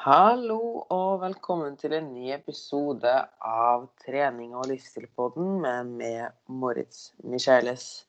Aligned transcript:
Hallo 0.00 0.86
og 0.88 1.18
velkommen 1.20 1.74
til 1.76 1.92
en 1.92 2.06
ny 2.14 2.30
episode 2.32 3.10
av 3.44 3.82
Trening 4.00 4.54
og 4.56 4.70
livsstilpodden 4.70 5.58
med 5.60 5.90
meg, 5.98 6.30
Moritz 6.48 7.10
Micheles. 7.20 8.06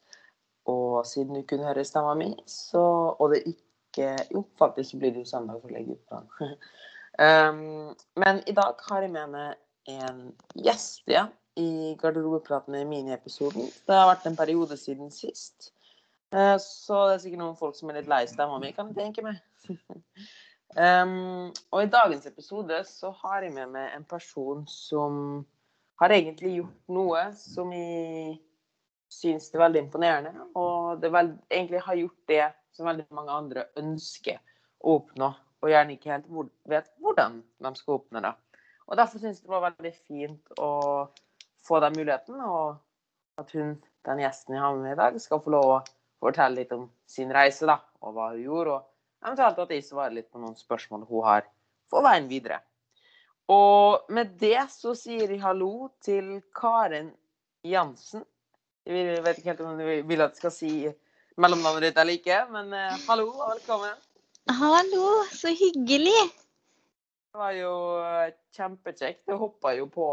Og 0.72 1.02
siden 1.10 1.36
du 1.36 1.42
kunne 1.50 1.68
høre 1.68 1.84
stemma 1.84 2.14
mi, 2.16 2.30
så, 2.48 2.80
og 3.12 3.34
det 3.34 3.42
ikke 3.52 4.06
Jo, 4.30 4.46
faktisk 4.56 5.02
blir 5.02 5.12
det 5.12 5.26
jo 5.26 5.32
søndag, 5.34 5.60
for 5.60 5.68
å 5.68 5.76
legge 5.76 5.98
ut 5.98 6.14
den. 6.16 6.54
um, 7.28 7.90
men 8.24 8.40
i 8.48 8.56
dag 8.56 8.80
har 8.88 9.04
jeg 9.04 9.12
med 9.12 9.34
meg 9.34 9.92
en 9.92 10.22
gjest 10.56 11.12
ja, 11.12 11.26
i 11.60 11.98
Garderobepraten 12.00 12.78
i 12.80 12.86
miniepisoden. 12.88 13.68
Det 13.68 13.98
har 14.00 14.08
vært 14.14 14.30
en 14.32 14.40
periode 14.40 14.80
siden 14.80 15.12
sist. 15.12 15.74
Uh, 16.32 16.56
så 16.56 17.10
det 17.10 17.18
er 17.18 17.22
sikkert 17.26 17.44
noen 17.44 17.60
folk 17.60 17.76
som 17.76 17.92
er 17.92 18.00
litt 18.00 18.08
lei 18.16 18.22
stemma 18.32 18.64
mi, 18.64 18.72
kan 18.80 18.94
jeg 18.94 19.02
tenke 19.02 19.28
meg. 19.28 19.44
Um, 20.72 21.52
og 21.74 21.84
i 21.84 21.90
dagens 21.92 22.28
episode 22.30 22.78
så 22.88 23.12
har 23.24 23.44
jeg 23.44 23.52
med 23.56 23.74
meg 23.74 23.92
en 23.96 24.06
person 24.08 24.64
som 24.72 25.42
har 26.00 26.14
egentlig 26.16 26.54
gjort 26.62 26.94
noe 26.96 27.24
som 27.36 27.74
jeg 27.76 28.38
syns 29.12 29.50
er 29.52 29.64
veldig 29.66 29.84
imponerende. 29.86 30.32
Og 30.56 31.02
det 31.02 31.12
vel, 31.14 31.34
egentlig 31.52 31.82
har 31.86 32.00
gjort 32.00 32.32
det 32.32 32.46
som 32.72 32.88
veldig 32.88 33.08
mange 33.16 33.36
andre 33.36 33.66
ønsker 33.82 34.40
å 34.82 34.96
oppnå, 35.02 35.28
og 35.62 35.70
gjerne 35.70 35.98
ikke 35.98 36.14
helt 36.14 36.30
vet 36.72 36.88
hvordan 37.04 37.42
de 37.62 37.74
skal 37.78 37.98
oppnå 38.00 38.24
det. 38.24 38.32
Og 38.88 38.98
derfor 39.00 39.22
syns 39.22 39.42
jeg 39.42 39.50
det 39.50 39.54
var 39.54 39.68
veldig 39.68 39.92
fint 40.08 40.56
å 40.60 40.72
få 41.68 41.82
den 41.84 42.00
muligheten, 42.00 42.40
og 42.42 42.80
at 43.42 43.52
hun, 43.56 43.76
den 44.08 44.24
gjesten 44.24 44.56
jeg 44.56 44.64
har 44.64 44.80
med 44.80 44.96
i 44.96 45.02
dag, 45.04 45.20
skal 45.22 45.44
få 45.44 45.54
lov 45.54 45.74
å 45.76 45.82
fortelle 46.24 46.64
litt 46.64 46.74
om 46.76 46.88
sin 47.10 47.32
reise, 47.36 47.68
da, 47.68 47.78
og 48.02 48.16
hva 48.16 48.32
hun 48.32 48.42
gjorde. 48.42 48.80
og 48.80 48.91
Eventuelt 49.22 49.60
at 49.62 49.74
jeg 49.76 49.86
svarer 49.86 50.16
litt 50.18 50.32
på 50.34 50.42
noen 50.42 50.58
spørsmål 50.58 51.06
hun 51.10 51.26
har 51.28 51.48
for 51.92 52.06
veien 52.06 52.30
videre. 52.30 52.62
Og 53.52 54.12
med 54.14 54.36
det 54.42 54.64
så 54.74 54.94
sier 54.98 55.30
jeg 55.30 55.42
hallo 55.44 55.92
til 56.04 56.40
Karen 56.56 57.12
Jansen. 57.68 58.24
Jeg 58.88 59.22
vet 59.22 59.38
ikke 59.38 59.52
helt 59.52 59.66
om 59.66 59.78
du 59.78 59.86
vil 59.86 60.24
at 60.24 60.34
jeg 60.34 60.42
skal 60.42 60.54
si 60.56 60.72
mellomnavnet 61.42 61.90
ditt 61.90 62.00
eller 62.02 62.18
ikke, 62.18 62.40
men 62.54 62.72
uh, 62.74 62.96
hallo 63.08 63.28
og 63.30 63.52
velkommen. 63.54 64.00
Hallo, 64.50 65.10
så 65.32 65.52
hyggelig. 65.54 66.18
Det 67.32 67.40
var 67.40 67.54
jo 67.56 67.74
eh, 68.04 68.34
kjempekjekt. 68.58 69.22
Du 69.30 69.38
hoppa 69.40 69.72
jo 69.78 69.86
på, 69.88 70.08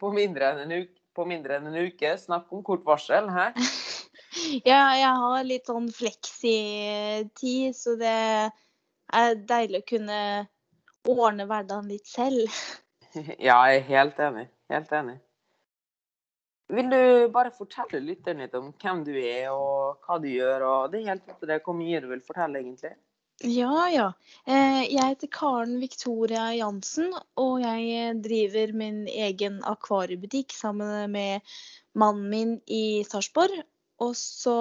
på, 0.00 0.10
mindre 0.12 0.50
enn 0.52 0.64
en 0.66 0.74
uke, 0.82 0.98
på 1.16 1.24
mindre 1.30 1.56
enn 1.56 1.70
en 1.70 1.78
uke. 1.86 2.10
Snakk 2.20 2.50
om 2.52 2.64
kort 2.66 2.84
varsel. 2.84 3.30
Hæ? 3.32 3.52
Ja, 4.64 4.82
jeg 4.96 5.14
har 5.22 5.46
litt 5.46 5.68
sånn 5.68 5.88
fleksi-tid, 5.92 7.76
så 7.76 7.94
det 8.00 8.18
er 9.18 9.40
deilig 9.48 9.82
å 9.82 9.88
kunne 9.88 10.20
ordne 11.08 11.48
hverdagen 11.48 11.90
litt 11.92 12.06
selv. 12.08 12.52
Ja, 13.40 13.56
jeg 13.72 13.80
er 13.80 13.86
helt 13.88 14.18
enig. 14.20 14.44
Helt 14.68 14.90
enig. 14.92 15.14
Vil 16.68 16.90
du 16.92 17.28
bare 17.32 17.50
fortelle 17.56 18.02
lytteren 18.04 18.42
litt 18.44 18.56
om 18.58 18.68
hvem 18.76 19.00
du 19.06 19.14
er 19.16 19.48
og 19.54 20.04
hva 20.04 20.18
du 20.20 20.28
gjør? 20.28 20.64
og 20.68 20.90
Det 20.92 21.00
er 21.00 21.14
helt 21.14 21.30
opp 21.32 21.38
til 21.40 21.48
deg 21.48 21.62
hvor 21.64 21.76
mye 21.78 22.02
du 22.04 22.10
vil 22.10 22.20
fortelle, 22.26 22.60
egentlig. 22.60 22.92
Ja, 23.48 23.86
ja. 23.88 24.06
Eh, 24.44 24.82
jeg 24.90 25.14
heter 25.14 25.30
Karen 25.32 25.78
Victoria 25.80 26.50
Jansen, 26.58 27.12
og 27.40 27.62
jeg 27.62 28.16
driver 28.20 28.74
min 28.76 29.04
egen 29.08 29.60
akvariebutikk 29.64 30.52
sammen 30.52 31.14
med 31.14 31.56
mannen 31.96 32.28
min 32.32 32.54
i 32.66 33.06
Sarpsborg. 33.08 33.62
Og 34.04 34.12
så 34.16 34.56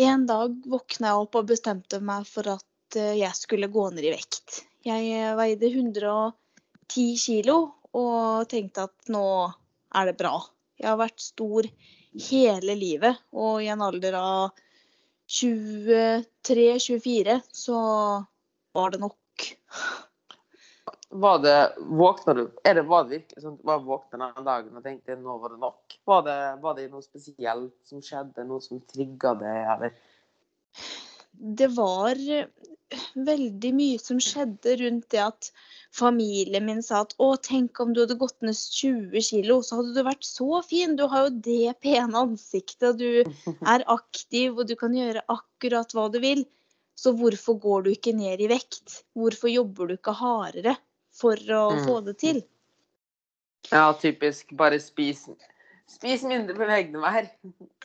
en 0.00 0.26
dag 0.26 0.54
våkna 0.70 1.10
jeg 1.10 1.16
opp 1.24 1.34
og 1.40 1.48
bestemte 1.50 2.00
meg 2.04 2.26
for 2.28 2.44
at 2.54 2.96
eh, 2.96 3.18
jeg 3.20 3.34
skulle 3.36 3.68
gå 3.72 3.90
ned 3.92 4.04
i 4.06 4.14
vekt. 4.14 4.48
Jeg 4.86 5.00
eh, 5.12 5.36
veide 5.38 5.66
110 5.68 7.16
kilo 7.20 7.56
og 7.90 8.48
tenkte 8.50 8.80
at 8.88 8.96
nå 9.12 9.26
er 9.98 10.04
det 10.08 10.16
bra. 10.20 10.34
Jeg 10.80 10.88
har 10.88 10.98
vært 11.00 11.20
stor 11.20 11.62
hele 12.30 12.74
livet, 12.78 13.16
og 13.36 13.62
i 13.62 13.68
en 13.70 13.82
alder 13.84 14.14
av 14.18 14.50
23-24 15.30 17.40
så 17.54 17.78
var 18.74 18.90
det 18.90 19.00
nok 19.02 19.16
var 21.10 21.38
det, 21.42 21.72
våkna 21.78 22.34
du, 22.34 22.42
er 22.64 22.74
det, 22.78 22.82
var 22.86 23.04
det 23.04 23.16
virkelig 23.16 23.42
sånn 23.42 23.58
var 23.66 23.82
våkna 23.82 24.30
den 24.30 24.46
dagen 24.46 24.78
og 24.78 24.84
tenkte 24.84 25.16
nå 25.18 25.36
var 25.42 25.54
det 25.54 25.60
nok? 25.62 25.96
Var 26.06 26.24
det, 26.26 26.38
var 26.62 26.76
det 26.78 26.86
noe 26.92 27.02
spesielt 27.02 27.74
som 27.88 28.02
skjedde, 28.04 28.46
noe 28.46 28.62
som 28.62 28.82
trigga 28.92 29.34
det, 29.40 29.54
eller? 29.74 29.96
Det 31.58 31.66
var 31.74 32.18
veldig 33.14 33.70
mye 33.74 33.98
som 34.02 34.20
skjedde 34.22 34.76
rundt 34.80 35.08
det 35.14 35.22
at 35.24 35.50
familien 35.94 36.66
min 36.66 36.82
sa 36.82 37.02
at 37.04 37.14
å, 37.22 37.32
tenk 37.42 37.80
om 37.82 37.94
du 37.94 38.02
hadde 38.04 38.18
gått 38.20 38.38
ned 38.46 38.54
20 38.58 39.26
kilo, 39.26 39.60
så 39.66 39.80
hadde 39.80 39.94
du 39.96 40.06
vært 40.06 40.26
så 40.26 40.60
fin. 40.66 40.94
Du 40.98 41.06
har 41.10 41.26
jo 41.26 41.34
det 41.46 41.74
pene 41.82 42.22
ansiktet, 42.22 43.02
du 43.02 43.22
er 43.74 43.86
aktiv, 43.90 44.58
og 44.58 44.70
du 44.70 44.76
kan 44.78 44.94
gjøre 44.94 45.26
akkurat 45.26 45.94
hva 45.96 46.06
du 46.12 46.20
vil. 46.22 46.44
Så 46.98 47.14
hvorfor 47.16 47.56
går 47.58 47.86
du 47.86 47.92
ikke 47.94 48.14
ned 48.14 48.42
i 48.44 48.50
vekt? 48.50 49.00
Hvorfor 49.16 49.50
jobber 49.50 49.88
du 49.88 49.96
ikke 49.96 50.14
hardere? 50.18 50.76
For 51.20 51.52
å 51.56 51.64
mm. 51.76 51.84
få 51.86 52.00
det 52.08 52.16
til. 52.22 52.42
Ja, 53.70 53.92
typisk. 54.00 54.52
Bare 54.56 54.80
spis, 54.82 55.26
spis 55.90 56.24
mindre, 56.26 56.56
beveg 56.58 56.92
deg 56.94 57.00
mer. 57.02 57.30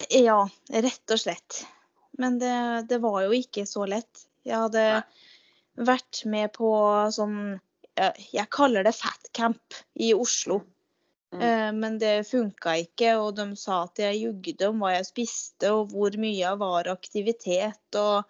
ja, 0.09 0.39
rett 0.71 1.15
og 1.15 1.21
slett. 1.21 1.65
Men 2.17 2.39
det, 2.39 2.55
det, 2.89 3.01
var 3.03 3.25
jo 3.25 3.35
ikke 3.35 3.65
så 3.67 3.85
lett. 3.89 4.25
Jeg 4.47 4.55
hadde 4.67 4.85
Nei. 4.99 5.01
vært 5.89 6.21
med 6.29 6.53
på 6.55 6.69
sånn 7.11 7.57
Jeg 7.95 8.47
kaller 8.53 8.85
det 8.85 8.95
fat 8.95 9.29
camp 9.35 9.75
i 9.99 10.13
Oslo. 10.15 10.61
Mm. 11.35 11.41
Eh, 11.41 11.71
men 11.75 11.97
det 11.99 12.27
funka 12.27 12.77
ikke, 12.85 13.15
og 13.19 13.35
de 13.39 13.49
sa 13.59 13.81
at 13.85 13.99
jeg 13.99 14.21
jugde 14.21 14.69
om 14.69 14.83
hva 14.83 14.93
jeg 14.95 15.09
spiste 15.09 15.71
og 15.75 15.91
hvor 15.91 16.15
mye 16.19 16.37
jeg 16.37 16.61
var 16.61 16.91
aktivitet. 16.91 17.99
Og 17.99 18.23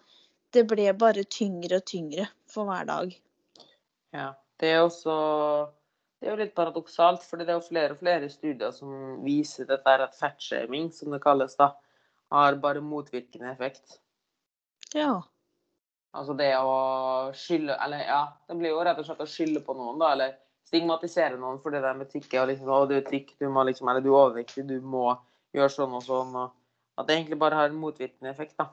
det 0.54 0.66
ble 0.70 0.90
bare 0.98 1.26
tyngre 1.30 1.80
og 1.80 1.86
tyngre 1.86 2.26
for 2.50 2.68
hver 2.70 2.88
dag. 2.88 3.14
Ja. 4.14 4.32
Det 4.60 4.70
er 4.72 4.84
også 4.84 5.16
det 6.16 6.28
er 6.28 6.32
jo 6.32 6.40
litt 6.40 6.54
paradoksalt, 6.56 7.24
for 7.28 7.38
det 7.38 7.50
er 7.50 7.58
jo 7.58 7.66
flere 7.66 7.92
og 7.92 8.00
flere 8.00 8.28
studier 8.32 8.72
som 8.72 9.20
viser 9.24 9.68
dette 9.68 9.96
at 10.00 10.16
fatshaming, 10.16 10.88
som 10.94 11.12
det 11.12 11.20
kalles, 11.22 11.52
da, 11.60 11.74
har 12.32 12.56
bare 12.62 12.80
motvirkende 12.82 13.50
effekt. 13.52 13.98
Ja. 14.96 15.20
Altså 16.16 16.32
det 16.38 16.48
å 16.56 17.32
skylde 17.36 17.74
Eller 17.84 18.06
ja, 18.06 18.20
det 18.48 18.54
blir 18.56 18.70
jo 18.72 18.82
rett 18.86 18.98
og 19.02 19.04
slett 19.04 19.20
å 19.20 19.28
skylde 19.28 19.60
på 19.66 19.76
noen, 19.76 19.98
da, 20.00 20.14
eller 20.16 20.34
stigmatisere 20.66 21.36
noen 21.38 21.60
for 21.62 21.74
det 21.74 21.84
der 21.84 21.98
med 21.98 22.08
tykke. 22.10 22.40
Og 22.40 22.50
liksom, 22.50 22.72
å, 22.72 22.82
du 22.88 22.96
er 22.96 23.04
tykk, 23.06 23.34
du 23.42 23.50
må 23.52 23.66
liksom, 23.68 23.90
eller 23.92 24.04
du 24.04 24.10
er 24.10 24.18
overvektig, 24.22 24.64
du 24.70 24.80
må 24.80 25.10
gjøre 25.54 25.74
sånn 25.76 25.94
og 25.98 26.04
sånn. 26.06 26.32
og 26.32 26.96
At 26.96 27.10
det 27.10 27.18
egentlig 27.18 27.38
bare 27.44 27.60
har 27.60 27.70
en 27.70 27.80
motvirkende 27.82 28.32
effekt, 28.32 28.56
da. 28.58 28.72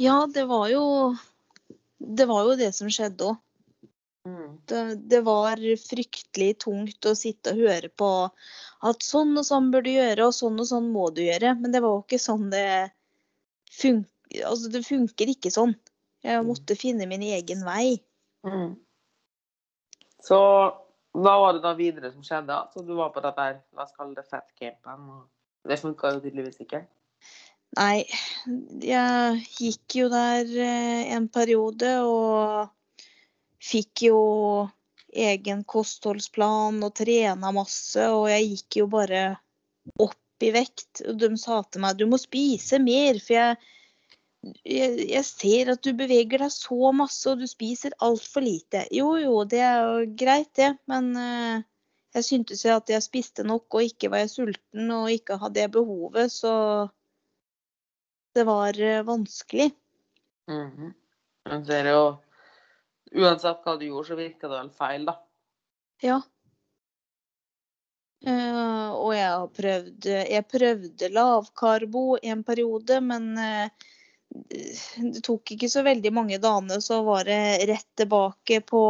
Ja, 0.00 0.22
det 0.30 0.46
var 0.48 0.70
jo 0.72 0.84
Det 1.98 2.24
var 2.30 2.46
jo 2.46 2.54
det 2.58 2.70
som 2.74 2.88
skjedde 2.90 3.34
òg. 3.34 3.42
Mm. 4.28 4.60
Det, 4.70 4.80
det, 5.10 5.20
var 5.26 5.58
fryktelig 5.82 6.52
tungt 6.62 7.08
å 7.10 7.14
sitte 7.18 7.54
og 7.54 7.62
høre 7.64 7.88
på 7.90 8.10
at 8.86 9.02
sånn 9.02 9.34
og 9.38 9.46
sånn 9.46 9.72
bør 9.74 9.82
du 9.86 9.90
gjøre, 9.96 10.28
og 10.28 10.36
sånn 10.36 10.60
og 10.62 10.68
sånn 10.68 10.92
må 10.94 11.08
du 11.14 11.24
gjøre. 11.24 11.56
Men 11.58 11.74
det 11.74 11.82
var 11.82 11.96
jo 11.96 12.04
ikke 12.04 12.22
sånn 12.22 12.48
det 12.52 12.92
funker. 13.74 14.44
Altså, 14.48 14.70
det 14.72 14.84
funker 14.86 15.34
ikke 15.34 15.52
sånn. 15.52 15.74
Jeg 16.22 16.40
mm. 16.40 16.48
måtte 16.48 16.78
finne 16.78 17.08
min 17.10 17.24
egen 17.26 17.66
vei. 17.66 17.98
Mm. 18.46 18.76
Så 20.22 20.38
hva 21.12 21.34
var 21.42 21.56
det 21.56 21.64
da 21.64 21.74
videre 21.76 22.12
som 22.12 22.24
skjedde? 22.24 22.56
Så 22.72 22.84
du 22.86 22.94
var 22.96 23.10
på 23.12 23.22
dette 23.24 23.48
her, 23.48 23.58
oss 23.76 23.92
kalle 23.96 24.14
det 24.16 24.24
fatcampen, 24.30 25.08
og 25.12 25.68
det 25.68 25.80
funka 25.82 26.14
jo 26.14 26.22
tydeligvis 26.22 26.62
ikke? 26.64 26.84
Nei, 27.76 28.04
jeg 28.84 29.42
gikk 29.56 29.96
jo 29.96 30.08
der 30.12 30.48
eh, 30.60 31.12
en 31.16 31.28
periode, 31.32 31.92
og 32.04 32.70
fikk 33.62 34.06
jo 34.08 34.20
egen 35.12 35.62
kostholdsplan 35.68 36.80
og 36.82 36.94
trena 36.96 37.52
masse, 37.54 38.04
og 38.08 38.28
jeg 38.30 38.48
gikk 38.54 38.80
jo 38.82 38.88
bare 38.92 39.22
opp 40.00 40.46
i 40.46 40.50
vekt. 40.54 41.04
Og 41.06 41.18
de 41.20 41.30
sa 41.40 41.60
til 41.68 41.84
meg 41.84 42.00
du 42.00 42.06
må 42.10 42.18
spise 42.20 42.80
mer, 42.82 43.20
for 43.22 43.36
jeg, 43.36 43.58
jeg, 44.66 44.96
jeg 45.12 45.26
ser 45.28 45.74
at 45.74 45.84
du 45.84 45.92
beveger 45.98 46.44
deg 46.44 46.54
så 46.54 46.94
masse, 46.96 47.26
og 47.30 47.42
du 47.42 47.50
spiser 47.50 47.96
altfor 48.04 48.44
lite. 48.46 48.86
Jo 48.94 49.14
jo, 49.20 49.36
det 49.48 49.60
er 49.66 49.84
jo 49.84 50.08
greit 50.24 50.50
det, 50.58 50.72
men 50.90 51.12
uh, 51.18 51.60
jeg 52.16 52.28
syntes 52.28 52.64
jo 52.66 52.74
at 52.80 52.90
jeg 52.92 53.04
spiste 53.04 53.46
nok, 53.46 53.68
og 53.70 53.92
ikke 53.92 54.10
var 54.12 54.24
jeg 54.24 54.34
sulten, 54.34 54.90
og 54.96 55.12
ikke 55.12 55.38
hadde 55.44 55.64
jeg 55.64 55.74
behovet, 55.76 56.32
så 56.32 56.56
det 58.32 58.48
var 58.48 58.76
uh, 58.80 59.06
vanskelig. 59.06 59.70
Mm 60.48 60.68
-hmm. 60.70 60.92
Jeg 61.50 61.66
ser 61.66 61.86
jo 61.90 62.02
Uansett 63.12 63.64
hva 63.64 63.76
du 63.76 63.86
gjorde, 63.86 64.08
så 64.08 64.18
virka 64.18 64.48
det 64.48 64.58
vel 64.58 64.70
feil, 64.76 65.08
da. 65.08 65.16
Ja. 66.02 66.20
Uh, 68.22 68.90
og 68.94 69.08
jeg 69.16 69.26
har 69.26 69.48
prøvd 69.50 70.06
Jeg 70.06 70.44
prøvde 70.46 71.08
lavkarbo 71.10 72.02
en 72.22 72.44
periode, 72.46 73.00
men 73.02 73.32
uh, 73.34 73.88
det 74.30 75.22
tok 75.26 75.54
ikke 75.54 75.68
så 75.68 75.82
veldig 75.84 76.12
mange 76.14 76.38
dagene, 76.42 76.78
så 76.80 77.02
var 77.06 77.26
det 77.28 77.66
rett 77.68 77.88
tilbake 77.98 78.62
på 78.64 78.82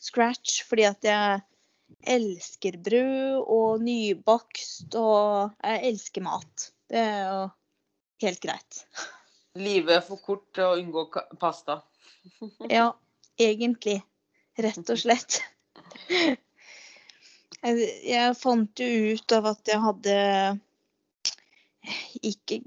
scratch. 0.00 0.62
Fordi 0.68 0.86
at 0.88 1.04
jeg 1.04 1.42
elsker 2.14 2.78
brød 2.84 3.42
og 3.42 3.82
nybakst, 3.84 4.94
og 4.96 5.54
jeg 5.64 5.84
elsker 5.92 6.24
mat. 6.24 6.70
Det 6.88 7.02
er 7.02 7.20
jo 7.26 7.42
helt 8.24 8.42
greit. 8.44 8.82
Livet 9.58 9.98
er 9.98 10.06
for 10.06 10.22
kort 10.22 10.46
til 10.54 10.68
å 10.68 10.78
unngå 10.78 11.08
pasta. 11.40 11.82
Ja, 12.70 12.92
egentlig. 13.38 14.00
Rett 14.58 14.90
og 14.90 14.98
slett. 14.98 15.40
Jeg, 17.58 18.34
fant 18.38 18.78
jo 18.78 19.14
ut 19.16 19.32
av 19.34 19.48
at 19.50 19.66
jeg 19.66 19.82
hadde 19.82 20.12
ikke 22.22 22.60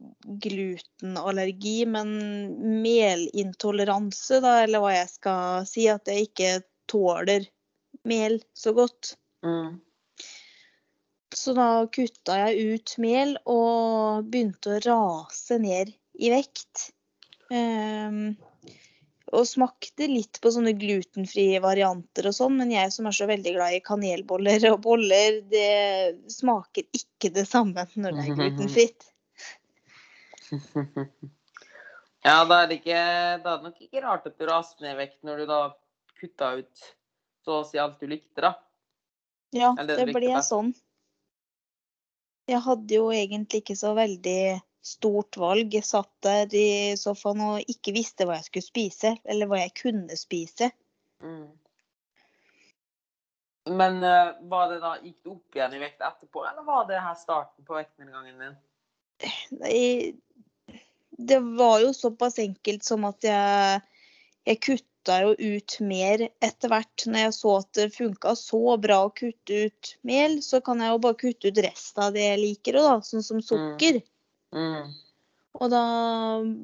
glutenallergi, 0.44 1.86
men 1.88 2.12
melintoleranse, 2.84 4.42
da, 4.44 4.58
eller 4.66 4.84
hva 4.84 4.92
jeg 4.98 5.10
skal 5.14 5.70
si. 5.70 5.88
At 5.92 6.12
jeg 6.12 6.28
ikke 6.28 6.52
tåler 6.92 7.48
mel 8.08 8.42
så 8.58 8.76
godt. 8.76 9.16
Mm. 9.48 9.80
Så 11.32 11.56
da 11.56 11.70
kutta 11.88 12.38
jeg 12.50 12.76
ut 12.76 12.96
mel 13.00 13.38
og 13.50 14.28
begynte 14.28 14.76
å 14.76 14.82
rase 14.84 15.60
ned 15.64 15.94
i 16.20 16.32
vekt. 16.34 16.90
Ehm, 17.52 18.36
og 19.32 19.48
smakte 19.48 20.08
litt 20.12 20.40
på 20.44 20.52
sånne 20.52 20.74
glutenfrie 20.76 21.62
varianter 21.64 22.28
og 22.28 22.36
sånn, 22.36 22.58
men 22.60 22.74
jeg 22.74 22.92
som 22.92 23.08
er 23.08 23.16
så 23.16 23.28
veldig 23.30 23.54
glad 23.56 23.76
i 23.78 23.84
kanelboller 23.86 24.66
og 24.74 24.82
boller, 24.84 25.40
det 25.52 26.32
smaker 26.32 26.84
ikke 26.98 27.32
det 27.36 27.46
samme 27.48 27.86
når 27.96 28.18
det 28.18 28.26
er 28.26 28.42
glutenfritt. 28.42 29.08
Ja, 32.22 32.44
da 32.46 32.60
er 32.62 32.68
det 32.70 32.76
ikke 32.82 32.98
Da 33.42 33.54
er 33.56 33.62
det 33.62 33.66
nok 33.66 33.78
ikke 33.82 34.02
rart 34.04 34.28
at 34.30 34.36
du 34.38 34.44
raste 34.46 34.84
ned 34.84 34.94
i 34.94 35.00
vekt 35.00 35.24
når 35.26 35.42
du 35.42 35.46
da 35.50 35.62
kutta 36.22 36.52
ut 36.60 36.90
så 37.42 37.56
å 37.58 37.64
si 37.66 37.80
alt 37.82 37.98
du 37.98 38.06
likte, 38.06 38.44
da. 38.44 38.52
Ja, 39.50 39.72
Eller 39.74 39.98
det 39.98 40.12
likte 40.12 40.20
ble 40.20 40.42
sånn. 40.46 40.70
Jeg 42.52 42.62
hadde 42.62 43.00
jo 43.00 43.08
egentlig 43.16 43.64
ikke 43.64 43.78
så 43.80 43.96
veldig 43.98 44.60
stort 44.82 45.38
valg. 45.38 45.74
Jeg 45.74 45.86
satt 45.86 46.12
der 46.26 46.54
i 46.58 46.98
sofaen 47.00 47.42
og 47.46 47.72
ikke 47.72 47.94
visste 47.96 48.28
hva 48.28 48.40
jeg 48.40 48.50
skulle 48.50 48.70
spise, 48.70 49.16
eller 49.26 49.50
hva 49.50 49.62
jeg 49.62 49.76
kunne 49.78 50.18
spise. 50.20 50.72
Mm. 51.24 51.50
Men 53.70 54.02
uh, 54.04 54.34
var 54.50 54.72
det 54.72 54.80
da, 54.82 54.96
gikk 55.04 55.20
du 55.22 55.36
opp 55.36 55.58
igjen 55.58 55.78
i 55.78 55.82
vekt 55.84 56.02
etterpå, 56.02 56.44
eller 56.50 56.66
var 56.66 56.88
det 56.90 57.02
her 57.02 57.18
starten 57.20 57.66
på 57.66 57.78
vektnedgangen 57.78 58.42
din? 58.42 58.56
Nei, 59.62 59.82
det 61.12 61.40
var 61.60 61.80
jo 61.84 61.92
såpass 61.94 62.40
enkelt 62.42 62.84
som 62.84 63.06
at 63.06 63.22
jeg, 63.26 63.82
jeg 64.50 64.62
kutta 64.66 65.20
jo 65.28 65.36
ut 65.38 65.76
mer 65.86 66.24
etter 66.42 66.74
hvert. 66.74 67.06
Når 67.06 67.26
jeg 67.28 67.36
så 67.38 67.54
at 67.60 67.70
det 67.78 67.92
funka 67.94 68.34
så 68.40 68.78
bra 68.82 69.04
å 69.06 69.14
kutte 69.14 69.68
ut 69.68 69.94
mel, 70.10 70.40
så 70.46 70.62
kan 70.66 70.82
jeg 70.82 70.96
jo 70.96 71.04
bare 71.06 71.20
kutte 71.22 71.54
ut 71.54 71.62
resten 71.68 72.08
av 72.08 72.18
det 72.18 72.26
jeg 72.26 72.42
liker 72.42 72.82
òg, 72.82 72.88
da. 72.90 72.98
Sånn 73.12 73.28
som 73.28 73.46
sukker. 73.46 74.02
Mm. 74.02 74.11
Og 74.52 75.68
da 75.72 75.84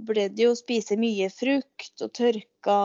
ble 0.07 0.27
det 0.31 0.45
jo 0.45 0.53
å 0.53 0.57
spise 0.57 0.95
mye 0.99 1.27
frukt 1.33 2.03
og 2.05 2.13
tørka, 2.15 2.77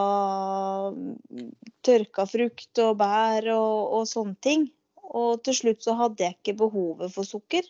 tørka 1.87 2.27
frukt 2.29 2.83
og 2.83 2.97
bær 3.01 3.47
og, 3.55 3.77
og 3.99 4.09
sånne 4.11 4.37
ting. 4.43 4.67
Og 5.13 5.43
til 5.45 5.57
slutt 5.57 5.85
så 5.85 5.95
hadde 5.99 6.25
jeg 6.27 6.39
ikke 6.39 6.59
behovet 6.65 7.13
for 7.15 7.29
sukker. 7.29 7.67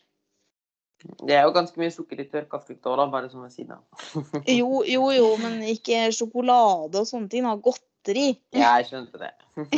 Det 1.03 1.35
er 1.35 1.47
jo 1.47 1.55
ganske 1.55 1.81
mye 1.81 1.93
sukker 1.93 2.21
i 2.23 2.29
tørka 2.31 2.61
frukt 2.63 2.87
òg, 2.87 3.05
bare 3.11 3.31
som 3.31 3.43
ved 3.43 3.55
siden 3.55 3.75
av. 3.75 3.85
Jo, 4.61 4.83
jo, 4.87 5.09
jo, 5.15 5.31
men 5.43 5.61
ikke 5.67 6.07
sjokolade 6.15 7.01
og 7.03 7.09
sånne 7.09 7.31
ting. 7.33 7.47
da, 7.49 7.57
Godteri. 7.59 8.29
Ja, 8.55 8.77
jeg 8.81 8.91
skjønte 8.93 9.23
det. 9.23 9.33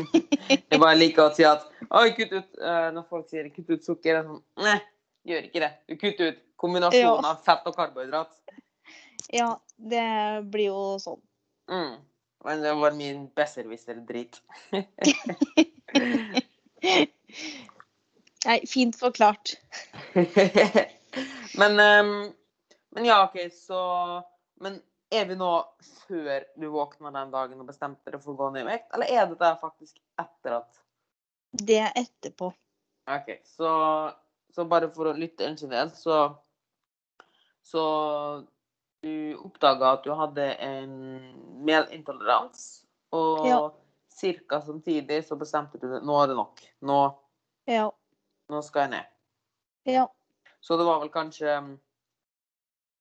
Jeg 0.71 0.79
bare 0.79 0.99
liker 0.99 1.25
å 1.25 1.35
si 1.35 1.47
at 1.49 1.65
Oi, 1.89 2.13
kutt 2.15 2.31
ut 2.31 2.61
eh, 2.63 2.91
Når 2.95 3.07
folk 3.11 3.31
sier 3.31 3.49
kutt 3.51 3.73
ut 3.73 3.87
sukker, 3.87 4.15
er 4.15 4.21
det 4.21 4.29
sånn 4.29 4.67
Nei, 4.67 4.77
gjør 5.27 5.49
ikke 5.49 5.63
det. 5.65 5.71
Du 5.89 5.95
kutter 5.99 6.31
ut 6.31 6.43
kombinasjonen 6.65 7.29
Ja. 7.29 7.35
av 7.35 7.45
fett 7.45 7.69
og 7.69 7.77
karbohydrat. 7.77 8.33
Ja, 9.33 9.53
det 9.77 10.09
blir 10.53 10.71
jo 10.73 10.83
sånn. 11.03 11.21
Mm. 11.71 11.95
Men 12.45 12.61
det 12.61 12.75
var 12.77 12.93
min 12.93 13.29
besserwisser-drit. 13.37 14.43
Nei, 18.45 18.67
fint 18.69 18.99
forklart. 19.01 19.55
men, 21.61 21.81
um, 21.81 22.33
men 22.91 23.05
ja, 23.09 23.25
OK, 23.25 23.53
så 23.53 23.81
Men 24.61 24.77
er 25.11 25.25
vi 25.27 25.37
nå 25.37 25.51
før 26.07 26.45
du 26.61 26.69
våkna 26.73 27.11
den 27.15 27.33
dagen 27.33 27.61
og 27.61 27.69
bestemte 27.69 28.13
deg 28.13 28.21
for 28.23 28.35
å 28.35 28.39
gå 28.39 28.51
ned 28.55 28.65
i 28.65 28.69
vekt, 28.69 28.91
eller 28.95 29.11
er 29.11 29.27
det 29.31 29.39
der 29.41 29.57
faktisk 29.61 29.97
etter 30.21 30.59
at 30.61 30.81
Det 31.65 31.81
er 31.81 31.93
etterpå. 31.99 32.53
OK, 33.11 33.29
så, 33.49 33.71
så 34.55 34.65
bare 34.69 34.89
for 34.93 35.11
å 35.11 35.17
lytte 35.17 35.49
en 35.49 35.57
del, 35.61 35.91
så 35.97 36.37
Så 37.65 37.83
du 39.05 39.37
oppdaga 39.45 39.95
at 39.97 40.05
du 40.05 40.13
hadde 40.17 40.45
en 40.65 40.93
melintoleranse, 41.65 42.85
og 43.13 43.47
Ja. 43.47 43.71
samtidig 44.61 45.25
så 45.27 45.37
bestemte 45.39 45.81
du 45.81 45.87
nå 46.01 46.23
er 46.23 46.27
det 46.29 46.37
nok. 46.37 46.61
Nå, 46.83 47.15
Ja. 47.67 47.91
nå 48.51 48.63
skal 48.63 48.83
jeg 48.83 48.91
ned. 48.91 49.07
Ja. 49.87 50.07
Så 50.61 50.77
det 50.79 50.87
var 50.87 51.01
vel 51.01 51.11
kanskje 51.11 51.79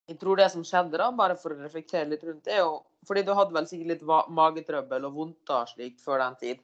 Jeg 0.09 0.19
tror 0.19 0.35
det 0.35 0.51
som 0.51 0.63
skjedde, 0.63 0.97
da, 0.97 1.11
bare 1.11 1.35
for 1.37 1.51
å 1.51 1.61
reflektere 1.63 2.09
litt 2.09 2.23
rundt 2.23 2.43
det, 2.43 2.53
er 2.55 2.59
jo 2.59 2.83
Fordi 3.07 3.23
du 3.25 3.33
hadde 3.33 3.53
vel 3.53 3.65
sikkert 3.65 3.87
litt 3.87 4.01
magetrøbbel 4.03 5.05
og 5.05 5.13
vondt 5.13 5.45
da 5.45 5.65
slik 5.65 5.97
før 5.99 6.19
den 6.19 6.35
tid? 6.35 6.59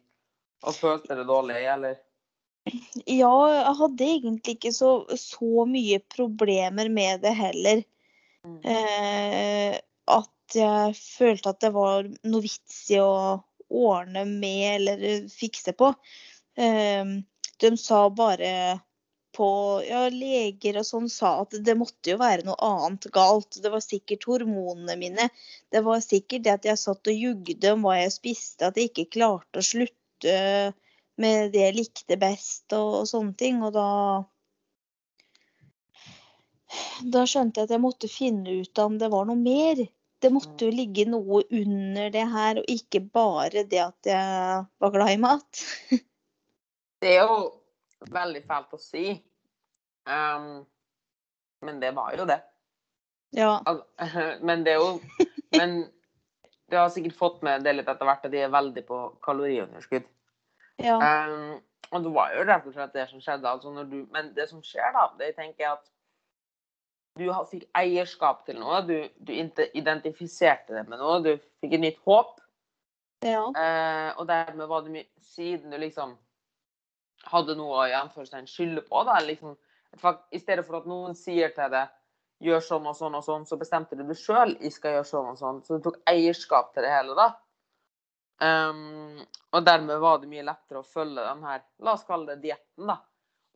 Og 0.63 0.73
følte 0.73 1.15
det 1.15 1.25
dårlig, 1.27 1.55
eller? 1.73 1.95
Ja, 3.09 3.33
jeg 3.49 3.75
hadde 3.79 4.05
egentlig 4.05 4.55
ikke 4.57 4.73
så, 4.75 4.91
så 5.17 5.65
mye 5.69 5.99
problemer 6.11 6.89
med 6.93 7.23
det 7.25 7.33
heller. 7.37 7.83
Mm. 8.45 8.59
Eh, 8.73 9.77
at 10.09 10.57
jeg 10.57 10.97
følte 10.97 11.53
at 11.53 11.61
det 11.63 11.71
var 11.75 12.09
noe 12.09 12.43
vits 12.43 12.81
i 12.93 12.99
å 13.01 13.39
ordne 13.69 14.25
med 14.29 14.67
eller 14.75 15.25
fikse 15.31 15.73
på. 15.77 15.93
Eh, 16.59 17.17
de 17.59 17.73
sa 17.77 18.05
bare 18.09 18.53
på 19.35 19.47
Ja, 19.85 20.07
leger 20.09 20.79
og 20.81 20.85
sånn 20.87 21.05
sa 21.11 21.35
at 21.43 21.53
det 21.63 21.75
måtte 21.77 22.11
jo 22.11 22.17
være 22.19 22.43
noe 22.47 22.57
annet 22.65 23.05
galt. 23.13 23.59
Det 23.61 23.71
var 23.71 23.83
sikkert 23.85 24.25
hormonene 24.27 24.97
mine. 24.99 25.29
Det 25.71 25.83
var 25.85 26.01
sikkert 26.03 26.43
det 26.47 26.55
at 26.57 26.65
jeg 26.67 26.81
satt 26.81 27.11
og 27.11 27.21
jugde 27.23 27.73
om 27.75 27.85
hva 27.85 27.99
jeg 28.01 28.15
spiste, 28.15 28.67
at 28.67 28.79
jeg 28.79 28.89
ikke 28.89 29.11
klarte 29.19 29.61
å 29.61 29.65
slutte 29.65 30.35
med 31.21 31.53
det 31.53 31.63
jeg 31.65 31.77
likte 31.77 32.17
best 32.19 32.75
og, 32.77 33.01
og 33.01 33.07
sånne 33.09 33.35
ting. 33.39 33.61
Og 33.65 33.73
da 33.75 33.87
Da 37.15 37.23
skjønte 37.25 37.61
jeg 37.61 37.69
at 37.69 37.73
jeg 37.73 37.83
måtte 37.83 38.11
finne 38.11 38.59
ut 38.61 38.83
om 38.83 38.99
det 39.01 39.09
var 39.11 39.25
noe 39.29 39.39
mer. 39.39 39.81
Det 40.19 40.31
måtte 40.35 40.67
jo 40.67 40.75
ligge 40.75 41.05
noe 41.07 41.45
under 41.47 42.09
det 42.11 42.25
her, 42.27 42.59
og 42.59 42.67
ikke 42.67 42.99
bare 43.07 43.63
det 43.63 43.79
at 43.79 44.09
jeg 44.09 44.65
var 44.83 44.91
glad 44.91 45.13
i 45.15 45.21
mat. 45.21 45.63
Det 46.99 47.13
er 47.15 47.21
jo 47.23 47.35
veldig 48.11 48.41
fælt 48.43 48.73
å 48.75 48.77
si, 48.83 49.13
um, 50.03 50.65
men 51.63 51.77
det 51.79 51.93
var 51.95 52.17
jo 52.17 52.25
det. 52.27 52.41
Ja. 53.31 53.53
Altså, 53.63 54.25
men 54.47 54.65
det 54.65 54.73
er 54.73 54.83
jo 54.83 54.99
Men 55.55 55.77
du 56.69 56.75
har 56.77 56.89
sikkert 56.93 57.15
fått 57.17 57.39
med 57.41 57.63
det 57.63 57.73
litt 57.77 57.87
etter 57.89 58.05
hvert 58.05 58.25
at 58.27 58.33
de 58.33 58.43
er 58.43 58.51
veldig 58.53 58.83
på 58.85 58.97
kaloriunderskudd. 59.25 60.05
Ja. 60.79 60.97
Um, 60.97 61.59
og 61.89 62.03
det 62.05 62.11
var 62.13 62.33
jo 62.35 62.43
rett 62.45 62.67
og 62.69 62.75
slett 62.75 62.93
det 62.95 63.07
som 63.09 63.21
skjedde. 63.23 63.49
Altså 63.49 63.85
du, 63.89 64.03
men 64.13 64.33
det 64.35 64.49
som 64.49 64.61
skjer, 64.63 64.91
da, 64.95 65.07
det 65.19 65.33
tenker 65.37 65.65
jeg 65.65 65.71
at 65.73 65.87
du 67.19 67.25
fikk 67.49 67.65
eierskap 67.75 68.45
til 68.47 68.59
noe. 68.61 68.81
Du, 68.87 68.95
du 69.19 69.33
identifiserte 69.33 70.77
det 70.77 70.85
med 70.87 71.01
noe. 71.01 71.19
Du 71.25 71.33
fikk 71.63 71.75
et 71.75 71.83
nytt 71.83 72.01
håp. 72.07 72.37
ja. 73.25 73.43
Uh, 73.51 74.19
og 74.21 74.27
dermed 74.29 74.67
var 74.71 74.85
det 74.85 74.93
mye 74.93 75.07
Siden 75.29 75.71
du 75.71 75.77
liksom 75.77 76.15
hadde 77.29 77.55
noe 77.59 77.81
å 77.81 77.87
i 77.87 77.93
anførselstegn 77.93 78.47
skylde 78.47 78.81
på, 78.87 79.01
da, 79.07 79.19
liksom, 79.23 79.57
i 80.31 80.39
stedet 80.39 80.63
for 80.65 80.79
at 80.79 80.87
noen 80.89 81.17
sier 81.17 81.51
til 81.55 81.71
deg 81.73 81.91
gjør 82.43 82.63
sånn 82.63 82.87
og 82.87 82.95
sånn 82.95 83.17
og 83.19 83.25
sånn, 83.25 83.45
så 83.45 83.57
bestemte 83.59 83.97
du 83.99 84.05
deg 84.07 84.17
sjøl 84.17 84.55
jeg 84.63 84.71
skal 84.73 84.97
gjøre 84.97 85.09
sånn 85.09 85.31
og 85.33 85.39
sånn. 85.39 85.61
Så 85.65 85.77
du 85.77 85.85
tok 85.85 85.99
eierskap 86.09 86.71
til 86.73 86.87
det 86.87 86.93
hele, 86.93 87.15
da. 87.19 87.33
Um, 88.39 89.19
og 89.51 89.65
dermed 89.67 89.99
var 89.99 90.21
det 90.21 90.29
mye 90.31 90.45
lettere 90.47 90.79
å 90.79 90.87
følge 90.87 91.25
den 91.25 91.41
her, 91.43 91.63
la 91.83 91.93
oss 91.97 92.05
kalle 92.07 92.35
det 92.35 92.43
dietten, 92.45 92.87
da. 92.87 92.95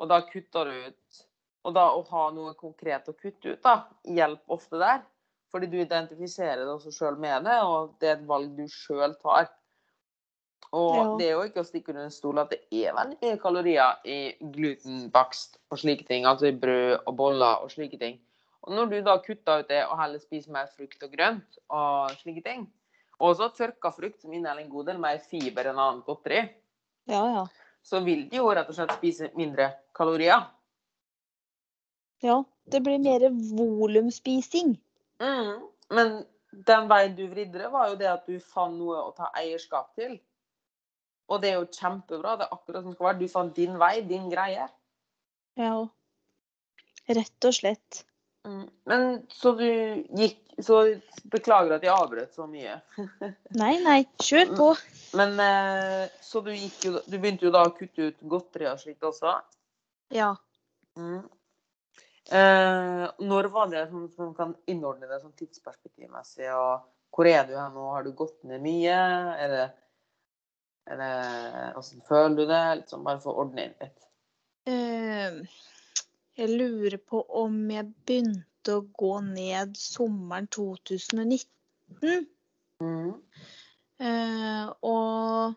Og 0.01 0.09
da 0.11 0.17
kutter 0.27 0.65
du 0.67 0.87
ut 0.89 1.21
Og 1.63 1.71
da 1.71 1.85
å 1.95 2.01
ha 2.09 2.23
noe 2.35 2.51
konkret 2.59 3.05
å 3.07 3.13
kutte 3.15 3.53
ut, 3.53 3.61
da, 3.63 3.85
hjelper 4.03 4.51
ofte 4.51 4.75
der. 4.81 4.97
Fordi 5.53 5.69
du 5.71 5.77
identifiserer 5.79 6.65
det 6.65 6.73
også 6.73 6.91
sjøl 6.91 7.15
med 7.15 7.45
det, 7.47 7.55
og 7.63 7.93
det 8.01 8.09
er 8.09 8.17
et 8.17 8.25
valg 8.27 8.49
du 8.57 8.65
sjøl 8.67 9.13
tar. 9.21 9.47
Og 10.73 10.95
Ja. 10.97 11.05
det 11.17 11.27
er 11.29 11.31
jo 11.37 11.45
ikke 11.47 11.61
å 11.61 11.67
stikke 11.69 11.93
under 11.93 12.03
en 12.09 12.11
stol 12.11 12.39
at 12.41 12.49
det 12.49 12.59
er 12.73 12.91
veldig 12.97 13.17
mye 13.21 13.39
kalorier 13.39 13.95
i 14.03 14.35
glutenbakst 14.41 15.59
og 15.71 15.77
slike 15.79 16.03
ting. 16.07 16.25
Altså 16.25 16.49
i 16.49 16.59
brød 16.59 17.03
og 17.05 17.15
boller 17.15 17.63
og 17.63 17.71
slike 17.71 17.99
ting. 18.01 18.19
Og 18.63 18.73
når 18.75 18.89
du 18.89 19.01
da 19.01 19.17
kutter 19.23 19.59
ut 19.63 19.69
det 19.69 19.85
og 19.85 19.97
heller 19.99 20.19
spiser 20.19 20.51
mer 20.51 20.67
frukt 20.75 21.03
og 21.03 21.11
grønt 21.15 21.59
og 21.69 22.11
slike 22.19 22.43
ting, 22.43 22.67
og 23.23 23.37
så 23.39 23.47
tørka 23.55 23.91
frukt 23.95 24.21
som 24.21 24.33
inneholder 24.35 24.65
en 24.65 24.71
god 24.71 24.89
del 24.91 24.99
mer 25.01 25.21
fiber 25.23 25.69
enn 25.71 25.79
annet 25.79 26.07
godteri, 26.07 26.41
Ja, 27.09 27.23
ja. 27.35 27.45
så 27.83 28.01
vil 28.03 28.25
de 28.31 28.39
jo 28.41 28.49
rett 28.51 28.69
og 28.71 28.75
slett 28.75 28.95
spise 28.97 29.29
mindre 29.39 29.69
kalorier. 29.95 30.43
Ja, 32.23 32.37
det 32.71 32.79
blir 32.83 32.99
mer 33.03 33.25
volumspising. 33.31 34.75
Mm. 35.23 35.63
Men 35.91 36.13
den 36.67 36.87
veien 36.91 37.17
du 37.17 37.25
vridde 37.31 37.59
det, 37.59 37.71
var 37.73 37.89
jo 37.91 37.97
det 37.99 38.07
at 38.11 38.27
du 38.29 38.37
fant 38.39 38.77
noe 38.79 39.01
å 39.09 39.11
ta 39.17 39.31
eierskap 39.39 39.91
til. 39.99 40.15
Og 41.31 41.41
det 41.43 41.51
er 41.51 41.59
jo 41.59 41.67
kjempebra. 41.71 42.37
Det 42.39 42.47
er 42.47 42.55
akkurat 42.55 42.83
som 42.83 42.91
det 42.91 42.97
skal 42.97 43.09
være. 43.09 43.19
Du 43.19 43.31
fant 43.31 43.55
din 43.55 43.75
vei, 43.79 43.93
din 44.07 44.29
greie. 44.31 44.67
Ja. 45.59 45.75
Rett 47.09 47.47
og 47.49 47.55
slett. 47.55 48.03
Mm. 48.43 48.63
Men 48.85 49.21
så 49.31 49.53
du 49.55 49.67
gikk 50.19 50.39
Så 50.59 50.81
beklager 51.31 51.77
at 51.77 51.85
jeg 51.85 51.93
avbrøt 51.93 52.35
så 52.35 52.43
mye. 52.45 52.75
Nei, 53.61 53.77
nei, 53.81 54.03
kjør 54.21 54.51
på. 54.57 54.67
Men 55.17 55.39
eh, 55.41 56.11
så 56.21 56.43
du 56.45 56.51
gikk 56.51 56.83
jo 56.85 56.99
Du 57.07 57.15
begynte 57.15 57.47
jo 57.47 57.53
da 57.55 57.63
å 57.65 57.71
kutte 57.73 58.11
ut 58.11 58.19
godteri 58.35 58.67
og 58.69 58.81
slikt 58.81 59.07
også? 59.07 59.37
Ja. 60.13 60.33
Mm. 60.99 61.23
Eh, 62.31 63.05
når 63.25 63.49
var 63.55 63.71
det 63.71 63.87
som, 63.89 64.05
som 64.13 64.35
kan 64.37 64.53
innordne 64.69 65.09
det 65.09 65.23
sånn 65.23 65.35
tidsperspektivmessig? 65.39 66.51
Og 66.53 66.85
hvor 67.13 67.29
er 67.29 67.47
du 67.47 67.55
her 67.57 67.73
nå? 67.73 67.87
Har 67.95 68.05
du 68.05 68.13
gått 68.17 68.39
ned 68.47 68.61
mye? 68.63 68.99
Er 69.39 69.55
det, 69.55 69.65
er 70.91 71.01
det 71.01 71.11
Hvordan 71.75 72.07
føler 72.07 72.37
du 72.37 72.45
det? 72.49 72.63
Sånn 72.91 73.05
bare 73.07 73.21
for 73.23 73.33
å 73.33 73.47
ordne 73.47 73.67
inn 73.67 73.75
litt. 73.81 74.07
Eh, 74.69 75.41
jeg 76.37 76.49
lurer 76.49 76.97
på 76.97 77.21
om 77.43 77.57
jeg 77.71 77.89
begynte 78.07 78.77
å 78.77 78.85
gå 78.97 79.13
ned 79.25 79.75
sommeren 79.77 80.47
2019. 80.47 82.27
Mm. 82.81 83.13
Eh, 84.03 84.67
og 84.83 85.53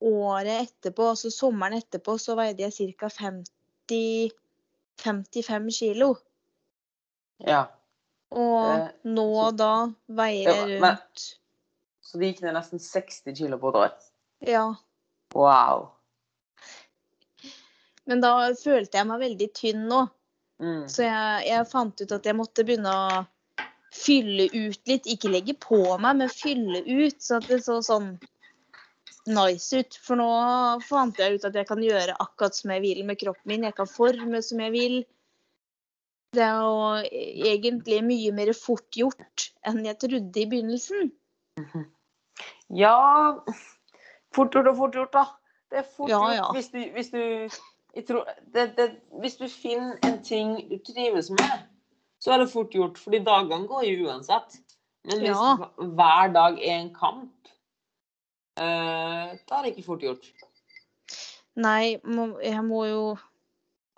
året 0.00 0.68
etterpå, 0.68 1.10
altså 1.12 1.30
sommeren 1.32 1.78
etterpå, 1.78 2.18
så 2.20 2.36
veide 2.38 2.66
jeg 2.68 2.94
ca. 2.98 3.08
50 3.08 4.30
55 4.98 5.70
kilo. 5.78 6.16
Ja. 7.46 7.66
Og 8.30 8.64
Eh, 8.74 8.88
nå 9.04 9.26
så- 9.50 9.56
da 9.56 9.86
veier 10.08 10.48
jeg 10.50 10.68
Ja, 10.74 10.80
men- 10.80 10.96
rundt 10.96 11.38
Så 12.02 12.18
det 12.18 12.34
gikk 12.34 12.42
ned 12.42 12.54
nesten 12.54 12.78
60 12.80 13.34
kilo 13.36 13.58
på 13.58 13.68
et 13.68 13.74
år? 13.74 13.92
Ja. 14.40 14.74
Wow. 15.34 15.90
Men 18.08 18.22
da 18.24 18.32
følte 18.56 18.98
jeg 19.00 19.08
meg 19.08 19.24
veldig 19.24 19.48
tynn 19.56 19.84
nå. 19.90 20.04
Mm. 20.62 20.86
Så 20.90 21.04
jeg, 21.04 21.42
jeg 21.46 21.68
fant 21.70 22.00
ut 22.00 22.14
at 22.16 22.26
jeg 22.26 22.36
måtte 22.38 22.64
begynne 22.66 22.90
å 22.90 23.20
fylle 23.94 24.48
ut 24.54 24.90
litt. 24.90 25.06
Ikke 25.10 25.30
legge 25.32 25.54
på 25.60 25.82
meg, 26.00 26.22
men 26.22 26.32
fylle 26.32 26.82
ut, 26.86 27.20
så 27.22 27.38
at 27.38 27.48
det 27.50 27.60
så 27.66 27.78
sånn 27.84 28.14
nice 29.28 29.82
ut. 29.82 29.98
For 30.04 30.18
nå 30.20 30.28
fant 30.88 31.20
jeg 31.20 31.38
ut 31.38 31.46
at 31.48 31.56
jeg 31.58 31.68
kan 31.68 31.84
gjøre 31.84 32.16
akkurat 32.16 32.56
som 32.56 32.72
jeg 32.74 32.84
vil 32.86 33.04
med 33.08 33.20
kroppen 33.20 33.52
min. 33.52 33.68
Jeg 33.68 33.76
kan 33.76 33.90
forme 33.90 34.42
som 34.44 34.64
jeg 34.64 34.74
vil. 34.74 34.98
Det 36.36 36.44
er 36.44 36.58
jo 36.60 37.22
egentlig 37.52 38.02
mye 38.04 38.32
mer 38.36 38.52
fort 38.56 38.96
gjort 38.96 39.48
enn 39.68 39.80
jeg 39.86 39.96
trodde 40.02 40.42
i 40.42 40.48
begynnelsen. 40.48 41.12
Ja 42.68 42.96
Fort 44.36 44.52
gjort 44.54 44.68
og 44.68 44.76
fort 44.76 44.98
gjort, 44.98 45.14
da. 45.16 45.24
Det 45.72 45.80
er 45.80 45.86
fort 45.88 46.10
Ja, 46.12 46.18
gjort 46.20 46.36
ja. 46.36 46.48
hvis 46.54 46.68
du, 46.74 46.78
hvis 46.94 47.08
du 47.14 47.22
tror, 48.06 48.28
det, 48.54 48.72
det, 48.76 48.90
Hvis 49.20 49.36
du 49.36 49.48
finner 49.48 49.96
en 50.06 50.22
ting 50.22 50.56
du 50.70 50.78
trives 50.86 51.30
med, 51.30 51.64
så 52.20 52.32
er 52.34 52.42
det 52.42 52.50
fort 52.52 52.74
gjort. 52.74 52.98
Fordi 52.98 53.22
dagene 53.24 53.68
går 53.68 53.86
jo 53.88 54.08
uansett. 54.08 54.60
Men 55.04 55.22
hvis 55.22 55.30
Ja. 55.30 55.56
hver 55.78 56.32
dag 56.32 56.58
er 56.60 56.76
en 56.78 56.94
kamp, 56.94 57.48
uh, 58.60 59.34
da 59.38 59.58
er 59.58 59.62
det 59.62 59.72
ikke 59.72 59.86
fort 59.86 60.04
gjort. 60.04 60.30
Nei, 61.56 61.96
må, 62.04 62.38
jeg 62.44 62.64
må 62.64 62.84
jo 62.86 63.02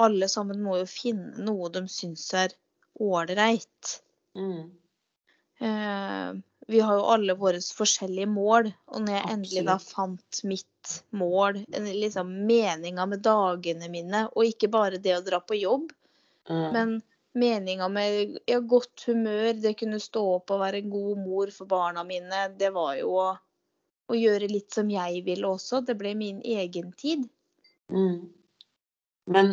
Alle 0.01 0.29
sammen 0.33 0.63
må 0.65 0.79
jo 0.79 0.87
finne 0.89 1.43
noe 1.45 1.69
de 1.69 1.83
syns 1.93 2.23
er 2.33 2.55
ålreit. 2.97 3.91
Mm. 4.33 4.71
Eh, 5.61 6.31
vi 6.71 6.81
har 6.81 6.99
jo 6.99 7.07
alle 7.13 7.35
våre 7.39 7.61
forskjellige 7.61 8.31
mål, 8.31 8.71
og 8.95 9.03
når 9.05 9.17
jeg 9.17 9.33
endelig 9.35 9.65
da 9.67 9.77
fant 9.83 10.43
mitt 10.47 10.93
mål, 11.13 11.61
en 11.77 11.89
liksom 11.91 12.31
meninga 12.47 13.07
med 13.11 13.25
dagene 13.27 13.91
mine, 13.93 14.27
og 14.31 14.47
ikke 14.49 14.71
bare 14.73 15.01
det 15.03 15.17
å 15.19 15.25
dra 15.27 15.43
på 15.43 15.59
jobb, 15.59 15.91
Mm. 16.51 16.73
men 16.73 17.03
meninga 17.33 17.89
med 17.89 18.39
ja, 18.47 18.59
godt 18.61 19.05
humør, 19.07 19.53
det 19.53 19.77
kunne 19.79 20.01
stå 20.03 20.23
opp 20.37 20.51
og 20.51 20.63
være 20.65 20.83
en 20.83 20.91
god 20.91 21.21
mor 21.23 21.53
for 21.55 21.71
barna 21.71 22.05
mine, 22.05 22.49
det 22.59 22.73
var 22.75 22.97
jo 22.99 23.13
å, 23.21 23.27
å 24.11 24.19
gjøre 24.19 24.49
litt 24.51 24.75
som 24.75 24.91
jeg 24.91 25.23
ville 25.27 25.47
også. 25.47 25.85
Det 25.87 25.95
ble 26.01 26.15
min 26.19 26.41
egen 26.43 26.91
tid. 26.99 27.29
Mm. 27.93 28.33
Men 29.31 29.53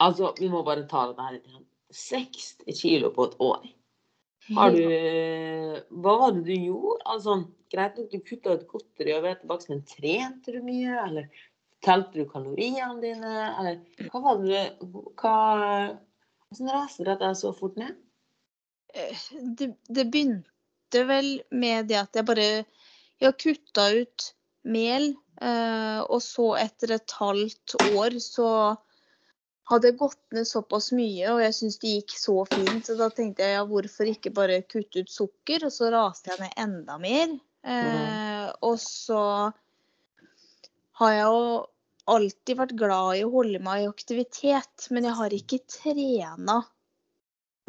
altså, 0.00 0.32
vi 0.38 0.48
må 0.48 0.62
bare 0.64 0.88
ta 0.88 1.10
det 1.10 1.26
her 1.26 1.36
litt. 1.36 1.66
60 1.90 2.76
kilo 2.78 3.10
på 3.10 3.26
et 3.26 3.40
år. 3.42 3.64
Har 4.48 4.74
du 4.74 4.82
Hva 6.02 6.16
var 6.22 6.34
det 6.36 6.44
du 6.48 6.54
gjorde? 6.54 7.00
Altså, 7.12 7.36
greit 7.72 7.98
nok, 7.98 8.10
du 8.10 8.20
kutta 8.24 8.56
ut 8.56 8.66
godteri 8.70 9.14
og 9.16 9.24
hvetebakst, 9.26 9.70
men 9.72 9.82
trente 9.88 10.54
du 10.54 10.60
mye? 10.64 10.96
Eller 11.04 11.42
telte 11.84 12.20
du 12.20 12.28
kaloriene 12.30 13.00
dine? 13.02 13.34
Eller 13.60 14.08
hva 14.10 14.22
var 14.24 14.44
det 14.44 14.64
hva, 14.90 15.34
Hvordan 16.50 16.72
raste 16.74 17.06
dette 17.06 17.34
så 17.38 17.52
fort 17.56 17.78
ned? 17.80 17.94
Eh, 18.94 19.24
det, 19.58 19.72
det 19.86 20.08
begynte 20.10 21.04
vel 21.06 21.36
med 21.54 21.90
det 21.90 22.00
at 22.00 22.16
jeg 22.18 22.26
bare 22.26 22.50
Jeg 23.20 23.36
kutta 23.38 23.84
ut 24.00 24.30
mel, 24.64 25.12
eh, 25.40 26.00
og 26.00 26.20
så 26.24 26.54
etter 26.60 26.96
et 26.96 27.14
halvt 27.20 27.76
år 27.94 28.16
så 28.24 28.48
hadde 29.70 29.92
gått 29.98 30.20
ned 30.34 30.48
såpass 30.48 30.90
mye, 30.96 31.26
og 31.30 31.40
jeg 31.44 31.56
syns 31.56 31.78
det 31.82 31.94
gikk 31.94 32.14
så 32.18 32.36
fint. 32.50 32.82
Så 32.86 32.96
da 32.98 33.10
tenkte 33.14 33.46
jeg 33.46 33.58
ja, 33.58 33.66
hvorfor 33.68 34.10
ikke 34.10 34.32
bare 34.34 34.62
kutte 34.66 35.04
ut 35.04 35.12
sukker? 35.12 35.66
Og 35.68 35.74
så 35.74 35.90
raste 35.94 36.32
jeg 36.32 36.42
ned 36.42 36.56
enda 36.64 36.96
mer. 37.02 37.36
Eh, 37.60 38.48
og 38.66 38.80
så 38.82 39.22
har 41.00 41.14
jeg 41.14 41.28
jo 41.28 41.44
alltid 42.10 42.58
vært 42.58 42.76
glad 42.80 43.20
i 43.20 43.24
å 43.24 43.32
holde 43.32 43.60
meg 43.62 43.84
i 43.84 43.90
aktivitet, 43.90 44.88
men 44.90 45.06
jeg 45.06 45.18
har 45.20 45.36
ikke 45.36 45.62
trena 45.70 46.58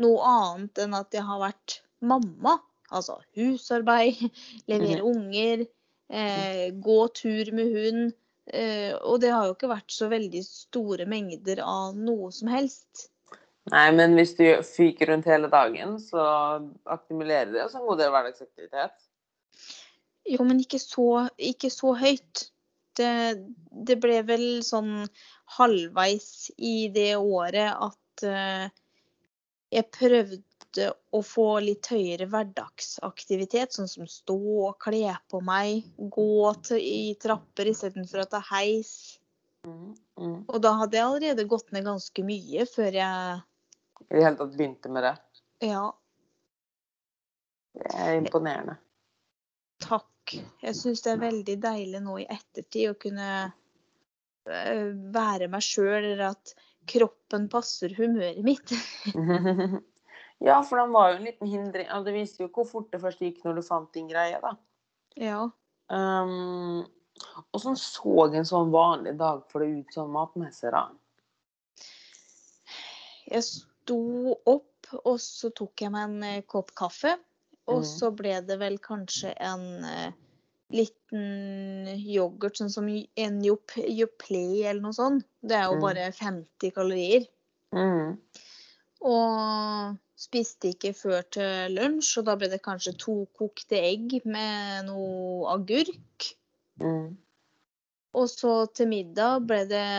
noe 0.01 0.31
annet 0.33 0.81
enn 0.81 0.97
at 0.97 1.13
jeg 1.13 1.27
har 1.27 1.43
vært 1.43 1.81
mamma. 2.01 2.57
Altså 2.91 3.19
husarbeid, 3.37 4.19
levere 4.71 5.05
unger, 5.07 5.67
eh, 6.11 6.65
gå 6.73 6.99
tur 7.15 7.53
med 7.55 7.77
hund. 7.77 8.17
Eh, 8.51 8.91
og 8.99 9.21
det 9.23 9.31
har 9.31 9.47
jo 9.47 9.55
ikke 9.55 9.71
vært 9.71 9.93
så 9.95 10.09
veldig 10.11 10.41
store 10.43 11.07
mengder 11.09 11.61
av 11.63 11.95
noe 11.95 12.31
som 12.35 12.51
helst. 12.51 13.07
Nei, 13.71 13.87
men 13.95 14.17
hvis 14.17 14.33
du 14.39 14.45
fyker 14.65 15.11
rundt 15.11 15.29
hele 15.29 15.47
dagen, 15.51 15.95
så 16.01 16.23
akkumulerer 16.89 17.53
det 17.53 17.63
en 17.63 17.85
god 17.85 18.01
del 18.01 18.11
hverdagsaktivitet. 18.11 18.95
Jo, 20.27 20.43
men 20.47 20.59
ikke 20.63 20.81
så, 20.81 21.27
ikke 21.37 21.69
så 21.73 21.93
høyt. 21.97 22.47
Det, 22.97 23.13
det 23.71 23.95
ble 24.03 24.17
vel 24.27 24.45
sånn 24.67 25.05
halvveis 25.55 26.49
i 26.59 26.89
det 26.91 27.13
året 27.15 27.71
at 27.71 28.25
eh, 28.27 28.65
jeg 29.71 29.87
prøvde 29.95 30.41
å 30.79 31.21
få 31.25 31.47
litt 31.63 31.87
høyere 31.91 32.27
hverdagsaktivitet, 32.31 33.73
sånn 33.75 33.89
som 33.91 34.07
stå 34.09 34.37
og 34.67 34.77
kle 34.81 35.15
på 35.31 35.41
meg, 35.43 35.87
gå 35.97 36.53
i 36.77 37.15
trapper 37.21 37.71
istedenfor 37.71 38.23
å 38.23 38.29
ta 38.31 38.41
heis. 38.51 39.19
Mm. 39.67 39.91
Mm. 40.17 40.37
Og 40.47 40.61
da 40.63 40.71
hadde 40.79 40.97
jeg 40.97 41.05
allerede 41.05 41.47
gått 41.49 41.71
ned 41.75 41.85
ganske 41.85 42.23
mye 42.25 42.65
før 42.69 42.95
jeg 42.97 43.41
I 44.07 44.15
det 44.15 44.23
hele 44.23 44.37
tatt 44.39 44.55
begynte 44.57 44.89
med 44.89 45.05
det. 45.05 45.15
Ja, 45.67 45.91
Det 47.77 47.91
er 47.95 48.15
imponerende. 48.17 48.77
takk. 49.81 50.07
Jeg 50.61 50.75
syns 50.77 51.01
det 51.01 51.11
er 51.11 51.21
veldig 51.21 51.55
deilig 51.61 52.01
nå 52.03 52.17
i 52.21 52.27
ettertid 52.29 52.91
å 52.91 52.97
kunne 52.99 53.29
eh, 54.47 54.89
være 55.13 55.47
meg 55.51 55.63
sjøl, 55.65 56.03
eller 56.13 56.27
at 56.31 56.53
kroppen 56.89 57.47
passer 57.51 57.93
humøret 57.97 58.41
mitt. 58.45 58.73
Ja, 60.41 60.61
for 60.65 60.81
den 60.81 60.91
var 60.95 61.11
jo 61.11 61.19
en 61.19 61.27
liten 61.27 61.47
hindring. 61.47 61.85
Ja, 61.87 61.99
det 62.01 62.13
viste 62.15 62.43
jo 62.43 62.49
hvor 62.49 62.65
fort 62.65 62.89
det 62.93 63.01
først 63.03 63.21
gikk 63.21 63.43
når 63.45 63.59
du 63.59 63.61
fant 63.65 63.91
din 63.93 64.07
greie, 64.09 64.39
da. 64.41 64.55
Ja. 65.21 65.43
Um, 65.91 66.81
og 67.53 67.61
sånn 67.61 67.77
så 67.77 68.25
en 68.33 68.47
sånn 68.47 68.71
vanlig 68.73 69.17
dag 69.19 69.43
for 69.51 69.61
det 69.61 69.83
ut 69.83 69.93
sånn 69.93 70.09
matmessig, 70.15 70.71
da? 70.73 70.87
Jeg 73.31 73.43
sto 73.45 73.99
opp, 74.49 74.89
og 75.05 75.19
så 75.23 75.51
tok 75.55 75.83
jeg 75.85 75.93
meg 75.93 76.07
en 76.09 76.23
eh, 76.27 76.41
kopp 76.49 76.73
kaffe. 76.75 77.13
Og 77.69 77.83
Mm. 77.83 77.87
så 77.87 78.09
ble 78.17 78.41
det 78.41 78.57
vel 78.59 78.79
kanskje 78.81 79.35
en 79.39 79.83
uh, 79.85 80.11
liten 80.73 81.85
yoghurt, 82.01 82.57
sånn 82.57 82.71
som 82.73 82.87
en 82.89 83.37
Yoplay 83.45 84.63
eller 84.65 84.81
noe 84.81 84.95
sånt. 84.97 85.23
Det 85.43 85.55
er 85.55 85.67
jo 85.69 85.75
Mm. 85.77 85.81
bare 85.85 86.11
50 86.11 86.71
kalorier. 86.73 87.27
Mm. 87.71 88.17
Og 89.01 89.97
spiste 90.21 90.71
ikke 90.75 90.93
før 90.97 91.25
til 91.33 91.75
lunsj, 91.77 92.19
og 92.21 92.27
da 92.29 92.37
ble 92.37 92.51
det 92.51 92.61
kanskje 92.65 92.93
to 93.01 93.15
kokte 93.37 93.79
egg 93.79 94.19
med 94.29 94.87
noe 94.89 95.49
agurk. 95.53 96.29
Mm. 96.81 97.17
Og 98.17 98.29
så 98.29 98.53
til 98.75 98.91
middag 98.91 99.45
ble 99.49 99.63
det 99.69 99.89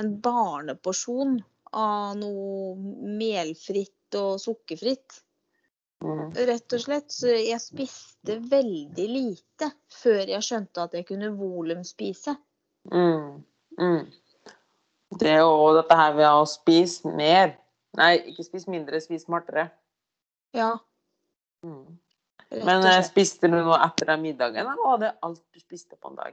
en 0.00 0.12
barneporsjon 0.22 1.40
av 1.76 2.14
noe 2.18 2.76
melfritt 3.20 4.18
og 4.18 4.40
sukkerfritt. 4.42 5.20
Mm. 6.00 6.30
Rett 6.48 6.76
og 6.76 6.82
slett. 6.82 7.12
Så 7.12 7.34
jeg 7.36 7.60
spiste 7.62 8.38
veldig 8.50 9.06
lite 9.10 9.70
før 9.92 10.22
jeg 10.32 10.46
skjønte 10.46 10.86
at 10.86 10.96
jeg 10.96 11.06
kunne 11.10 11.32
volumspise. 11.36 12.34
Mm. 12.90 13.42
Mm. 13.78 14.06
Det 15.20 15.34
er 15.34 15.42
jo 15.42 15.74
dette 15.76 15.98
her 15.98 16.14
ved 16.16 16.30
å 16.30 16.46
spise 16.48 17.12
mer. 17.12 17.54
Nei, 17.98 18.12
ikke 18.30 18.44
spis 18.46 18.68
mindre, 18.70 19.00
spis 19.02 19.26
smartere. 19.26 19.70
Ja, 20.56 20.76
Mm. 21.62 21.98
Men 22.50 22.84
eh, 22.88 23.02
spiste 23.04 23.46
du 23.46 23.58
noe 23.60 23.76
etter 23.84 24.08
den 24.08 24.22
middagen, 24.24 24.56
eller 24.62 24.78
var 24.80 24.96
det 24.98 25.10
alt 25.22 25.42
du 25.52 25.60
spiste 25.60 25.94
på 26.00 26.08
en 26.08 26.16
dag? 26.16 26.32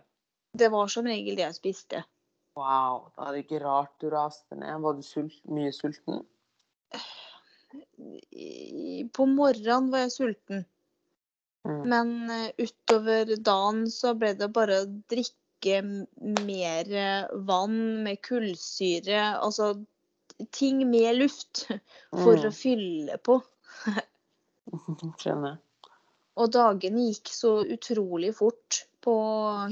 Det 0.58 0.70
var 0.72 0.88
som 0.88 1.06
regel 1.06 1.36
det 1.36 1.44
jeg 1.44 1.58
spiste. 1.58 2.00
Wow, 2.58 3.10
da 3.14 3.28
er 3.28 3.36
det 3.36 3.42
ikke 3.44 3.60
rart 3.62 3.92
du 4.02 4.08
raste 4.10 4.56
ned. 4.58 4.80
Var 4.82 4.96
du 4.98 5.04
sult, 5.06 5.36
mye 5.52 5.74
sulten? 5.76 6.24
På 9.14 9.28
morgenen 9.30 9.92
var 9.92 10.06
jeg 10.08 10.16
sulten, 10.16 10.66
Mm. 11.68 11.82
men 11.92 12.32
eh, 12.32 12.52
utover 12.64 13.36
dagen 13.44 13.84
så 13.92 14.14
ble 14.16 14.32
det 14.40 14.48
bare 14.56 14.78
å 14.86 14.90
drikke 15.12 15.82
mer 16.48 16.92
eh, 16.96 17.28
vann 17.50 18.04
med 18.06 18.22
kullsyre. 18.24 19.36
Altså 19.44 19.74
ting 20.54 20.84
med 20.90 21.16
luft 21.18 21.66
for 21.68 22.36
å 22.38 22.50
Mm. 22.52 22.56
fylle 22.56 23.18
på. 23.24 23.40
Skjønner. 25.22 25.58
Og 26.38 26.52
dagene 26.54 27.08
gikk 27.10 27.32
så 27.34 27.52
utrolig 27.66 28.34
fort 28.38 28.84
på 29.02 29.14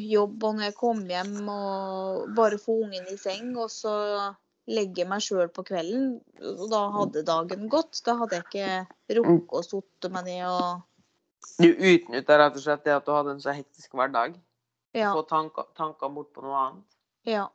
jobb 0.02 0.44
og 0.48 0.56
når 0.58 0.64
jeg 0.70 0.76
kom 0.80 1.04
hjem 1.10 1.36
og 1.52 2.32
bare 2.38 2.58
få 2.62 2.80
ungen 2.86 3.06
i 3.12 3.18
seng, 3.22 3.52
og 3.60 3.70
så 3.70 3.92
legge 4.66 5.06
meg 5.06 5.22
sjøl 5.22 5.52
på 5.54 5.62
kvelden. 5.68 6.16
Og 6.42 6.64
da 6.72 6.80
hadde 6.96 7.22
dagen 7.28 7.68
gått. 7.70 8.00
Da 8.08 8.16
hadde 8.18 8.40
jeg 8.40 8.48
ikke 8.48 9.20
rukket 9.20 9.60
å 9.60 9.64
sitte 9.68 10.10
meg 10.10 10.26
ned 10.32 10.48
og 10.50 10.82
Du 11.62 11.68
utnytta 11.70 12.40
rett 12.42 12.56
og 12.58 12.64
slett 12.64 12.84
det 12.88 12.96
at 12.96 13.06
du 13.06 13.12
hadde 13.14 13.36
en 13.36 13.44
så 13.44 13.54
hektisk 13.54 13.94
hverdag. 13.94 14.40
Ja. 14.98 15.12
Få 15.14 15.22
tanker, 15.30 15.68
tanker 15.78 16.10
bort 16.10 16.32
på 16.34 16.42
noe 16.42 16.58
annet. 16.64 16.90
ja. 17.30 17.46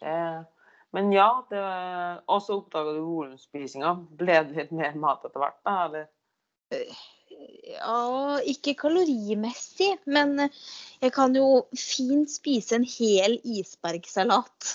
Det, 0.00 0.46
men 0.94 1.10
ja, 1.14 1.28
og 1.42 2.40
så 2.42 2.60
oppdaga 2.60 2.94
du 2.94 3.02
volumspisinga. 3.02 3.94
Ble 4.20 4.38
det 4.46 4.58
litt 4.58 4.72
mer 4.74 4.94
mat 5.00 5.24
etter 5.26 5.42
hvert, 5.42 5.60
da? 5.66 5.76
Eller? 5.88 6.08
ja, 7.74 8.38
ikke 8.50 8.74
kalorimessig, 8.78 9.90
men 10.10 10.36
jeg 10.46 11.12
kan 11.14 11.34
jo 11.36 11.64
fint 11.78 12.30
spise 12.32 12.78
en 12.78 12.86
hel 12.88 13.36
isbergsalat 13.42 14.70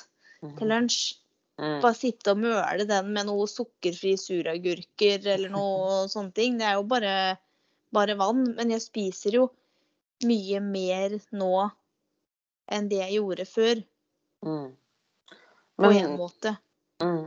til 0.60 0.72
lunsj. 0.72 1.16
Mm. 1.60 1.82
Bare 1.84 1.98
sitte 1.98 2.32
og 2.32 2.40
møle 2.40 2.86
den 2.88 3.10
med 3.12 3.28
noe 3.28 3.44
sukkerfri 3.52 4.14
suragurker 4.20 5.26
eller 5.28 5.52
noe 5.52 6.06
sånne 6.14 6.32
ting. 6.36 6.60
Det 6.60 6.70
er 6.70 6.78
jo 6.78 6.86
bare, 6.88 7.16
bare 7.96 8.16
vann. 8.20 8.46
Men 8.56 8.72
jeg 8.72 8.86
spiser 8.86 9.36
jo 9.42 9.50
mye 10.28 10.62
mer 10.64 11.18
nå 11.36 11.54
enn 12.72 12.88
det 12.92 13.02
jeg 13.04 13.20
gjorde 13.20 13.48
før, 13.50 13.88
Mm. 14.40 14.70
På 15.79 15.91
en 15.91 16.15
måte. 16.19 16.55
mm. 17.03 17.25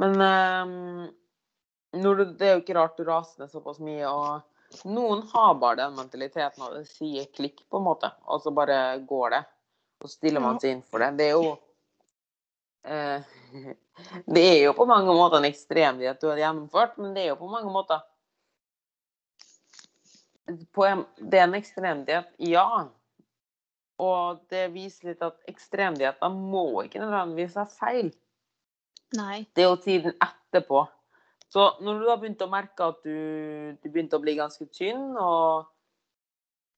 men 0.00 0.20
um, 0.20 1.08
du, 1.94 2.24
det 2.24 2.46
er 2.46 2.56
jo 2.56 2.62
ikke 2.64 2.76
rart 2.76 2.98
du 2.98 3.04
raser 3.06 3.44
ned 3.44 3.52
såpass 3.52 3.78
mye. 3.84 4.08
og 4.08 4.86
Noen 4.90 5.22
har 5.30 5.54
bare 5.60 5.84
den 5.84 5.94
mentaliteten 5.98 6.64
at 6.66 6.78
det 6.80 6.88
sier 6.90 7.28
klikk, 7.34 7.62
på 7.70 7.78
en 7.78 7.86
måte, 7.86 8.10
og 8.26 8.42
så 8.42 8.52
bare 8.54 8.98
går 9.06 9.36
det. 9.36 9.44
Og 10.04 10.10
stiller 10.10 10.42
man 10.42 10.58
seg 10.60 10.74
inn 10.74 10.82
for 10.82 11.00
det. 11.00 11.12
Det 11.20 11.28
er 11.30 11.36
jo 11.38 11.54
uh, 12.90 13.34
Det 14.26 14.42
er 14.42 14.58
jo 14.64 14.74
på 14.74 14.88
mange 14.90 15.14
måter 15.14 15.38
en 15.38 15.46
ekstremdiett 15.46 16.20
du 16.20 16.26
har 16.32 16.42
gjennomført, 16.42 16.98
men 16.98 17.14
det 17.14 17.24
er 17.24 17.32
jo 17.32 17.40
på 17.44 17.50
mange 17.52 17.70
måter 17.72 18.02
på 20.74 20.84
en, 20.86 21.04
Det 21.16 21.38
er 21.38 21.46
en 21.46 21.56
ekstremdiett, 21.56 22.34
ja. 22.50 22.66
Og 24.02 24.40
det 24.50 24.66
viser 24.74 25.12
litt 25.12 25.22
at 25.22 25.36
ekstremdietter 25.50 26.32
må 26.34 26.82
ikke 26.82 27.02
nødvendigvis 27.02 27.56
være 27.60 27.74
feil. 27.78 28.10
Nei. 29.14 29.44
Det 29.54 29.62
er 29.62 29.70
jo 29.70 29.78
tiden 29.82 30.16
etterpå. 30.18 30.82
Så 31.54 31.68
når 31.84 32.00
du 32.00 32.08
da 32.08 32.16
begynte 32.18 32.48
å 32.48 32.50
merke 32.50 32.88
at 32.90 33.04
du, 33.06 33.14
du 33.78 33.86
begynte 33.86 34.18
å 34.18 34.22
bli 34.22 34.34
ganske 34.38 34.66
tynn, 34.74 35.12
og 35.14 35.68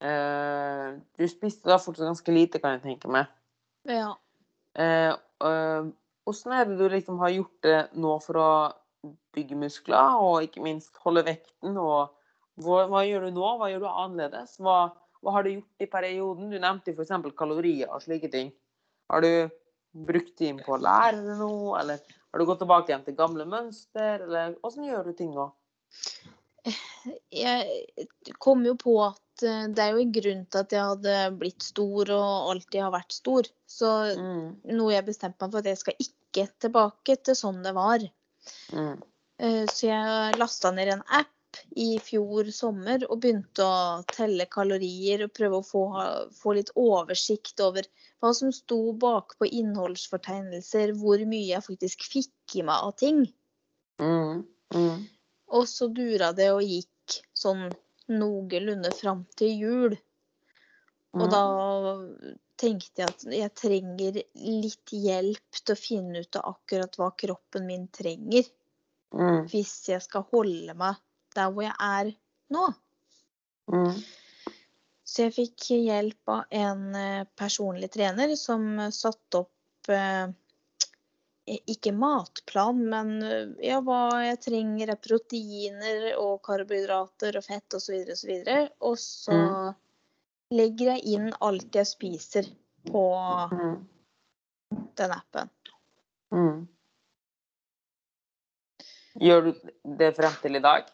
eh, 0.05 0.99
Du 1.17 1.25
spiste 1.33 1.71
da 1.71 1.79
fortsatt 1.81 2.11
ganske 2.11 2.35
lite, 2.35 2.61
kan 2.61 2.77
jeg 2.77 2.85
tenke 2.85 3.13
meg. 3.13 3.31
Ja. 3.89 4.11
Eh, 4.77 5.15
eh, 5.15 5.89
Hvordan 6.27 6.53
er 6.59 6.69
det 6.69 6.77
du 6.81 6.89
liksom 6.91 7.23
har 7.23 7.33
gjort 7.33 7.57
det 7.63 7.81
nå 8.03 8.19
for 8.25 8.43
å 8.43 8.51
bygge 9.37 9.57
muskler, 9.61 10.21
og 10.21 10.45
ikke 10.45 10.65
minst 10.65 10.97
holde 11.05 11.23
vekten? 11.25 11.79
og 11.79 12.13
hva, 12.61 12.87
hva 12.91 13.03
gjør 13.07 13.29
du 13.29 13.37
nå? 13.37 13.49
Hva 13.61 13.69
gjør 13.71 13.85
du 13.85 13.91
annerledes? 13.91 14.57
Hva, 14.61 14.79
hva 15.27 15.35
har 15.35 15.47
du 15.47 15.51
gjort 15.57 15.83
i 15.83 15.91
perioden? 15.91 16.51
Du 16.53 16.59
nevnte 16.63 16.95
f.eks. 16.95 17.11
kalorier 17.39 17.91
og 17.91 18.05
slike 18.05 18.31
ting. 18.33 18.53
Har 19.11 19.25
du 19.27 19.51
brukt 20.07 20.37
tid 20.39 20.63
på 20.63 20.77
å 20.77 20.81
lære 20.83 21.19
deg 21.25 21.41
noe? 21.41 21.75
eller 21.81 21.99
har 22.31 22.43
du 22.43 22.47
gått 22.47 22.61
tilbake 22.63 22.93
igjen 22.93 23.05
til 23.07 23.17
gamle 23.19 23.47
mønster, 23.49 24.23
eller 24.27 24.55
hvordan 24.61 24.87
gjør 24.91 25.07
du 25.11 25.17
ting 25.19 25.31
nå? 25.35 25.49
Jeg 27.31 28.07
kom 28.43 28.65
jo 28.67 28.75
på 28.79 28.97
at 29.05 29.45
eh, 29.47 29.67
det 29.71 29.83
er 29.85 29.93
jo 29.95 30.03
en 30.03 30.15
grunn 30.17 30.41
til 30.51 30.63
at 30.65 30.75
jeg 30.75 30.89
hadde 30.91 31.17
blitt 31.39 31.63
stor 31.63 32.11
og 32.17 32.51
alltid 32.53 32.81
har 32.83 32.95
vært 32.95 33.15
stor. 33.15 33.51
Så 33.67 33.93
Mm, 34.19 34.57
noe 34.75 34.95
jeg 34.95 35.07
bestemte 35.07 35.47
meg 35.47 35.55
for 35.55 35.63
at 35.63 35.71
jeg 35.71 35.83
skal 35.83 36.03
ikke 36.03 36.47
tilbake 36.67 37.17
til 37.25 37.39
sånn 37.39 37.63
det 37.67 37.75
var. 37.77 38.03
mm, 38.75 38.97
Eh, 39.39 39.67
Så 39.69 39.87
jeg 39.91 40.37
lasta 40.41 40.71
ned 40.73 40.89
en 40.89 41.03
app 41.13 41.33
i 41.77 41.99
fjor 42.03 42.51
sommer 42.55 43.05
og 43.09 43.21
begynte 43.23 43.65
å 43.65 44.03
telle 44.11 44.47
kalorier 44.51 45.25
og 45.27 45.35
prøve 45.37 45.61
å 45.61 45.67
få, 45.67 45.83
få 46.37 46.57
litt 46.59 46.73
oversikt 46.79 47.61
over 47.65 47.89
hva 48.23 48.33
som 48.37 48.53
sto 48.55 48.81
bakpå 48.97 49.49
innholdsfortegnelser, 49.49 50.95
hvor 51.01 51.23
mye 51.29 51.51
jeg 51.51 51.67
faktisk 51.67 52.07
fikk 52.11 52.59
i 52.61 52.65
meg 52.67 52.89
av 52.89 52.97
ting. 53.03 53.27
mm, 54.03 54.43
mm, 54.75 55.05
Og 55.57 55.69
så 55.71 55.89
dura 55.89 56.33
det 56.37 56.51
og 56.55 56.65
gikk 56.65 57.21
sånn 57.37 57.69
noenlunde 58.11 58.93
fram 58.97 59.25
til 59.39 59.63
jul. 59.63 59.97
Og 61.17 61.25
mm. 61.27 61.33
da 61.33 61.45
tenkte 62.61 63.03
jeg 63.03 63.13
at 63.13 63.25
jeg 63.39 63.55
trenger 63.57 64.21
litt 64.37 64.93
hjelp 64.93 65.61
til 65.61 65.75
å 65.75 65.81
finne 65.81 66.23
ut 66.25 66.39
av 66.41 66.55
akkurat 66.55 66.99
hva 67.01 67.11
kroppen 67.19 67.67
min 67.69 67.89
trenger. 67.93 68.47
mm, 69.15 69.47
hvis 69.53 69.75
jeg 69.89 70.03
skal 70.05 70.27
holde 70.33 70.75
meg 70.77 70.97
der 71.37 71.53
hvor 71.53 71.67
jeg 71.67 71.77
er 71.79 72.11
nå. 72.55 72.65
mm, 73.73 74.01
Så 75.07 75.27
jeg 75.27 75.35
fikk 75.37 75.69
hjelp 75.77 76.33
av 76.33 76.57
en 76.65 76.89
eh, 76.99 77.23
personlig 77.39 77.93
trener 77.95 78.35
som 78.41 78.67
eh, 78.79 78.93
satte 78.95 79.45
opp 79.45 79.91
eh, 79.95 80.27
ikke 81.47 81.93
matplan, 81.95 82.81
men 82.91 83.11
ja, 83.63 83.77
hva 83.87 84.19
jeg 84.25 84.41
trenger 84.49 84.91
av 84.97 85.03
proteiner 85.05 86.09
og 86.19 86.41
karbohydrater 86.43 87.39
og 87.39 87.45
fett 87.47 87.77
osv. 87.79 88.01
Og, 88.03 88.17
så 88.19 88.27
videre, 88.33 88.63
og 88.83 88.97
så 88.99 89.37
Mm. 89.37 89.77
legger 90.59 90.91
jeg 90.95 91.05
inn 91.15 91.29
alt 91.43 91.75
jeg 91.75 91.87
spiser 91.87 92.49
på 92.87 93.05
mm, 93.53 93.77
den 94.99 95.15
appen. 95.15 95.51
mm. 96.35 96.67
Gjør 99.23 99.47
du 99.47 99.53
det 100.03 100.11
frem 100.19 100.35
til 100.43 100.59
i 100.59 100.65
dag? 100.67 100.91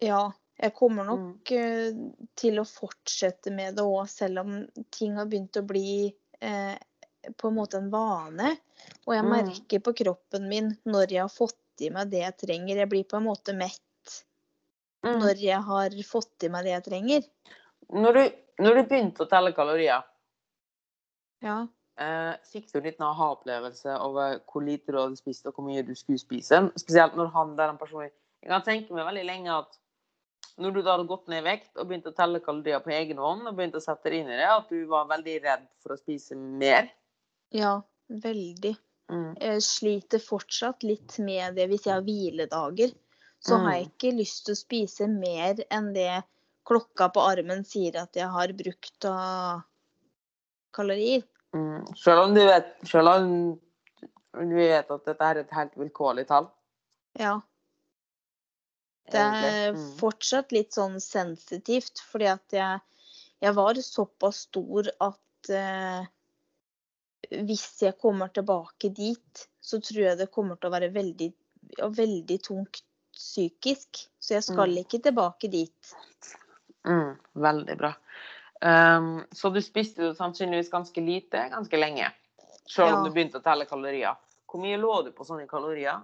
Ja, 0.00 0.30
jeg 0.60 0.74
kommer 0.74 1.04
Mm. 1.04 1.10
nok 1.10 1.50
mm. 1.50 2.28
til 2.36 2.60
å 2.60 2.64
fortsette 2.68 3.52
med 3.52 3.76
det 3.76 3.84
òg, 3.84 4.08
selv 4.08 4.40
om 4.44 4.66
ting 4.90 5.16
har 5.16 5.26
begynt 5.26 5.56
å 5.60 5.66
bli 5.66 6.14
eh, 6.40 6.76
på 7.36 7.48
en 7.50 7.54
måte 7.56 7.76
en 7.76 7.90
vane. 7.92 8.56
Og 9.06 9.14
jeg 9.14 9.24
Mm. 9.24 9.30
merker 9.30 9.80
på 9.84 9.92
kroppen 9.96 10.48
min 10.48 10.70
når 10.86 11.10
jeg 11.12 11.20
har 11.20 11.28
fått 11.28 11.56
i 11.80 11.90
meg 11.90 12.10
det 12.10 12.22
jeg 12.22 12.36
trenger. 12.46 12.76
Jeg 12.76 12.88
blir 12.88 13.04
på 13.04 13.16
en 13.16 13.24
måte 13.24 13.54
mett 13.56 13.80
Mm. 15.02 15.18
når 15.20 15.36
jeg 15.40 15.60
har 15.62 15.90
fått 16.04 16.44
i 16.44 16.48
meg 16.48 16.64
det 16.64 16.72
jeg 16.72 16.84
trenger. 16.84 17.22
Når 17.92 18.12
du, 18.12 18.32
når 18.60 18.74
du 18.74 18.82
begynte 18.88 19.24
å 19.24 19.28
telle 19.28 19.52
kalorier, 19.52 20.04
Ja. 21.42 21.66
eh, 21.96 22.36
fikk 22.52 22.70
du 22.72 22.78
en 22.78 22.84
liten 22.84 23.06
aha-opplevelse 23.06 23.98
over 24.00 24.40
hvor 24.46 24.62
lite 24.64 24.92
du 24.92 24.98
hadde 24.98 25.16
spist 25.16 25.46
og 25.46 25.54
hvor 25.54 25.64
mye 25.64 25.82
du 25.84 25.94
skulle 25.94 26.18
spise? 26.18 26.70
Spesielt 26.76 27.16
når 27.16 27.32
han 27.32 27.56
der 27.56 27.68
en 27.70 27.78
person 27.78 28.02
Jeg 28.42 28.48
kan 28.48 28.62
tenke 28.62 28.90
meg 28.94 29.04
veldig 29.04 29.26
lenge 29.26 29.48
at 29.58 29.78
når 30.60 30.74
du 30.76 30.80
da 30.82 30.94
hadde 30.94 31.08
gått 31.08 31.28
ned 31.32 31.40
i 31.42 31.46
vekt 31.48 31.78
og 31.80 31.88
begynt 31.88 32.06
å 32.10 32.14
telle 32.16 32.40
kalorier 32.44 32.82
på 32.84 32.92
egen 32.94 33.18
hånd, 33.22 33.46
og 33.48 33.56
begynte 33.56 33.80
å 33.80 33.84
sette 33.84 34.10
deg 34.12 34.20
inn 34.22 34.30
i 34.32 34.36
det, 34.38 34.48
at 34.52 34.68
du 34.68 34.84
var 34.90 35.08
veldig 35.10 35.36
redd 35.44 35.66
for 35.82 35.94
å 35.96 36.00
spise 36.00 36.36
mer? 36.36 36.90
ja, 37.56 37.80
veldig. 38.08 38.76
Mm. 39.10 39.32
Jeg 39.40 39.62
sliter 39.66 40.20
fortsatt 40.22 40.84
litt 40.86 41.16
med 41.18 41.56
det 41.58 41.64
hvis 41.70 41.86
jeg 41.88 41.94
har 41.96 42.04
hviledager. 42.06 42.92
så 43.40 43.56
har 43.56 43.72
jeg 43.72 43.86
Mm. 43.86 43.90
ikke 43.90 44.16
lyst 44.18 44.44
til 44.44 44.52
å 44.52 44.58
spise 44.60 45.06
mer 45.08 45.62
enn 45.72 45.94
det 45.94 46.22
klokka 46.68 47.08
på 47.08 47.22
armen 47.24 47.64
sier 47.64 47.96
at 47.96 48.12
jeg 48.14 48.28
har 48.28 48.52
brukt 48.52 49.04
av 49.08 49.62
kalorier. 50.76 51.22
Mm. 51.56 51.86
Selv 51.96 52.26
om 52.26 52.34
du 52.34 52.42
vet, 52.44 52.74
selv 52.84 53.08
om 53.08 54.50
du 54.50 54.54
vet 54.56 54.90
at 54.90 55.04
dette 55.08 55.24
er 55.24 55.40
et 55.40 55.50
helt 55.56 55.72
vilkårlig 55.80 56.26
tall. 56.28 56.50
Ja. 57.18 57.40
Det 59.12 59.20
er. 59.20 59.72
Mm. 59.74 59.84
fortsatt 59.98 60.52
litt 60.52 60.72
sånn 60.76 61.00
sensitivt, 61.00 62.00
fordi 62.10 62.26
at 62.30 62.54
jeg, 62.56 62.80
jeg 63.42 63.54
var 63.56 63.74
såpass 63.74 64.44
stor 64.48 64.88
at 65.00 65.50
eh, 65.50 66.06
hvis 67.46 67.66
jeg 67.82 67.98
kommer 68.00 68.28
tilbake 68.34 68.90
dit, 68.94 69.46
så 69.60 69.78
tror 69.80 70.02
jeg 70.08 70.18
det 70.18 70.30
kommer 70.34 70.56
til 70.56 70.70
å 70.70 70.74
være 70.74 70.92
veldig, 70.94 71.32
veldig 71.96 72.38
tungt 72.42 72.82
psykisk. 73.14 74.06
Så 74.18 74.34
jeg 74.34 74.42
skal 74.46 74.70
Mm. 74.70 74.78
ikke 74.84 75.02
tilbake 75.02 75.50
dit. 75.50 75.94
Mm. 76.86 77.16
Veldig 77.34 77.76
bra. 77.78 77.94
Um, 78.62 79.24
så 79.32 79.50
du 79.52 79.60
spiste 79.64 80.02
jo 80.02 80.14
sannsynligvis 80.14 80.70
ganske 80.72 81.00
lite 81.00 81.46
ganske 81.50 81.76
lenge. 81.80 82.10
Selv 82.66 82.94
om 82.96 83.04
Ja. 83.04 83.08
du 83.08 83.10
begynte 83.14 83.38
å 83.40 83.42
telle 83.44 83.64
kalorier. 83.66 84.16
Hvor 84.48 84.60
mye 84.60 84.76
lå 84.78 85.04
du 85.04 85.12
på 85.12 85.24
sånne 85.24 85.46
kalorier? 85.48 86.02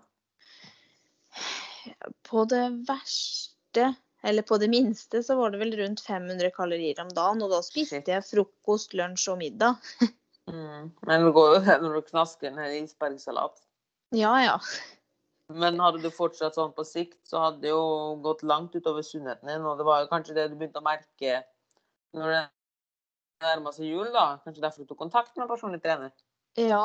På 2.27 2.45
det 2.49 2.65
verste, 2.89 3.93
eller 4.27 4.47
på 4.47 4.59
det 4.59 4.69
minste, 4.73 5.23
så 5.23 5.37
var 5.39 5.53
det 5.53 5.61
vel 5.63 5.77
rundt 5.79 6.03
500 6.03 6.51
kalorier 6.57 7.01
om 7.03 7.13
dagen. 7.15 7.43
Og 7.45 7.53
da 7.53 7.63
spiste 7.65 8.03
jeg 8.03 8.27
frokost, 8.27 8.97
lunsj 8.99 9.33
og 9.35 9.43
middag. 9.45 9.91
Mm. 10.47 10.93
Men 11.03 11.25
det 11.27 11.33
går 11.35 11.49
jo 11.57 11.63
når 11.83 11.95
du 11.97 12.03
knasker 12.07 12.53
en 12.53 12.61
hel 12.63 12.77
isbergsalat. 12.85 13.57
Ja 14.15 14.31
ja. 14.39 14.53
Men 15.51 15.81
hadde 15.83 16.03
du 16.03 16.11
fortsatt 16.15 16.55
sånn 16.55 16.71
på 16.75 16.85
sikt, 16.87 17.19
så 17.27 17.41
hadde 17.45 17.65
det 17.65 17.73
jo 17.73 18.15
gått 18.23 18.45
langt 18.47 18.75
utover 18.75 19.03
sunnheten 19.07 19.51
din. 19.51 19.67
Og 19.67 19.79
det 19.79 19.87
var 19.87 20.03
jo 20.03 20.11
kanskje 20.11 20.37
det 20.39 20.49
du 20.51 20.55
begynte 20.59 20.83
å 20.83 20.87
merke 20.87 21.41
når 22.17 22.33
det 22.33 22.43
nærma 23.45 23.73
seg 23.75 23.91
jul, 23.91 24.09
da. 24.15 24.27
Kanskje 24.45 24.65
derfor 24.65 24.83
du 24.83 24.91
tok 24.91 25.03
kontakt 25.05 25.37
med 25.39 25.51
personlig 25.51 25.83
trener. 25.85 26.15
Ja. 26.59 26.83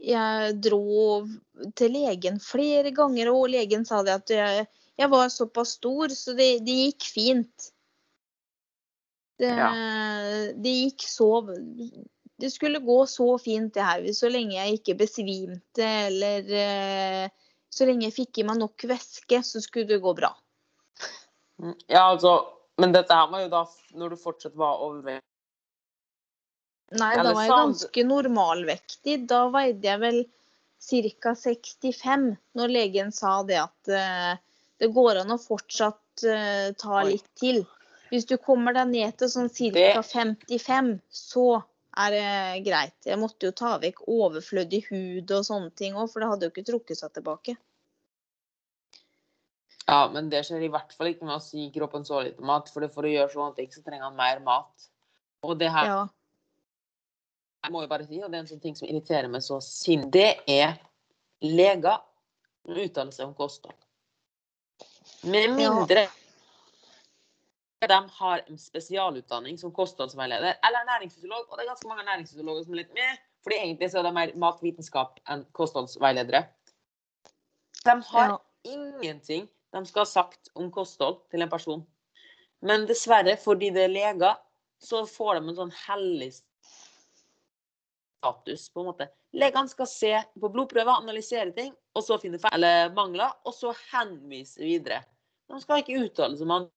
Jeg 0.00 0.54
dro 0.64 1.26
til 1.76 1.92
legen 1.92 2.38
flere 2.40 2.92
ganger, 2.96 3.32
og 3.32 3.50
legen 3.52 3.84
sa 3.88 4.00
det 4.06 4.14
at 4.14 4.32
jeg, 4.32 4.64
jeg 5.00 5.12
var 5.12 5.28
såpass 5.32 5.76
stor, 5.78 6.12
så 6.16 6.34
det, 6.38 6.62
det 6.64 6.76
gikk 6.86 7.08
fint. 7.14 7.70
Det, 9.40 9.52
det 10.60 10.72
gikk 10.82 11.06
så 11.08 11.28
Det 12.40 12.50
skulle 12.52 12.82
gå 12.84 13.06
så 13.08 13.38
fint, 13.40 13.72
det 13.74 13.86
her, 13.86 14.04
så 14.12 14.28
lenge 14.28 14.58
jeg 14.58 14.80
ikke 14.80 14.98
besvimte 15.00 15.86
eller 16.10 16.52
eh, 16.52 17.30
Så 17.72 17.86
lenge 17.88 18.08
jeg 18.08 18.16
fikk 18.18 18.42
i 18.42 18.44
meg 18.48 18.60
nok 18.60 18.84
væske, 18.90 19.40
så 19.46 19.62
skulle 19.64 19.88
det 19.88 20.02
gå 20.04 20.12
bra. 20.16 20.34
Mm. 21.62 21.76
Ja, 21.86 22.10
altså 22.10 22.34
Men 22.80 22.92
dette 22.92 23.16
her 23.16 23.32
var 23.32 23.44
jo 23.44 23.52
da 23.52 23.64
når 23.96 24.12
du 24.12 24.20
fortsatt 24.20 24.56
var 24.56 24.80
overvektig. 24.84 25.29
Nei, 26.98 27.14
da 27.14 27.30
var 27.30 27.44
jeg 27.44 27.52
ganske 27.52 28.04
normalvektig. 28.06 29.16
Da 29.30 29.44
veide 29.54 29.86
jeg 29.86 30.02
vel 30.02 30.20
ca. 31.22 31.34
65, 31.38 32.30
når 32.58 32.72
legen 32.72 33.12
sa 33.14 33.40
det 33.46 33.60
at 33.62 33.92
eh, 33.94 34.32
det 34.80 34.90
går 34.94 35.22
an 35.22 35.34
å 35.36 35.38
fortsatt 35.38 36.24
eh, 36.26 36.70
ta 36.80 37.02
litt 37.06 37.28
til. 37.38 37.62
Hvis 38.10 38.26
du 38.26 38.36
kommer 38.42 38.74
deg 38.74 38.90
ned 38.90 39.18
til 39.20 39.30
sånn 39.30 39.50
ca. 39.54 40.02
55, 40.02 40.94
så 41.14 41.48
er 42.00 42.14
det 42.14 42.64
greit. 42.66 42.96
Jeg 43.06 43.18
måtte 43.20 43.50
jo 43.50 43.54
ta 43.54 43.76
vekk 43.82 44.06
overflødig 44.10 44.84
hud 44.90 45.30
og 45.36 45.46
sånne 45.46 45.70
ting 45.78 45.98
òg, 45.98 46.10
for 46.10 46.22
det 46.22 46.30
hadde 46.32 46.48
jo 46.48 46.54
ikke 46.54 46.68
trukket 46.72 46.98
seg 46.98 47.12
tilbake. 47.14 47.56
Ja, 49.90 50.04
men 50.10 50.30
det 50.30 50.44
skjer 50.46 50.62
i 50.62 50.70
hvert 50.70 50.92
fall 50.94 51.10
ikke 51.10 51.26
med 51.26 51.38
å 51.38 51.42
si 51.42 51.66
kroppen 51.74 52.06
så 52.06 52.22
lite 52.22 52.42
mat. 52.46 52.70
For 52.70 52.86
for 52.94 53.06
å 53.06 53.10
gjøre 53.10 53.30
sånne 53.32 53.58
ting, 53.58 53.70
så 53.74 53.82
trenger 53.86 54.06
han 54.06 54.18
mer 54.18 54.42
mat. 54.46 54.90
Og 55.46 55.58
det 55.58 55.70
her 55.74 55.86
Ja. 55.86 56.00
Jeg 57.64 57.72
må 57.72 57.82
jo 57.84 57.90
bare 57.90 58.06
si, 58.08 58.20
og 58.22 58.30
det 58.30 58.38
er 58.38 58.44
en 58.44 58.50
sånn 58.50 58.62
ting 58.62 58.76
som 58.78 58.88
irriterer 58.88 59.28
meg 59.28 59.44
så 59.44 59.60
sinn, 59.64 60.08
det 60.12 60.40
er 60.48 60.78
leger 61.44 62.00
som 62.64 62.80
uttaler 62.80 63.12
seg 63.14 63.28
om 63.28 63.36
kosthold. 63.36 63.76
Med 65.28 65.52
mindre 65.56 66.08
de 67.88 67.98
har 68.12 68.42
en 68.44 68.58
spesialutdanning 68.60 69.56
som 69.58 69.72
kostholdsveileder 69.72 70.58
eller 70.68 70.84
næringsfysiolog, 70.88 71.46
og 71.48 71.56
det 71.56 71.64
er 71.64 71.70
ganske 71.70 71.88
mange 71.88 72.04
næringsfysiologer 72.04 72.66
som 72.66 72.74
er 72.74 72.82
litt 72.82 72.92
med, 72.96 73.22
fordi 73.40 73.56
egentlig 73.56 73.88
så 73.90 74.00
er 74.00 74.04
det 74.04 74.12
mer 74.18 74.32
matvitenskap 74.42 75.20
enn 75.32 75.46
kostholdsveiledere. 75.56 76.42
De 77.84 77.94
har 78.10 78.28
Ja. 78.28 78.38
ingenting 78.64 79.48
de 79.72 79.86
skal 79.86 80.00
ha 80.00 80.04
sagt 80.04 80.50
om 80.54 80.70
kosthold 80.70 81.22
til 81.30 81.42
en 81.42 81.48
person. 81.48 81.86
Men 82.60 82.86
dessverre, 82.86 83.36
fordi 83.40 83.70
det 83.70 83.84
er 83.84 83.88
leger, 83.88 84.36
så 84.80 85.06
får 85.08 85.40
de 85.40 85.48
en 85.48 85.56
sånn 85.56 85.72
hellig 85.86 86.34
status, 88.20 88.68
på 88.72 88.80
en 88.80 88.90
måte. 88.90 89.08
Legene 89.32 89.70
skal 89.70 89.88
se 89.88 90.12
på 90.40 90.50
blodprøver, 90.52 91.00
analysere 91.00 91.52
ting, 91.56 91.72
og 91.96 92.04
så 92.04 92.18
finne 92.20 92.40
feil 92.40 92.58
eller 92.58 92.92
mangler, 92.96 93.32
og 93.48 93.56
så 93.56 93.72
henvise 93.90 94.60
videre. 94.62 95.00
De 95.50 95.60
skal 95.62 95.82
ikke 95.82 96.02
uttale 96.04 96.36
seg 96.36 96.46
om 96.46 96.56
andre. 96.58 96.74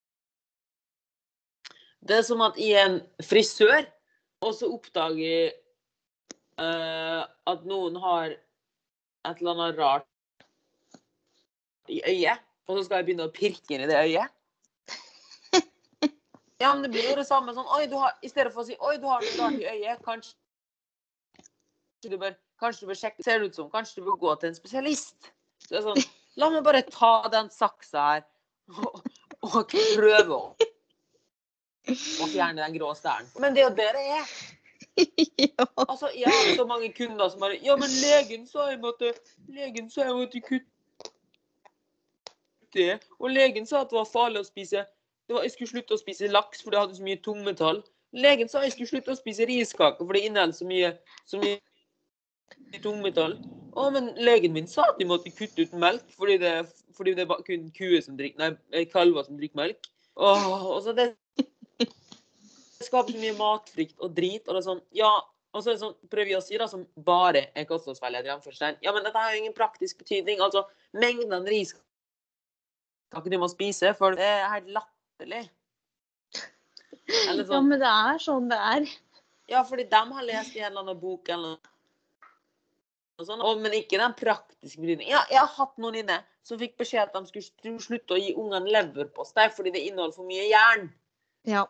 Det 2.03 2.19
er 2.19 2.25
som 2.27 2.41
at 2.43 2.57
i 2.59 2.73
en 2.79 2.97
frisør, 3.23 3.85
og 4.43 4.55
så 4.57 4.67
oppdager 4.75 5.53
uh, 6.59 7.23
at 7.47 7.67
noen 7.67 7.99
har 8.03 8.33
et 8.33 9.37
eller 9.39 9.53
annet 9.53 9.79
rart 9.79 10.09
i 11.91 12.01
øyet, 12.07 12.43
og 12.67 12.77
så 12.77 12.87
skal 12.87 12.99
jeg 12.99 13.07
begynne 13.07 13.27
å 13.27 13.35
pirke 13.35 13.75
inn 13.75 13.85
i 13.85 13.91
det 13.91 13.99
øyet. 13.99 14.39
Ja, 16.61 16.69
men 16.71 16.85
det 16.85 16.93
blir 16.93 17.09
jo 17.09 17.15
det 17.17 17.25
samme 17.27 17.51
sånn 17.51 17.67
Oi, 17.75 17.89
du 17.91 17.97
har 17.99 18.13
I 18.23 18.29
stedet 18.31 18.53
for 18.53 18.61
å 18.61 18.63
si 18.63 18.75
Oi, 18.77 18.93
du 19.01 19.03
har 19.09 19.19
noe 19.19 19.33
rart 19.41 19.57
i 19.59 19.65
øyet. 19.67 19.99
Kanskje 20.05 20.31
du 22.11 22.17
bør 22.17 22.35
Kanskje 22.59 22.85
du 22.85 22.91
bør 22.91 22.99
sjekke 22.99 23.23
Ser 23.25 23.39
det 23.39 23.51
ut 23.51 23.55
som 23.59 23.71
Kanskje 23.71 24.01
du 24.01 24.09
bør 24.09 24.19
gå 24.21 24.35
til 24.41 24.51
en 24.51 24.57
spesialist. 24.57 25.31
Så 25.63 25.71
det 25.71 25.79
er 25.81 25.87
sånn 25.87 26.03
La 26.41 26.49
meg 26.49 26.63
bare 26.65 26.81
ta 26.89 27.13
den 27.29 27.49
saksa 27.53 28.07
her 28.09 28.23
og, 28.73 29.03
og 29.45 29.69
prøve 29.69 30.33
å, 30.33 30.55
å 31.91 32.27
fjerne 32.31 32.61
den 32.61 32.77
grå 32.77 32.93
stæren. 32.97 33.27
Men 33.43 33.53
det 33.53 33.61
er 33.61 33.67
jo 33.67 33.75
det 33.77 33.89
det 33.97 34.03
er. 34.15 34.31
ja. 35.43 35.65
Altså, 35.83 36.09
jeg 36.15 36.31
har 36.31 36.55
så 36.55 36.65
mange 36.65 36.89
kunder 36.95 37.29
som 37.29 37.43
bare 37.43 37.59
Ja, 37.61 37.75
men 37.77 37.91
legen 38.01 38.47
sa 38.47 38.69
jeg 38.71 38.79
måtte 38.81 39.11
Legen 39.51 39.89
sa 39.91 40.07
jeg 40.07 40.15
måtte 40.17 40.41
kutte 40.41 41.11
det. 42.73 42.99
Og 43.19 43.29
legen 43.29 43.67
sa 43.69 43.83
at 43.83 43.91
det 43.91 43.99
var 43.99 44.09
farlig 44.09 44.41
å 44.41 44.47
spise 44.47 44.85
det 45.27 45.35
var, 45.35 45.43
Jeg 45.43 45.53
skulle 45.53 45.71
slutte 45.75 45.95
å 45.95 46.01
spise 46.01 46.31
laks, 46.31 46.63
for 46.63 46.73
det 46.73 46.81
hadde 46.81 46.97
så 46.97 47.05
mye 47.05 47.21
tungmetall. 47.23 47.83
Legen 48.13 48.49
sa 48.49 48.63
jeg 48.63 48.73
skulle 48.73 48.89
slutte 48.89 49.13
å 49.13 49.19
spise 49.19 49.45
riskaker, 49.49 50.03
for 50.03 50.13
det 50.17 50.25
inneholder 50.27 50.57
så 50.57 50.65
mye, 50.67 50.89
så 51.29 51.39
mye 51.41 51.59
tungmetall. 52.83 53.37
Å, 53.73 53.87
men 53.93 54.11
legen 54.21 54.53
min 54.53 54.69
sa 54.69 54.85
at 54.91 54.99
de 54.99 55.07
måtte 55.09 55.33
kutte 55.33 55.65
ut 55.65 55.73
melk, 55.81 56.05
fordi 56.17 56.37
det, 56.41 56.53
fordi 56.97 57.15
det 57.17 57.25
er 57.25 57.45
kun 57.47 57.69
kuer 57.73 58.01
som 58.05 58.17
drikker 58.19 58.53
Nei, 58.53 58.85
kalver 58.91 59.25
som 59.25 59.39
drikker 59.39 59.59
melk. 59.59 59.89
Åh, 60.13 60.49
og 60.69 60.81
så 60.85 60.93
det 60.93 61.13
det 62.83 62.89
skaper 62.89 63.15
så 63.15 63.21
mye 63.21 63.35
matfrykt 63.37 64.01
og 64.03 64.11
drit. 64.17 64.43
Og 64.43 64.55
det 64.55 64.59
er 64.59 64.65
sånn, 64.65 64.81
ja, 64.97 65.11
og 65.53 65.61
så 65.63 65.71
er 65.71 65.77
det 65.77 65.83
sånn, 65.85 65.95
prøver 66.11 66.29
vi 66.31 66.37
å 66.37 66.43
si 66.43 66.59
da, 66.59 66.67
som 66.67 66.83
bare 67.07 67.45
er 67.55 67.67
kostholdsveileder, 67.69 68.43
i. 68.43 68.71
Ja, 68.83 68.91
men 68.91 69.05
dette 69.05 69.15
har 69.15 69.31
jo 69.33 69.39
ingen 69.39 69.55
praktisk 69.55 70.01
betydning. 70.03 70.43
Altså, 70.43 70.65
mengden 70.97 71.47
ris 71.47 71.75
kan 73.13 73.21
ikke 73.21 73.35
du 73.35 73.41
må 73.43 73.49
spise, 73.51 73.93
for 73.97 74.17
det 74.17 74.25
er 74.25 74.49
helt 74.49 74.71
latterlig. 74.73 75.43
Eller 77.29 77.43
ja, 77.43 77.49
sånn, 77.51 77.67
men 77.69 77.81
det 77.81 77.91
er 77.91 78.21
sånn 78.23 78.49
det 78.49 78.57
er. 78.57 78.87
ja, 79.51 79.61
fordi 79.67 79.85
de 79.91 80.01
har 80.15 80.25
lest 80.25 80.55
i 80.57 80.63
en 80.63 80.71
eller 80.71 80.85
annen 80.85 80.99
bok 80.99 81.29
eller 81.29 81.53
noe 81.53 81.72
sånt, 83.21 83.43
og, 83.45 83.61
men 83.61 83.75
ikke 83.77 83.99
den 84.01 84.15
praktiske 84.17 84.81
betydningen. 84.81 85.11
Ja, 85.13 85.21
jeg 85.29 85.41
har 85.43 85.51
hatt 85.53 85.77
noen 85.81 85.99
inne 86.01 86.17
som 86.45 86.59
fikk 86.59 86.75
beskjed 86.81 87.05
at 87.05 87.15
de 87.15 87.43
skulle 87.43 87.81
slutte 87.81 88.15
å 88.15 88.19
gi 88.19 88.33
ungene 88.33 88.73
leverpostei 88.73 89.47
fordi 89.53 89.73
det 89.75 89.85
inneholder 89.87 90.17
for 90.17 90.27
mye 90.27 90.47
jern. 90.49 90.89
Ja. 91.47 91.67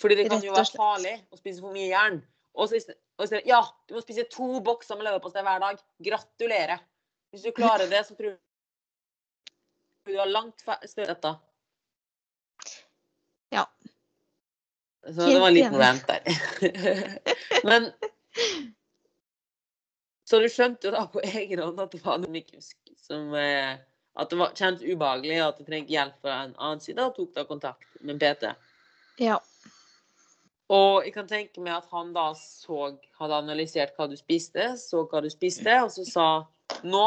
Fordi 0.00 0.18
det 0.18 0.28
kan 0.30 0.42
jo 0.42 0.54
være 0.56 0.72
farlig 0.74 1.14
å 1.30 1.38
spise 1.38 1.62
for 1.62 1.74
mye 1.74 1.90
jern. 1.92 2.22
Og 2.58 2.68
så 2.68 2.80
og 3.20 3.28
så, 3.28 3.38
ja, 3.46 3.60
du 3.86 3.94
må 3.94 4.00
spise 4.02 4.24
to 4.32 4.58
bokser 4.64 4.98
med 4.98 5.06
leverpostei 5.06 5.44
hver 5.46 5.60
dag. 5.62 5.80
Gratulerer. 6.02 6.80
Hvis 7.32 7.44
du 7.46 7.52
klarer 7.54 7.86
det, 7.90 8.02
så 8.08 8.16
tror 8.16 8.32
jeg 8.32 8.40
du 10.08 10.16
har 10.18 10.26
langt 10.26 10.64
større 10.90 11.12
dette. 11.12 11.30
Ja. 13.54 13.66
Så 15.06 15.28
det 15.28 15.38
var 15.38 15.52
en 15.52 15.54
liten 15.54 15.78
rant 15.78 16.08
der. 16.08 16.20
Men 17.68 17.92
Så 20.32 20.38
du 20.40 20.48
skjønte 20.48 20.88
jo 20.88 20.94
da 20.94 21.02
på 21.12 21.20
egen 21.28 21.60
hånd 21.60 21.80
at 21.82 21.92
det 21.92 21.98
var 22.00 22.20
noe 22.22 22.32
Mikusk 22.32 22.94
som 23.04 23.34
eh, 23.36 23.74
At 24.16 24.30
det 24.32 24.38
var 24.40 24.54
kjent 24.56 24.80
ubehagelig, 24.80 25.38
og 25.42 25.50
at 25.50 25.58
du 25.60 25.66
trengte 25.66 25.92
hjelp 25.92 26.14
fra 26.24 26.38
en 26.46 26.54
annen 26.56 26.80
side, 26.84 27.04
og 27.04 27.16
tok 27.16 27.34
da 27.36 27.44
kontakt 27.48 28.00
med 28.04 28.20
PT. 28.20 28.50
Ja. 29.24 29.38
Og 30.72 31.04
jeg 31.04 31.14
kan 31.14 31.28
tenke 31.28 31.64
meg 31.64 31.78
at 31.78 31.88
han 31.92 32.10
da 32.12 32.26
så, 32.36 32.90
hadde 33.16 33.38
analysert 33.44 33.96
hva 33.96 34.08
du 34.08 34.16
spiste, 34.20 34.70
så 34.80 35.06
hva 35.08 35.22
du 35.24 35.30
spiste, 35.32 35.78
og 35.80 35.92
så 35.94 36.04
sa 36.08 36.26
nå 36.84 37.06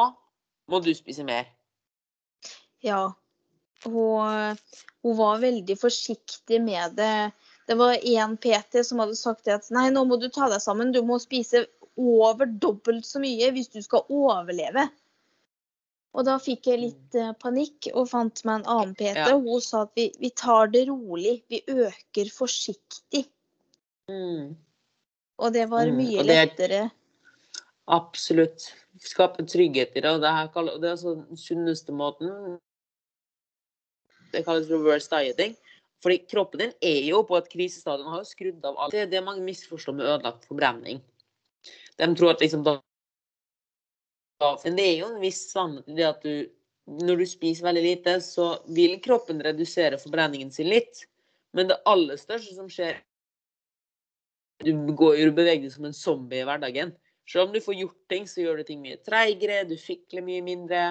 må 0.70 0.82
du 0.82 0.90
spise 0.98 1.26
mer. 1.26 1.50
Ja. 2.86 3.04
Og 3.86 4.26
hun 5.06 5.18
var 5.22 5.42
veldig 5.46 5.78
forsiktig 5.78 6.62
med 6.66 6.98
det. 6.98 7.32
Det 7.70 7.78
var 7.78 8.02
én 8.02 8.38
PT 8.38 8.82
som 8.86 9.02
hadde 9.02 9.18
sagt 9.18 9.50
at 9.50 9.70
nei, 9.74 9.88
nå 9.94 10.04
må 10.10 10.18
du 10.22 10.28
ta 10.30 10.50
deg 10.50 10.62
sammen. 10.62 10.94
Du 10.94 11.02
må 11.06 11.18
spise 11.22 11.68
over 11.98 12.46
dobbelt 12.46 13.06
så 13.08 13.20
mye 13.24 13.52
hvis 13.56 13.70
du 13.74 13.82
skal 13.86 14.04
overleve. 14.12 14.88
Og 16.16 16.24
da 16.28 16.38
fikk 16.40 16.68
jeg 16.72 16.80
litt 16.80 17.16
eh, 17.20 17.34
panikk 17.42 17.90
og 17.94 18.08
fant 18.08 18.40
meg 18.48 18.62
en 18.62 18.70
annen 18.72 18.94
PT. 18.96 19.18
Ja. 19.20 19.34
Hun 19.36 19.62
sa 19.64 19.82
at 19.84 19.92
vi, 20.00 20.10
vi 20.20 20.30
tar 20.32 20.70
det 20.72 20.86
rolig. 20.88 21.42
Vi 21.52 21.60
øker 21.68 22.30
forsiktig. 22.32 23.26
Mm. 24.12 24.54
Og 25.44 25.52
det 25.56 25.66
var 25.72 25.90
Mm, 25.92 25.98
mye 26.00 26.22
mm. 26.22 26.28
det 26.28 26.36
er- 26.36 26.46
lettere. 26.46 26.84
Absolutt. 27.92 28.70
Skape 29.04 29.44
trygghet 29.46 29.92
i 29.96 30.02
det. 30.02 30.10
Og 30.16 30.22
det, 30.24 30.32
her 30.32 30.48
det 30.80 30.88
er 30.88 30.96
altså 30.96 31.16
den 31.20 31.38
sunneste 31.38 31.92
måten. 31.92 32.32
Det 34.32 34.46
kalles 34.46 34.70
reverse 34.72 35.10
dieting. 35.12 35.56
Fordi 36.02 36.18
kroppen 36.30 36.60
din 36.60 36.74
er 36.82 37.02
jo 37.10 37.24
på 37.24 37.38
et 37.38 37.50
krisestadium. 37.52 38.08
Har 38.14 38.24
jo 38.24 38.30
skrudd 38.30 38.66
av 38.66 38.78
alt. 38.78 38.92
Det 38.96 39.04
er 39.04 39.12
det 39.12 39.24
mange 39.26 39.44
misforstår 39.44 39.94
med 40.00 40.06
ødelagt 40.06 40.48
forbrenning. 40.48 41.02
De 41.98 42.08
tror 42.16 42.34
at 42.34 42.44
liksom 42.44 42.64
da 42.66 42.76
Men 44.66 44.76
det 44.76 44.86
er 44.86 44.98
jo 45.00 45.10
en 45.14 45.22
viss 45.22 45.46
sannhet 45.52 45.88
i 45.90 45.98
det 46.00 46.08
at 46.10 46.26
du 46.26 46.52
Når 46.86 47.18
du 47.18 47.26
spiser 47.26 47.66
veldig 47.66 47.82
lite, 47.82 48.20
så 48.22 48.60
vil 48.70 49.00
kroppen 49.02 49.40
redusere 49.42 49.98
forbrenningen 49.98 50.52
sin 50.54 50.68
litt. 50.70 51.00
Men 51.56 51.72
det 51.72 51.80
aller 51.90 52.20
største 52.22 52.54
som 52.54 52.68
skjer 52.70 53.00
Du 54.62 54.72
går 54.94 55.18
jo 55.18 55.32
beveger 55.34 55.66
deg 55.66 55.74
som 55.74 55.88
en 55.90 55.98
zombie 55.98 56.44
i 56.44 56.46
hverdagen. 56.46 56.94
Selv 57.26 57.48
om 57.48 57.56
du 57.56 57.62
får 57.64 57.80
gjort 57.80 58.02
ting, 58.12 58.28
så 58.30 58.44
gjør 58.44 58.62
du 58.62 58.68
ting 58.68 58.84
mye 58.84 59.00
treigere, 59.02 59.64
du 59.66 59.74
fikler 59.82 60.22
mye 60.26 60.44
mindre. 60.46 60.84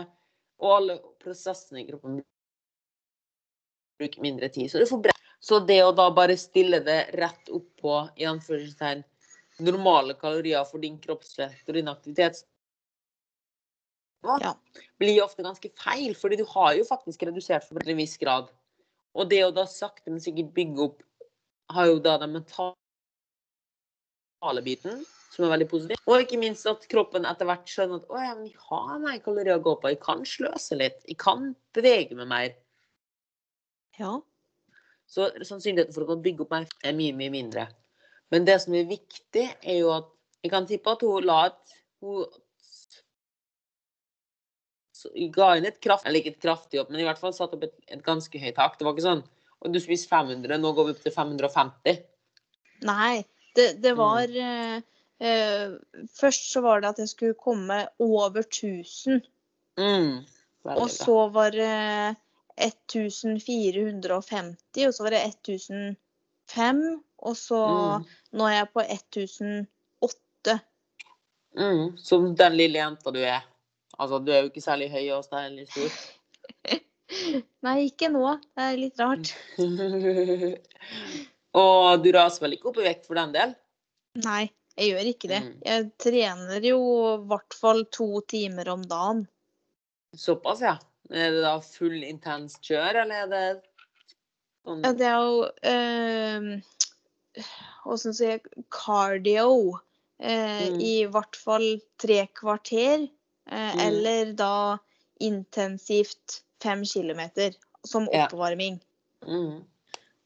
Og 0.58 0.72
alle 0.80 0.96
prosessene 1.22 1.84
i 1.84 1.86
kroppen 1.86 2.18
bruker 4.00 4.24
mindre 4.24 4.50
tid. 4.50 4.72
Så. 4.72 5.00
Så 5.44 5.60
det 5.68 5.80
å 5.84 5.92
da 5.92 6.08
bare 6.14 6.36
stille 6.40 6.80
det 6.84 7.00
rett 7.20 7.50
opp 7.52 7.66
på 7.80 7.96
i 8.16 8.26
anførselstegn, 8.28 9.04
normale 9.62 10.14
kalorier 10.18 10.64
for 10.66 10.82
din 10.82 10.98
kroppsvekt 11.02 11.68
og 11.68 11.74
din 11.78 11.90
aktivitet 11.92 12.44
Ja. 14.24 14.54
blir 14.98 15.22
ofte 15.22 15.44
ganske 15.44 15.68
feil, 15.76 16.14
fordi 16.16 16.36
du 16.40 16.44
har 16.48 16.74
jo 16.74 16.84
faktisk 16.88 17.22
redusert 17.28 17.64
for 17.68 17.76
en 17.78 17.96
viss 17.96 18.16
grad. 18.16 18.48
Og 19.14 19.28
det 19.30 19.44
å 19.44 19.52
da 19.54 19.66
sakte, 19.68 20.10
men 20.10 20.20
sikkert 20.20 20.54
bygge 20.56 20.80
opp 20.80 21.02
har 21.70 21.86
jo 21.86 21.98
da 22.02 22.16
den 22.18 22.32
mentale 22.32 22.74
biten, 24.64 25.04
som 25.30 25.44
er 25.44 25.52
veldig 25.54 25.68
positiv. 25.68 25.96
Og 26.08 26.24
ikke 26.24 26.40
minst 26.40 26.66
at 26.66 26.88
kroppen 26.88 27.28
etter 27.28 27.44
hvert 27.48 27.68
skjønner 27.68 28.00
at 28.00 28.08
å 28.08 28.16
ja, 28.22 28.34
men 28.34 28.48
jeg 28.48 28.56
har 28.70 28.98
mer 28.98 29.18
kalorier 29.24 29.58
å 29.58 29.62
gå 29.64 29.76
på, 29.80 29.92
jeg 29.92 30.00
kan 30.00 30.24
sløse 30.24 30.74
litt, 30.80 31.04
jeg 31.06 31.18
kan 31.20 31.54
bevege 31.76 32.16
meg 32.16 32.28
mer. 32.28 32.54
ja. 33.98 34.20
Så 35.06 35.28
sannsynligheten 35.44 35.92
for 35.92 36.08
å 36.08 36.16
bygge 36.16 36.46
opp 36.46 36.50
meg 36.54 36.70
er 36.82 36.94
mye, 36.96 37.12
mye 37.12 37.30
mindre. 37.30 37.68
Men 38.32 38.46
det 38.48 38.58
som 38.62 38.74
er 38.74 38.88
viktig, 38.88 39.44
er 39.62 39.78
jo 39.78 39.92
at 39.94 40.08
jeg 40.44 40.52
kan 40.52 40.66
tippe 40.68 40.92
at 40.92 41.04
hun 41.04 41.24
la 41.24 41.46
et 41.50 41.76
hun 42.04 42.24
ga 45.34 45.50
inn 45.58 45.68
et 45.68 45.82
kraft, 45.84 46.06
eller 46.06 46.20
ikke 46.20 46.32
et 46.32 46.44
kraftig 46.44 46.80
opp, 46.80 46.90
men 46.90 47.02
i 47.02 47.06
hvert 47.06 47.20
fall 47.20 47.34
satt 47.36 47.52
opp 47.52 47.64
et, 47.66 47.74
et 47.92 48.04
ganske 48.04 48.38
høyt 48.40 48.56
tak. 48.56 48.78
Det 48.78 48.86
var 48.86 48.92
ikke 48.96 49.08
sånn 49.08 49.24
og 49.64 49.72
du 49.72 49.78
spiser 49.80 50.10
500, 50.10 50.58
nå 50.60 50.72
går 50.76 50.84
vi 50.88 50.92
opp 50.94 51.02
til 51.04 51.12
550. 51.14 52.02
Nei, 52.84 53.24
det, 53.56 53.66
det 53.80 53.92
Mm. 53.94 53.98
var 53.98 54.26
mm. 54.28 54.82
eh, 55.24 55.68
Først 56.12 56.52
så 56.52 56.60
var 56.60 56.80
det 56.80 56.88
at 56.92 56.98
jeg 57.00 57.08
skulle 57.08 57.34
komme 57.34 57.88
over 57.98 58.42
1000. 58.42 59.22
Mm. 59.80 60.24
Og 60.64 60.90
så 60.90 61.28
var 61.32 61.50
det 61.50 62.16
1450, 62.60 64.86
og 64.86 64.94
så 64.94 65.02
var 65.02 65.10
det 65.16 65.24
1005. 65.48 67.02
Og 67.24 67.36
så 67.40 67.60
Mm. 68.00 68.04
nå 68.36 68.46
er 68.50 68.56
jeg 68.58 68.68
på 68.74 68.82
1008. 68.84 70.58
Mm. 71.56 71.96
Som 71.98 72.34
den 72.36 72.56
lille 72.58 72.78
jenta 72.82 73.12
du 73.14 73.20
er. 73.22 73.44
Altså, 73.98 74.18
du 74.18 74.32
er 74.32 74.42
jo 74.42 74.50
ikke 74.50 74.64
særlig 74.64 74.90
høy 74.90 75.10
og 75.14 75.24
særlig 75.24 75.68
stor. 75.70 75.90
Nei, 77.64 77.76
ikke 77.86 78.08
nå. 78.10 78.24
Det 78.56 78.64
er 78.64 78.76
litt 78.80 78.98
rart. 79.00 79.30
og 81.62 82.02
du 82.02 82.10
raser 82.16 82.44
vel 82.44 82.56
ikke 82.56 82.70
opp 82.72 82.80
i 82.82 82.86
vekt 82.88 83.06
for 83.06 83.18
den 83.20 83.34
del? 83.36 83.54
Nei, 84.24 84.48
jeg 84.78 84.90
gjør 84.92 85.10
ikke 85.12 85.30
det. 85.30 85.40
Mm. 85.44 85.54
Jeg 85.68 85.86
trener 86.02 86.66
jo 86.66 86.80
i 87.14 87.20
hvert 87.30 87.54
fall 87.58 87.84
to 87.94 88.08
timer 88.30 88.68
om 88.74 88.82
dagen. 88.90 89.24
Såpass, 90.16 90.60
ja. 90.62 90.76
Er 91.12 91.30
det 91.34 91.42
da 91.44 91.54
full 91.60 92.02
intens 92.06 92.56
kjør, 92.64 93.02
eller 93.02 93.24
er 93.24 93.30
det 93.32 93.46
sånn 94.64 94.84
Ja, 94.86 94.92
det 94.96 95.08
er 95.10 95.18
jo 95.20 95.34
eh, 95.70 96.46
Åssen 97.86 98.14
sier 98.14 98.36
jeg 98.38 98.64
cardio. 98.70 99.80
Eh, 100.20 100.68
Mm. 100.70 100.80
I 100.80 101.06
hvert 101.10 101.36
fall 101.36 101.80
tre 101.98 102.26
kvarter. 102.34 103.08
Eh, 103.50 103.72
Mm. 103.74 103.80
Eller 103.86 104.32
da 104.32 104.78
intensivt 105.20 106.42
fem 106.62 106.84
kilometer 106.84 107.54
som 107.84 108.08
Ja. 108.12 108.26
oppvarming. 108.26 108.80
mm. 109.22 109.64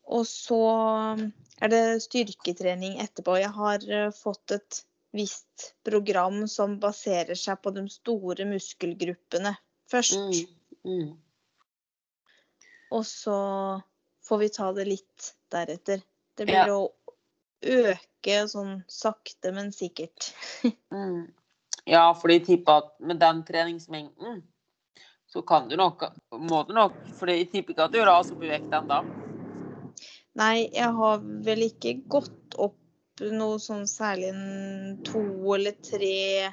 Og 0.09 0.25
så 0.27 1.31
er 1.61 1.69
det 1.69 2.03
styrketrening 2.03 2.99
etterpå. 2.99 3.39
Jeg 3.41 3.51
har 3.51 3.79
eh, 3.91 4.11
fått 4.11 4.51
et 4.53 4.85
visst 5.13 5.75
program 5.85 6.47
som 6.49 6.79
baserer 6.81 7.35
seg 7.37 7.61
på 7.63 7.73
de 7.75 7.89
store 7.89 8.45
muskelgruppene 8.45 9.57
først. 9.91 10.17
Mm. 10.17 10.47
Mm. 10.85 11.19
Og 12.91 13.05
så 13.05 13.83
får 14.25 14.39
vi 14.39 14.49
ta 14.49 14.73
det 14.73 14.87
litt 14.87 15.33
deretter. 15.53 16.03
Det 16.37 16.47
blir 16.47 16.67
Ja. 16.67 16.67
å 16.69 16.91
øke 17.63 18.39
sånn 18.51 18.83
sakte, 18.89 19.53
men 19.55 19.73
sikkert. 19.73 20.33
Mm. 20.93 21.29
Ja, 21.89 22.13
fordi 22.13 22.41
tipper 22.45 22.83
at 22.83 22.89
med 23.01 23.21
den 23.21 23.45
treningsmengden, 23.49 24.43
så 25.29 25.43
kan 25.43 25.69
du 25.69 25.77
nok 25.77 26.03
Må 26.33 26.63
du 26.69 26.75
nok 26.77 26.93
For 27.17 27.29
jeg 27.29 27.47
tipper 27.53 27.73
ikke 27.73 27.87
at 27.87 27.95
du 27.95 28.01
raser 28.05 28.37
i 28.45 28.51
vekt 28.51 28.75
ennå. 28.77 28.99
Nei, 30.39 30.69
jeg 30.73 30.91
har 30.99 31.23
vel 31.47 31.65
ikke 31.69 31.95
gått 32.09 32.57
opp 32.61 32.77
noe 33.21 33.59
sånn 33.63 33.87
særlig 33.91 34.29
en 34.31 35.01
to 35.07 35.23
eller 35.55 35.75
tre 35.83 36.53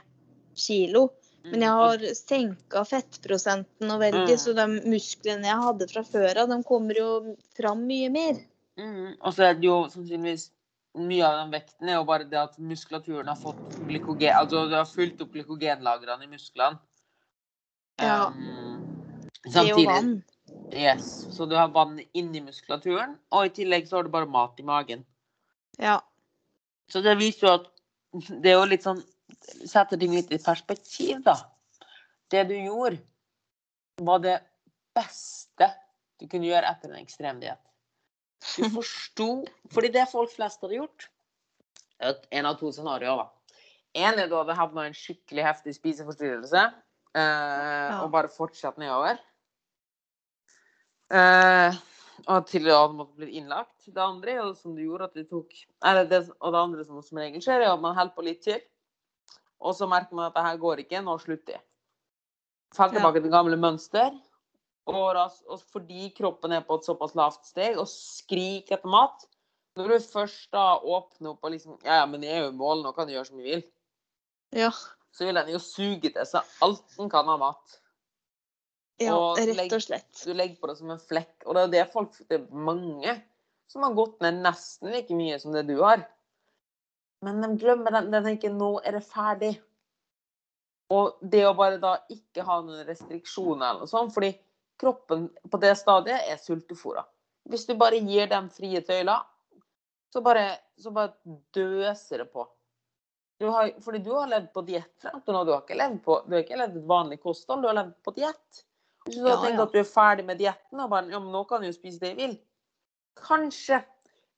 kilo. 0.58 1.10
Men 1.46 1.62
jeg 1.62 1.78
har 1.78 2.06
senka 2.18 2.82
fettprosenten 2.89 3.91
og 3.94 4.00
veldig, 4.02 4.34
Mm. 4.34 4.41
så 4.41 4.54
de 4.58 4.65
musklene 4.89 5.46
jeg 5.46 5.62
hadde 5.62 5.88
fra 5.91 6.02
før 6.04 6.39
av, 6.41 6.50
de 6.50 6.63
kommer 6.65 6.98
jo 6.98 7.10
fram 7.58 7.84
mye 7.86 8.10
mer. 8.10 8.39
Mm. 8.80 9.15
Og 9.22 9.34
så 9.36 9.44
er 9.52 9.54
det 9.60 9.68
jo 9.68 9.84
sannsynligvis 9.94 10.50
mye 10.96 11.26
av 11.28 11.40
den 11.42 11.54
vekten 11.54 11.90
er 11.90 12.00
jo 12.00 12.06
bare 12.08 12.28
det 12.30 12.40
at 12.40 12.58
muskulaturen 12.62 13.28
har 13.28 13.40
fått 13.40 13.78
glykogen 13.88 14.36
Altså 14.36 14.66
du 14.70 14.76
har 14.78 14.88
fylt 14.90 15.22
opp 15.24 15.34
glykogenlagrene 15.36 16.28
i 16.28 16.32
musklene. 16.32 16.80
Ja. 18.02 18.30
Um, 18.32 19.26
Det 19.44 19.62
er 19.62 19.70
jo 19.72 19.84
vann. 19.88 20.16
Yes. 20.74 21.08
Så 21.32 21.46
du 21.46 21.56
har 21.56 21.72
vann 21.74 22.00
inni 22.14 22.42
muskulaturen, 22.44 23.16
og 23.32 23.48
i 23.48 23.54
tillegg 23.60 23.88
så 23.88 24.00
har 24.00 24.08
du 24.08 24.14
bare 24.14 24.30
mat 24.30 24.60
i 24.60 24.66
magen. 24.66 25.06
Ja. 25.80 26.00
Så 26.92 27.02
det 27.06 27.18
viser 27.20 27.48
jo 27.48 27.54
at 27.60 27.70
det 28.44 28.54
er 28.54 28.60
jo 28.60 28.72
litt 28.72 28.88
sånn 28.88 29.04
Setter 29.46 29.98
ting 29.98 30.14
litt 30.14 30.30
i 30.34 30.38
perspektiv, 30.42 31.18
da. 31.26 31.34
Det 32.32 32.44
du 32.50 32.54
gjorde, 32.56 33.00
var 34.06 34.22
det 34.22 34.36
beste 34.96 35.68
du 36.22 36.28
kunne 36.30 36.48
gjøre 36.48 36.70
etter 36.70 36.92
en 36.92 37.02
ekstremdiett. 37.02 37.62
Du 38.56 38.69
forsto 38.69 39.28
Fordi 39.74 39.89
det 39.93 40.08
folk 40.12 40.32
flest 40.36 40.62
hadde 40.62 40.78
gjort 40.80 41.08
et- 42.04 42.28
En 42.32 42.45
av 42.45 42.58
to 42.60 42.71
scenarioer, 42.76 43.17
da. 43.24 43.30
En 43.95 44.19
er 44.19 44.28
du 44.28 44.36
hadde 44.36 44.56
havna 44.58 44.86
en 44.89 44.93
skikkelig 44.98 45.43
heftig 45.48 45.74
spiseforstyrrelse 45.78 46.63
eh, 47.15 48.02
og 48.04 48.10
bare 48.12 48.28
fortsatt 48.28 48.76
nedover. 48.82 49.15
Eh, 51.15 51.78
og 52.28 52.48
til 52.50 52.65
du 52.65 52.71
hadde 52.74 52.98
måttet 52.98 53.19
bli 53.21 53.38
innlagt. 53.39 53.86
Det 53.88 54.02
andre 54.04 54.36
er 54.36 54.54
som 54.60 54.76
du 54.76 54.82
gjorde, 54.84 55.08
at 55.10 55.15
det 55.15 55.28
tok 55.30 55.54
eller 55.86 56.08
det, 56.10 56.21
Og 56.41 56.52
det 56.56 56.60
andre 56.62 56.86
som 56.88 57.02
som 57.06 57.17
regel 57.21 57.43
skjer, 57.43 57.62
er 57.63 57.71
at 57.74 57.82
man 57.84 57.95
holder 57.95 58.15
på 58.17 58.26
litt 58.28 58.41
til. 58.43 58.60
Og 59.62 59.76
så 59.78 59.88
merker 59.89 60.15
man 60.17 60.28
at 60.28 60.36
det 60.36 60.43
her 60.43 60.58
går 60.62 60.84
ikke, 60.84 61.02
nå 61.06 61.15
slutter 61.21 61.56
jeg. 61.56 61.62
Faller 62.76 62.95
Ja. 62.95 63.00
tilbake 63.00 63.21
til 63.24 63.32
gamle 63.32 63.56
mønster. 63.58 64.12
Og, 64.86 65.17
og 65.50 65.62
fordi 65.74 66.12
kroppen 66.13 66.54
er 66.54 66.65
på 66.65 66.78
et 66.78 66.86
såpass 66.86 67.15
lavt 67.17 67.48
steg 67.48 67.80
og 67.82 67.88
skriker 67.89 68.78
etter 68.78 68.91
mat 68.91 69.24
Når 69.80 69.89
du 69.89 69.95
først 70.12 70.52
da 70.54 70.76
åpner 70.78 71.32
opp 71.32 71.48
og 71.48 71.56
liksom 71.56 71.80
Ja, 71.80 72.04
ja, 72.04 72.06
men 72.10 72.24
jeg 72.24 72.36
er 72.38 72.45
jo 72.45 72.52
i 72.52 72.60
mål, 72.60 72.84
nå 72.86 72.93
kan 72.93 73.10
jeg 73.10 73.17
gjøre 73.17 73.30
som 73.32 73.41
jeg 73.41 73.50
vil. 73.50 73.65
Ja. 74.56 74.69
Så 75.15 75.26
vil 75.26 75.39
den 75.39 75.52
jo 75.56 75.63
suge 75.63 76.12
til 76.13 76.30
seg 76.30 76.56
alt 76.65 76.86
den 77.00 77.10
kan 77.10 77.32
av 77.34 77.41
mat. 77.41 77.78
ja 79.02 79.17
Og 79.17 79.41
rett 79.41 79.74
og 79.74 79.84
slett. 79.84 80.12
Du 80.21 80.34
legger 80.36 80.60
på 80.62 80.69
det 80.69 80.78
som 80.80 80.93
en 80.93 81.02
flekk. 81.02 81.34
Og 81.45 81.58
det 81.58 81.65
er 81.65 81.74
det 81.74 81.86
folk 81.93 82.17
Det 82.30 82.39
er 82.39 82.65
mange 82.69 83.17
som 83.71 83.84
har 83.84 83.98
gått 83.98 84.21
ned 84.21 84.43
nesten 84.45 84.93
like 84.93 85.17
mye 85.17 85.39
som 85.41 85.56
det 85.56 85.65
du 85.67 85.80
har. 85.82 86.06
Men 87.26 87.41
de 87.41 87.56
glemmer 87.58 87.98
den. 87.98 88.12
De 88.13 88.21
tenker 88.28 88.54
nå 88.54 88.76
er 88.86 89.00
det 89.00 89.06
ferdig. 89.08 89.56
Og 90.93 91.17
det 91.26 91.41
å 91.48 91.56
bare 91.58 91.82
da 91.82 91.95
ikke 92.13 92.45
ha 92.45 92.60
noen 92.62 92.86
restriksjoner 92.86 93.71
eller 93.71 93.88
noe 93.88 93.89
sånt, 93.89 94.13
fordi 94.13 94.36
kroppen 94.82 95.30
på 95.52 95.60
det 95.62 95.76
stadiet 95.80 96.28
er 96.32 96.42
sultefòra. 96.42 97.06
Hvis 97.50 97.66
du 97.70 97.76
bare 97.78 98.02
gir 98.02 98.28
dem 98.32 98.50
frie 98.54 98.82
tøyler, 98.86 99.24
så 100.14 100.22
bare, 100.26 100.46
så 100.80 100.92
bare 100.96 101.14
døser 101.54 102.24
det 102.24 102.30
på. 102.34 102.46
Du 103.40 103.50
har, 103.52 103.72
fordi 103.84 104.00
du 104.00 104.14
har 104.16 104.30
levd 104.32 104.52
på 104.56 104.64
diett 104.68 104.94
frem 105.02 105.20
til 105.22 105.36
nå. 105.36 105.44
Du 105.44 105.52
har 105.52 105.64
ikke 105.66 105.76
levd 105.76 105.98
på 106.06 106.22
du 106.24 106.38
har 106.38 106.46
ikke 106.46 106.60
levd 106.62 106.78
et 106.80 106.88
vanlig 106.88 107.18
kosthold, 107.24 107.66
du 107.66 107.68
har 107.68 107.76
levd 107.82 107.98
på 108.06 108.14
diett. 108.16 108.62
Hvis 109.06 109.18
du 109.20 109.28
Ja, 109.28 109.36
tenker 109.42 109.60
ja. 109.60 109.66
at 109.68 109.74
du 109.76 109.80
er 109.82 109.90
ferdig 109.90 110.26
med 110.26 110.40
dietten 110.40 110.80
og 110.82 110.90
bare 110.94 111.12
ja, 111.12 111.20
men 111.20 111.36
nå 111.36 111.44
kan 111.50 111.62
du 111.62 111.68
jo 111.68 111.76
spise 111.76 112.00
det 112.02 112.14
jeg 112.14 112.20
vil. 112.22 112.38
Kanskje. 113.20 113.82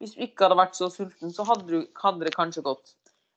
Hvis 0.01 0.13
du 0.13 0.23
ikke 0.25 0.45
hadde 0.45 0.57
vært 0.59 0.75
så 0.77 0.89
sulten, 0.93 1.31
så 1.33 1.45
hadde, 1.47 1.65
du, 1.69 1.85
hadde 2.01 2.25
det 2.27 2.33
kanskje 2.35 2.65
gått. 2.65 2.91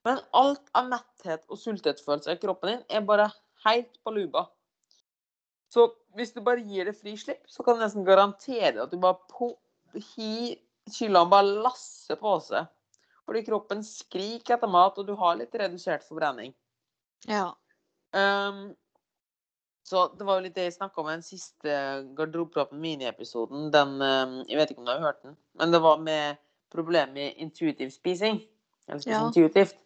Men 0.05 0.19
alt 0.37 0.67
av 0.77 0.89
metthet 0.91 1.45
og 1.49 1.61
sulthetsfølelse 1.61 2.35
i 2.35 2.41
kroppen 2.41 2.73
din 2.73 2.83
er 2.89 3.05
bare 3.05 3.31
helt 3.65 4.01
på 4.05 4.13
luba. 4.17 4.47
Så 5.71 5.87
hvis 6.19 6.33
du 6.35 6.41
bare 6.43 6.65
gir 6.67 6.89
det 6.89 6.97
frislipp, 6.99 7.45
så 7.47 7.63
kan 7.63 7.79
du 7.79 7.85
nesten 7.85 8.07
garantere 8.07 8.83
at 8.83 8.91
du 8.91 8.99
bare 8.99 9.21
på, 9.31 9.53
hi, 10.15 10.57
kyllene 10.91 11.31
bare 11.31 11.63
lasser 11.63 12.19
på 12.19 12.35
seg. 12.43 12.67
Fordi 13.29 13.45
kroppen 13.47 13.85
skriker 13.87 14.57
etter 14.57 14.71
mat, 14.71 14.99
og 14.99 15.07
du 15.07 15.15
har 15.19 15.37
litt 15.39 15.55
redusert 15.55 16.03
forbrenning. 16.03 16.51
Ja. 17.31 17.53
Um, 18.11 18.73
så 19.87 20.09
det 20.19 20.27
var 20.27 20.39
jo 20.39 20.45
litt 20.49 20.57
det 20.57 20.67
jeg 20.67 20.79
snakka 20.81 21.03
om 21.03 21.11
i 21.11 21.15
den 21.15 21.27
siste 21.27 21.77
Garderobepraten 22.19 22.81
mini-episoden. 22.83 23.69
Den 23.75 23.97
um, 24.03 24.35
Jeg 24.49 24.59
vet 24.59 24.73
ikke 24.73 24.83
om 24.83 24.89
du 24.89 24.93
har 24.97 25.05
hørt 25.05 25.23
den, 25.23 25.37
men 25.59 25.75
det 25.75 25.83
var 25.83 26.03
med 26.03 26.41
problemet 26.75 27.15
med 27.15 27.39
intuitiv 27.43 27.95
spising. 27.95 28.43
Eller 28.89 29.03
spise 29.03 29.15
Ja. 29.15 29.27
intuitivt. 29.29 29.79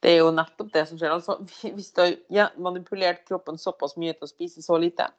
Det 0.00 0.14
er 0.14 0.22
jo 0.22 0.30
nettopp 0.32 0.70
det 0.72 0.86
som 0.88 1.00
skjer. 1.00 1.12
Altså, 1.12 1.36
hvis 1.76 1.90
du 1.96 2.00
har 2.02 2.14
ja, 2.32 2.46
manipulert 2.56 3.26
kroppen 3.28 3.60
såpass 3.60 3.98
mye 4.00 4.14
til 4.16 4.26
å 4.28 4.30
spise 4.30 4.64
så 4.64 4.78
lite, 4.80 5.10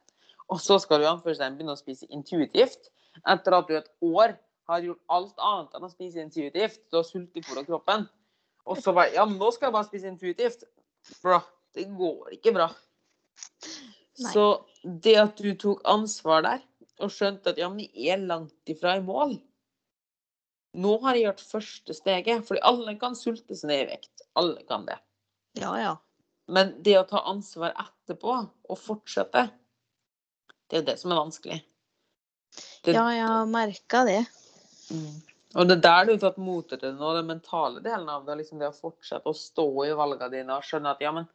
og 0.51 0.59
så 0.61 0.79
skal 0.81 0.99
du 0.99 1.05
i 1.05 1.11
anførselstegn 1.11 1.59
begynne 1.59 1.75
å 1.77 1.79
spise 1.79 2.09
intuitivt 2.11 2.89
etter 3.29 3.55
at 3.55 3.69
du 3.69 3.75
et 3.77 3.91
år 4.03 4.33
har 4.71 4.85
gjort 4.85 5.01
alt 5.11 5.43
annet 5.43 5.77
enn 5.77 5.85
å 5.85 5.91
spise 5.91 6.23
intuitivt, 6.23 6.79
du 6.89 6.99
har 6.99 7.07
sultefôra 7.07 7.63
kroppen, 7.67 8.07
og 8.65 8.79
så 8.81 8.93
bare 8.95 9.13
Ja, 9.15 9.25
men 9.27 9.39
nå 9.41 9.51
skal 9.53 9.69
jeg 9.69 9.75
bare 9.75 9.89
spise 9.89 10.09
intuitivt. 10.09 10.65
Bra. 11.23 11.41
Det 11.75 11.87
går 11.97 12.35
ikke 12.35 12.53
bra. 12.55 12.67
Nei. 14.21 14.33
Så 14.33 14.45
det 14.83 15.15
at 15.21 15.39
du 15.39 15.53
tok 15.59 15.81
ansvar 15.89 16.43
der, 16.45 16.65
og 17.01 17.13
skjønte 17.13 17.53
at 17.53 17.61
ja, 17.61 17.69
men 17.71 17.87
jeg 17.87 18.13
er 18.13 18.27
langt 18.29 18.69
ifra 18.69 18.97
i 18.99 19.05
mål 19.05 19.37
Nå 20.71 20.93
har 21.03 21.17
jeg 21.17 21.25
gjort 21.25 21.41
første 21.49 21.95
steget, 21.95 22.45
fordi 22.47 22.62
alle 22.67 22.95
kan 22.99 23.15
sulte 23.17 23.57
seg 23.57 23.71
ned 23.71 23.84
i 23.84 23.89
vekt. 23.89 24.23
Alle 24.39 24.63
kan 24.67 24.86
det. 24.88 24.97
Ja, 25.60 25.73
ja. 25.79 25.95
Men 26.51 26.75
det 26.84 26.95
å 26.99 27.07
ta 27.07 27.23
ansvar 27.27 27.73
etterpå, 27.75 28.38
og 28.71 28.79
fortsette, 28.79 29.49
det 30.67 30.77
er 30.77 30.84
jo 30.84 30.88
det 30.88 30.97
som 31.01 31.12
er 31.12 31.19
vanskelig. 31.19 31.60
Det, 32.84 32.95
Ja, 32.95 33.03
jeg 33.12 33.27
har 33.27 33.51
merka 33.51 34.05
det. 34.07 34.21
Mm. 34.91 35.19
Og 35.60 35.67
det 35.67 35.75
er 35.77 35.84
der 35.84 36.05
du 36.07 36.13
har 36.13 36.21
tatt 36.23 36.39
motet 36.39 36.79
til 36.84 36.95
nå, 36.95 37.12
den 37.17 37.27
mentale 37.27 37.84
delen 37.84 38.07
av 38.10 38.23
det, 38.27 38.38
liksom 38.39 38.60
det 38.60 38.69
å 38.71 38.75
fortsette 38.75 39.27
å 39.27 39.36
stå 39.36 39.67
i 39.84 39.91
valgene 39.95 40.31
dine 40.31 40.55
og 40.55 40.67
skjønne 40.67 40.93
at 40.95 41.03
ja, 41.03 41.12
men 41.15 41.27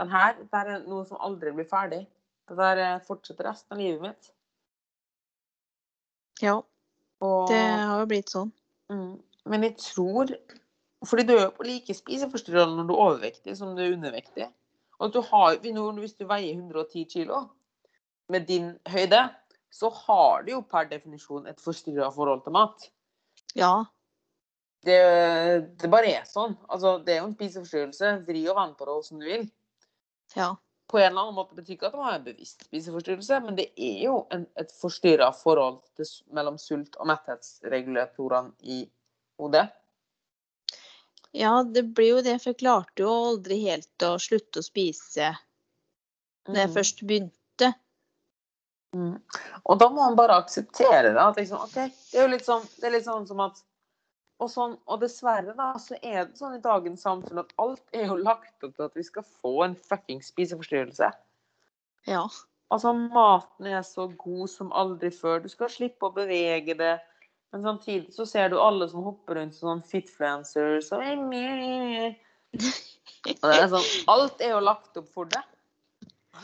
den 0.00 0.12
her, 0.12 0.38
det 0.40 0.60
er 0.62 0.86
noe 0.86 1.04
som 1.08 1.20
aldri 1.20 1.52
blir 1.52 1.68
ferdig. 1.68 2.04
Det 2.48 2.56
der 2.56 2.80
eh, 2.80 3.00
fortsetter 3.04 3.44
resten 3.50 3.76
av 3.76 3.82
livet 3.82 4.04
mitt. 4.06 4.30
Ja, 6.40 6.60
Og, 7.18 7.48
det 7.50 7.58
har 7.58 7.98
jo 7.98 8.08
blitt 8.08 8.30
sånn. 8.30 8.52
Mm, 8.90 9.14
men 9.48 9.64
jeg 9.64 9.76
tror 9.80 10.32
Fordi 11.06 11.22
du 11.22 11.34
er 11.36 11.44
jo 11.44 11.50
på 11.54 11.66
like 11.66 11.94
spiseforstyrrelse 11.94 12.76
når 12.76 12.88
du 12.88 12.94
er 12.94 13.02
overvektig 13.04 13.56
som 13.56 13.76
du 13.76 13.82
er 13.84 13.92
undervektig. 13.94 14.48
Og 14.98 15.12
du 15.14 15.20
har, 15.22 15.60
hvis 16.00 16.16
du 16.18 16.24
veier 16.26 16.56
110 16.56 17.04
kilo 17.12 17.44
med 18.28 18.48
din 18.48 18.72
høyde, 18.90 19.28
så 19.70 19.90
har 19.94 20.42
du 20.42 20.50
jo 20.56 20.64
per 20.66 20.88
definisjon 20.90 21.46
et 21.46 21.60
forstyrra 21.62 22.10
forhold 22.10 22.42
til 22.42 22.56
mat. 22.56 22.88
Ja. 23.54 23.84
Det, 24.82 24.98
det 25.78 25.90
bare 25.90 26.10
er 26.18 26.26
sånn. 26.26 26.56
Altså, 26.66 26.96
det 27.04 27.14
er 27.14 27.22
jo 27.22 27.28
en 27.28 27.36
spiseforstyrrelse. 27.36 28.12
Vri 28.26 28.42
og 28.50 28.58
vend 28.58 28.74
på 28.78 28.88
det 28.88 28.98
som 29.06 29.22
du 29.22 29.28
vil. 29.28 29.46
Ja. 30.34 30.50
På 30.88 30.98
en 30.98 31.10
eller 31.10 31.20
annen 31.20 31.34
måte 31.36 31.54
betyr 31.54 31.74
ikke 31.76 31.90
at 31.90 31.96
man 31.98 32.06
har 32.08 32.14
en 32.18 32.24
bevisst 32.24 32.62
spiseforstyrrelse, 32.64 33.40
men 33.44 33.56
det 33.58 33.66
er 33.76 33.98
jo 34.06 34.22
en, 34.32 34.46
et 34.56 34.70
forstyrra 34.72 35.28
forhold 35.36 35.82
til, 35.98 36.08
mellom 36.32 36.56
sult- 36.58 36.96
og 36.96 37.10
metthetsregulatorene 37.10 38.54
i 38.62 38.78
hodet. 39.38 39.68
ja, 41.36 41.62
det 41.62 41.82
blir 41.94 42.08
jo 42.16 42.22
det, 42.24 42.38
for 42.40 42.50
jeg 42.54 42.58
klarte 42.62 43.04
jo 43.04 43.10
aldri 43.12 43.58
helt 43.66 44.06
å 44.08 44.14
slutte 44.18 44.62
å 44.62 44.64
spise 44.64 45.28
når 46.48 46.56
jeg 46.62 46.68
Mhm. 46.70 46.74
først 46.78 47.02
begynte. 47.06 47.74
Mm. 48.96 49.20
Og 49.68 49.78
da 49.78 49.88
må 49.90 49.96
man 50.00 50.16
bare 50.16 50.38
akseptere 50.40 51.12
det. 51.12 51.20
At 51.20 51.36
liksom, 51.36 51.60
ok, 51.60 51.74
det 51.74 52.16
er 52.18 52.22
jo 52.24 52.32
litt 52.32 52.46
sånn, 52.46 52.64
det 52.80 52.86
er 52.88 52.94
litt 52.96 53.04
sånn 53.04 53.26
som 53.28 53.40
at 53.44 53.60
og, 54.38 54.50
sånn, 54.52 54.76
og 54.86 55.00
dessverre 55.02 55.54
da, 55.58 55.72
så 55.82 55.96
er 55.98 56.28
det 56.28 56.38
sånn 56.38 56.58
i 56.58 56.62
dagens 56.62 57.02
samfunn 57.02 57.40
at 57.42 57.50
alt 57.62 57.82
er 57.96 58.06
jo 58.12 58.18
lagt 58.20 58.62
opp 58.62 58.76
til 58.76 58.86
at 58.86 58.98
vi 58.98 59.04
skal 59.06 59.26
få 59.26 59.54
en 59.66 59.74
fucking 59.88 60.22
spiseforstyrrelse. 60.22 61.10
Ja. 62.06 62.22
Altså, 62.70 62.92
maten 62.92 63.66
er 63.66 63.82
så 63.86 64.06
god 64.20 64.46
som 64.52 64.70
aldri 64.76 65.10
før. 65.14 65.42
Du 65.42 65.48
skal 65.50 65.72
slippe 65.72 66.06
å 66.06 66.14
bevege 66.14 66.76
det. 66.78 66.94
Men 67.52 67.64
samtidig 67.64 68.12
så 68.14 68.26
ser 68.28 68.52
du 68.52 68.58
alle 68.60 68.86
som 68.92 69.06
hopper 69.06 69.40
rundt 69.40 69.56
som 69.56 69.72
sånn 69.72 69.86
fitfluencers 69.88 70.90
og 70.92 71.00
Og 73.28 73.50
er 73.50 73.68
sånn, 73.72 73.86
Alt 74.12 74.42
er 74.44 74.52
jo 74.54 74.60
lagt 74.62 74.96
opp 75.00 75.08
for 75.14 75.28
det. 75.32 75.40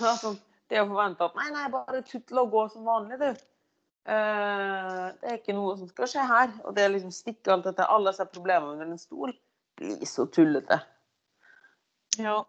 Altså, 0.00 0.34
det 0.72 0.80
å 0.82 0.88
forvente 0.88 1.28
at 1.28 1.36
nei, 1.38 1.50
nei, 1.54 1.66
bare 1.72 2.00
tuttle 2.08 2.42
og 2.42 2.54
gå 2.56 2.64
som 2.72 2.88
vanlig, 2.88 3.20
du. 3.20 3.44
Eh, 4.06 5.04
det 5.20 5.30
er 5.30 5.38
ikke 5.38 5.54
noe 5.56 5.76
som 5.78 5.88
skal 5.88 6.06
skje 6.10 6.24
her. 6.28 6.50
Og 6.64 6.74
det 6.76 6.84
er 6.84 6.92
liksom 6.92 7.12
stikke 7.14 7.52
alt 7.54 7.64
dette, 7.70 7.86
alle 7.88 8.12
disse 8.12 8.26
problemene 8.32 8.74
under 8.76 8.90
en 8.92 8.98
stol, 9.00 9.32
blir 9.80 10.04
så 10.08 10.26
tullete. 10.30 10.80
ja. 12.18 12.44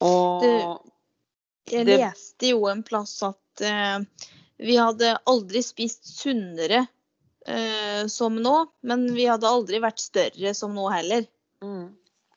Og 0.00 0.42
Du- 0.42 0.92
Jeg 1.72 1.86
Det- 1.86 1.98
leste 1.98 2.50
jo 2.52 2.66
en 2.68 2.82
plass 2.84 3.22
at 3.24 3.60
uh, 3.60 3.98
vi 4.58 4.76
hadde 4.76 5.18
aldri 5.26 5.62
spist 5.62 6.04
sunnere 6.06 6.86
uh, 7.48 8.06
som 8.06 8.36
nå, 8.36 8.68
men 8.82 9.12
vi 9.14 9.24
hadde 9.26 9.42
aldri 9.48 9.80
vært 9.80 9.98
større 9.98 10.54
som 10.54 10.72
nå 10.74 10.88
heller. 10.92 11.26
mm. 11.62 11.92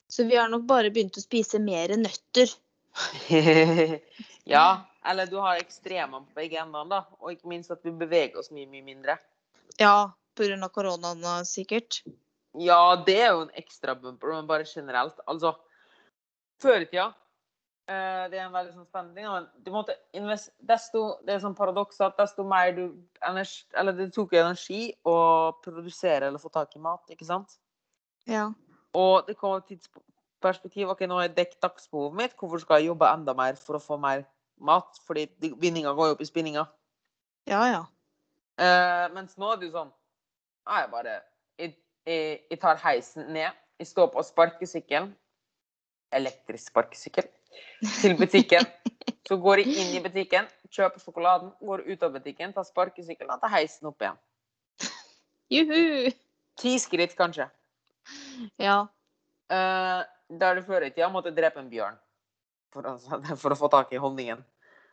Så 0.09 0.27
vi 0.27 0.35
har 0.35 0.49
nok 0.49 0.63
bare 0.65 0.89
begynt 0.89 1.17
å 1.17 1.21
spise 1.21 1.59
mer 1.61 1.89
nøtter. 1.89 2.49
Ja, 4.49 4.85
eller 5.05 5.27
du 5.29 5.37
har 5.37 5.59
ekstremene 5.61 6.25
på 6.25 6.39
begge 6.39 6.57
endene, 6.57 6.89
da. 6.89 7.03
Og 7.21 7.35
ikke 7.35 7.51
minst 7.51 7.71
at 7.73 7.83
vi 7.85 7.93
beveger 7.93 8.39
oss 8.41 8.49
mye, 8.49 8.65
mye 8.69 8.85
mindre. 8.85 9.19
Ja, 9.77 10.11
pga. 10.35 10.69
koronaen 10.73 11.45
sikkert. 11.45 12.01
Ja, 12.57 12.95
det 13.05 13.19
er 13.21 13.33
jo 13.35 13.45
en 13.45 13.57
ekstra 13.57 13.93
bumper, 13.95 14.33
men 14.33 14.47
bare 14.49 14.65
generelt. 14.65 15.19
Altså, 15.29 15.53
før 16.59 16.81
i 16.81 16.87
tida 16.89 17.11
eh, 17.87 18.25
Det 18.31 18.39
er 18.39 18.47
en 18.47 18.55
veldig 18.55 18.73
sånn 18.73 18.87
spennende 18.89 19.15
ting. 19.21 19.29
Men 19.29 19.45
du 19.63 19.71
måtte 19.71 19.95
invest, 20.17 20.51
desto, 20.59 21.03
det 21.27 21.35
er 21.35 21.43
sånn 21.43 21.57
paradoks 21.57 22.01
at 22.01 22.17
desto 22.17 22.43
mer 22.47 22.73
du 22.75 22.83
energi, 23.25 23.63
Eller 23.77 23.95
det 23.95 24.09
tok 24.15 24.33
energi 24.33 24.81
å 25.07 25.17
produsere 25.63 26.27
eller 26.27 26.41
få 26.41 26.49
tak 26.53 26.75
i 26.75 26.81
mat, 26.83 27.05
ikke 27.13 27.29
sant? 27.29 27.59
Ja. 28.25 28.49
Og 28.97 29.29
det 29.29 29.37
kom 29.37 29.59
et 29.59 29.69
tidsperspektiv. 30.39 30.89
OK, 30.89 31.05
nå 31.07 31.19
har 31.19 31.27
jeg 31.27 31.35
dekket 31.37 31.61
dagsbehovet 31.61 32.15
mitt. 32.17 32.35
Hvorfor 32.37 32.59
skal 32.59 32.79
jeg 32.79 32.87
jobbe 32.87 33.07
enda 33.07 33.33
mer 33.33 33.55
for 33.55 33.77
å 33.77 33.79
få 33.83 33.97
mer 33.97 34.25
mat? 34.59 34.99
Fordi 35.05 35.27
vinninga 35.59 35.93
går 35.93 36.07
jo 36.07 36.13
opp 36.15 36.21
i 36.21 36.27
spinninga. 36.27 36.65
Ja, 37.47 37.65
ja. 37.67 37.81
Uh, 38.59 39.07
mens 39.13 39.37
nå 39.37 39.47
er 39.53 39.55
det 39.55 39.69
jo 39.69 39.71
sånn 39.71 39.91
Jeg 40.67 40.89
bare 40.91 41.13
jeg, 41.55 41.77
jeg, 42.05 42.39
jeg 42.51 42.59
tar 42.59 42.79
heisen 42.83 43.31
ned. 43.33 43.51
Jeg 43.79 43.87
står 43.87 44.09
på 44.13 44.23
sparkesykkelen. 44.23 45.13
Elektrisk 46.11 46.71
sparkesykkel. 46.71 47.29
Til 48.01 48.17
butikken. 48.17 48.65
Så 49.29 49.37
går 49.37 49.61
jeg 49.61 49.75
inn 49.77 49.91
i 49.93 50.01
butikken, 50.01 50.47
kjøper 50.73 51.01
sjokoladen, 51.03 51.51
går 51.61 51.83
ut 51.85 52.03
av 52.05 52.15
butikken, 52.15 52.49
tar 52.53 52.65
sparkesykkelen 52.65 53.35
og 53.35 53.43
tar 53.43 53.51
heisen 53.53 53.85
opp 53.85 54.01
igjen. 54.01 54.17
Juhu! 55.53 56.09
Ti 56.57 56.71
skritt, 56.81 57.13
kanskje. 57.17 57.45
Ja. 58.57 58.79
Eh, 59.53 60.01
der 60.29 60.55
du 60.59 60.61
før 60.67 60.85
i 60.85 60.91
tida 60.93 61.09
måtte 61.09 61.33
drepe 61.35 61.59
en 61.61 61.69
bjørn 61.71 61.97
for 62.73 62.85
å, 62.85 62.95
for 63.41 63.55
å 63.55 63.57
få 63.57 63.69
tak 63.73 63.93
i 63.93 64.01
honningen. 64.01 64.43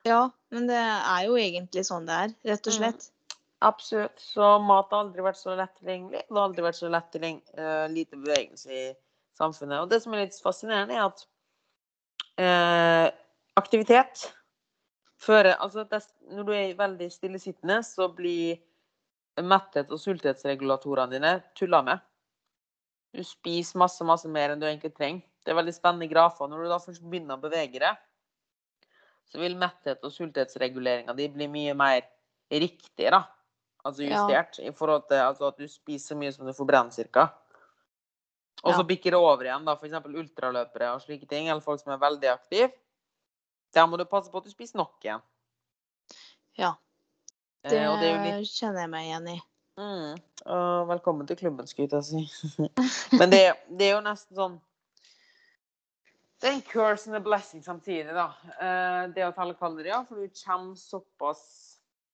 ja, 0.06 0.30
men 0.54 0.66
det 0.70 0.78
er 0.78 1.26
jo 1.26 1.36
egentlig 1.40 1.84
sånn 1.88 2.06
det 2.08 2.14
er, 2.24 2.34
rett 2.52 2.66
og 2.66 2.72
Mm. 2.72 2.78
slett. 2.78 3.10
Absolutt. 3.64 4.20
Så 4.20 4.58
mat 4.60 4.90
har 4.92 5.06
aldri 5.06 5.22
vært 5.24 5.38
så 5.40 5.54
lett 5.56 5.72
tilgjengelig. 5.80 6.20
Det 6.28 6.36
har 6.36 6.44
aldri 6.44 6.62
vært 6.62 6.76
så 6.78 6.90
lett 6.92 7.06
tilgjengelig. 7.10 7.54
Uh, 7.56 7.86
lite 7.88 8.18
bevegelse 8.20 8.68
i 8.68 8.82
samfunnet. 9.38 9.80
Og 9.80 9.88
det 9.90 10.02
som 10.02 10.12
er 10.12 10.26
litt 10.26 10.36
fascinerende, 10.44 10.94
er 10.94 11.06
at 11.08 11.24
uh, 12.38 13.08
aktivitet 13.56 14.26
fører 15.16 15.56
Altså 15.64 15.86
dess, 15.88 16.10
når 16.28 16.44
du 16.44 16.52
er 16.52 16.74
veldig 16.76 17.08
stillesittende, 17.10 17.80
så 17.82 18.10
blir 18.12 18.58
mettet- 19.40 19.90
og 19.90 20.00
sulthetsregulatorene 20.00 21.16
dine 21.16 21.32
tulla 21.56 21.80
med. 21.82 22.04
Du 23.16 23.22
spiser 23.24 23.78
masse, 23.80 24.04
masse 24.04 24.28
mer 24.28 24.52
enn 24.52 24.60
du 24.60 24.66
egentlig 24.68 24.92
trenger. 24.96 25.24
Det 25.44 25.52
er 25.52 25.56
veldig 25.56 25.72
spennende 25.72 26.08
grafer. 26.10 26.50
Når 26.50 26.64
du 26.64 26.68
da 26.68 26.78
først 26.82 27.04
begynner 27.06 27.38
å 27.38 27.40
bevege 27.40 27.80
deg, 27.80 28.02
så 29.26 29.40
vil 29.40 29.56
metthet- 29.58 30.04
og 30.04 30.12
sulthetsreguleringa 30.12 31.14
di 31.16 31.28
bli 31.32 31.48
mye 31.50 31.74
mer 31.74 32.02
riktig, 32.50 33.10
da. 33.10 33.22
Altså 33.86 34.02
Ja. 34.02 34.26
I 34.58 34.70
forhold 34.74 35.08
til 35.08 35.16
altså, 35.16 35.48
at 35.48 35.56
du 35.56 35.66
spiser 35.68 36.14
så 36.14 36.18
mye 36.18 36.32
som 36.34 36.46
du 36.46 36.52
forbrenner, 36.52 36.90
cirka. 36.92 37.32
Og 38.64 38.74
så 38.74 38.80
Ja. 38.80 38.82
bikker 38.82 39.10
det 39.10 39.14
over 39.14 39.44
igjen, 39.44 39.64
da. 39.64 39.76
F.eks. 39.76 39.92
ultraløpere 39.92 40.94
og 40.94 41.00
slike 41.02 41.28
ting, 41.28 41.48
eller 41.48 41.60
folk 41.60 41.80
som 41.80 41.92
er 41.92 41.98
veldig 41.98 42.28
aktive. 42.32 42.72
Der 43.72 43.86
må 43.86 43.96
du 43.96 44.04
passe 44.04 44.30
på 44.30 44.38
at 44.38 44.44
du 44.44 44.50
spiser 44.50 44.76
nok 44.76 45.00
igjen. 45.04 45.22
Ja. 46.58 46.74
Eh, 47.64 47.70
Det, 47.70 47.78
eh, 47.78 48.00
det 48.00 48.40
litt 48.40 48.48
kjenner 48.48 48.80
jeg 48.80 48.90
meg 48.90 49.04
igjen 49.06 49.28
i. 49.28 49.42
mm, 49.78 50.16
og 50.46 50.88
Velkommen 50.88 51.28
til 51.28 51.38
klubben, 51.40 51.66
skulle 51.66 51.88
jeg 51.92 52.04
si. 52.04 52.68
Men 53.20 53.32
det, 53.32 53.42
det 53.78 53.90
er 53.90 53.94
jo 53.96 54.02
nesten 54.04 54.38
sånn 54.38 54.58
Det 56.40 56.50
er 56.50 56.56
en 56.56 56.66
curse 56.68 57.08
and 57.10 57.18
a 57.18 57.22
blessing 57.24 57.64
samtidig, 57.64 58.12
da. 58.16 58.28
Eh, 58.60 59.00
det 59.16 59.26
å 59.26 59.32
telle 59.36 59.56
kalorier, 59.58 60.04
for 60.08 60.20
du 60.20 60.42
kommer 60.42 60.76
såpass 60.80 61.46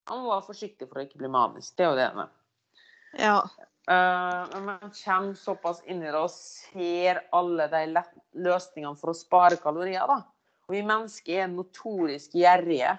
Man 0.08 0.22
må 0.22 0.32
være 0.32 0.48
forsiktig 0.50 0.88
for 0.88 1.00
å 1.00 1.06
ikke 1.06 1.20
bli 1.20 1.30
manisk. 1.30 1.76
Det 1.76 1.84
er 1.86 1.92
jo 1.92 1.98
det 1.98 2.06
ene. 2.10 2.28
Ja. 3.18 3.36
Eh, 3.90 4.46
men 4.54 4.64
man 4.64 4.92
kommer 5.04 5.34
såpass 5.34 5.82
inn 5.86 6.02
i 6.02 6.10
det 6.10 6.18
og 6.18 6.30
ser 6.30 7.24
alle 7.34 7.66
de 7.70 8.02
løsningene 8.38 8.98
for 8.98 9.12
å 9.12 9.16
spare 9.16 9.58
kalorier, 9.62 10.06
da. 10.06 10.22
Og 10.68 10.76
vi 10.76 10.82
mennesker 10.86 11.44
er 11.44 11.50
notorisk 11.50 12.36
gjerrige. 12.38 12.94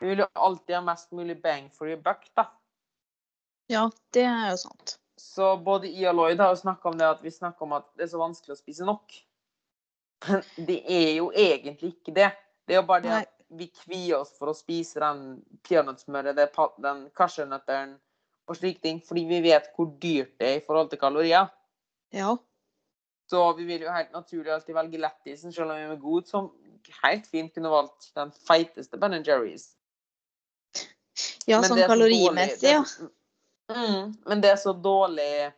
Vi 0.00 0.10
vil 0.10 0.22
jo 0.22 0.28
alltid 0.34 0.76
ha 0.78 0.82
mest 0.86 1.10
mulig 1.14 1.36
bang 1.42 1.68
for 1.74 1.90
your 1.90 2.00
buck, 2.02 2.28
da. 2.38 2.46
Ja, 3.70 3.86
det 4.14 4.24
er 4.26 4.50
jo 4.52 4.56
sant. 4.64 4.96
Så 5.20 5.56
både 5.64 5.90
I 5.90 6.06
og 6.10 6.16
Lloyd 6.18 6.40
har 6.42 6.54
jo 6.54 6.62
snakka 6.62 6.90
om 6.90 6.98
det 6.98 7.06
at 7.06 7.22
vi 7.22 7.30
snakker 7.30 7.66
om 7.66 7.76
at 7.78 7.86
det 7.96 8.06
er 8.06 8.12
så 8.12 8.20
vanskelig 8.20 8.56
å 8.56 8.58
spise 8.58 8.86
nok. 8.88 9.14
Men 10.28 10.42
det 10.68 10.80
er 10.90 11.10
jo 11.18 11.30
egentlig 11.30 11.94
ikke 11.96 12.14
det. 12.16 12.30
Det 12.66 12.76
er 12.76 12.80
jo 12.82 12.88
bare 12.88 13.04
det 13.04 13.12
Nei. 13.12 13.22
at 13.22 13.58
vi 13.58 13.68
kvier 13.68 14.22
oss 14.22 14.32
for 14.38 14.52
å 14.52 14.56
spise 14.56 15.00
den 15.02 15.42
peanøttsmøret, 15.66 16.38
den 16.82 17.04
cashewnøtteren 17.16 17.96
og 18.50 18.58
slike 18.58 18.82
ting, 18.82 19.02
fordi 19.06 19.26
vi 19.28 19.42
vet 19.44 19.68
hvor 19.76 19.92
dyrt 20.02 20.32
det 20.40 20.48
er 20.48 20.60
i 20.60 20.64
forhold 20.66 20.90
til 20.90 21.00
kalorier. 21.00 21.50
Ja. 22.12 22.34
Så 23.30 23.44
vi 23.56 23.64
vil 23.68 23.86
jo 23.86 23.92
helt 23.92 24.12
naturlig 24.12 24.52
alltid 24.52 24.76
velge 24.76 25.00
lettisen, 25.00 25.54
selv 25.54 25.72
om 25.72 25.78
vi 25.78 25.86
er 25.86 26.00
god, 26.02 26.26
som 26.28 26.50
helt 27.02 27.28
fint 27.30 27.54
kunne 27.54 27.70
valgt 27.72 28.10
den 28.18 28.32
feiteste 28.48 28.98
Ben 29.00 29.22
Jerry's. 29.22 29.72
ja, 31.46 31.60
Men 31.60 31.68
sånn 31.70 31.78
er 31.78 31.86
så 31.86 31.92
kalorimessig, 31.94 32.74
ja. 32.74 32.82
Mm, 33.72 34.14
men 34.28 34.42
det 34.42 34.50
er 34.52 34.58
så 34.60 34.72
dårlig 34.76 35.52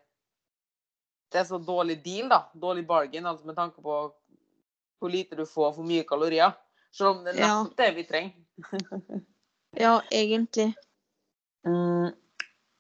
Det 1.33 1.41
er 1.41 1.47
så 1.49 1.59
dårlig 1.59 1.97
deal, 2.05 2.29
da. 2.31 2.45
Dårlig 2.55 2.87
bargain, 2.87 3.27
altså 3.27 3.47
med 3.47 3.57
tanke 3.59 3.83
på 3.83 3.97
hvor 5.03 5.11
lite 5.11 5.37
du 5.37 5.45
får 5.47 5.73
for 5.75 5.85
mye 5.85 6.05
kalorier. 6.07 6.55
Selv 6.95 7.11
om 7.11 7.25
det 7.25 7.35
er 7.35 7.41
nettopp 7.43 7.77
det 7.81 7.95
vi 7.97 8.05
trenger. 8.09 9.25
Ja, 9.75 9.97
egentlig. 10.15 10.69
Mm, 11.67 12.13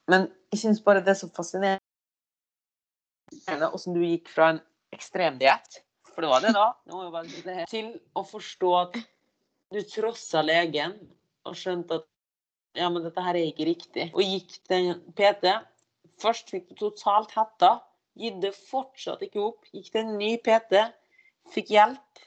men 0.06 0.28
jeg 0.52 0.60
syns 0.60 0.78
bare 0.84 1.00
det 1.02 1.10
er 1.10 1.18
så 1.18 1.28
fascinerende 1.34 1.82
hvordan 3.50 3.96
du 3.96 4.04
gikk 4.04 4.30
fra 4.30 4.52
en 4.52 4.60
ekstremdiett, 4.94 5.80
for 6.12 6.22
det 6.22 6.30
var 6.30 6.44
det 6.44 6.52
da, 6.54 6.68
til 7.70 7.88
å 8.14 8.22
forstå 8.28 8.70
at 8.78 8.98
du 9.74 9.80
trossa 9.90 10.44
legen 10.46 10.94
og 11.48 11.56
skjønte 11.58 11.98
at 11.98 12.06
ja, 12.74 12.90
men 12.90 13.04
dette 13.04 13.22
her 13.22 13.38
er 13.38 13.48
ikke 13.48 13.68
riktig. 13.68 14.08
Og 14.12 14.22
gikk 14.26 14.56
til 14.68 14.92
PT. 15.18 15.50
Først 16.22 16.50
fikk 16.50 16.70
du 16.72 16.76
totalt 16.78 17.34
hetta. 17.36 17.76
Gitt 18.18 18.40
det 18.42 18.54
fortsatt 18.54 19.22
ikke 19.26 19.42
opp. 19.42 19.66
Gikk 19.74 19.90
til 19.92 20.02
en 20.02 20.14
ny 20.18 20.34
PT. 20.42 20.82
Fikk 21.54 21.74
hjelp. 21.74 22.24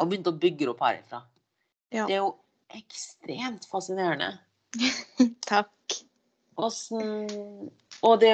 Og 0.00 0.10
begynte 0.10 0.34
å 0.34 0.40
bygge 0.40 0.68
opp 0.72 0.82
herifra. 0.84 1.22
Ja. 1.94 2.04
Det 2.06 2.18
er 2.18 2.22
jo 2.22 2.34
ekstremt 2.76 3.66
fascinerende. 3.70 4.34
Takk. 5.50 5.98
Åssen 6.56 7.28
Og 8.06 8.14
det 8.22 8.32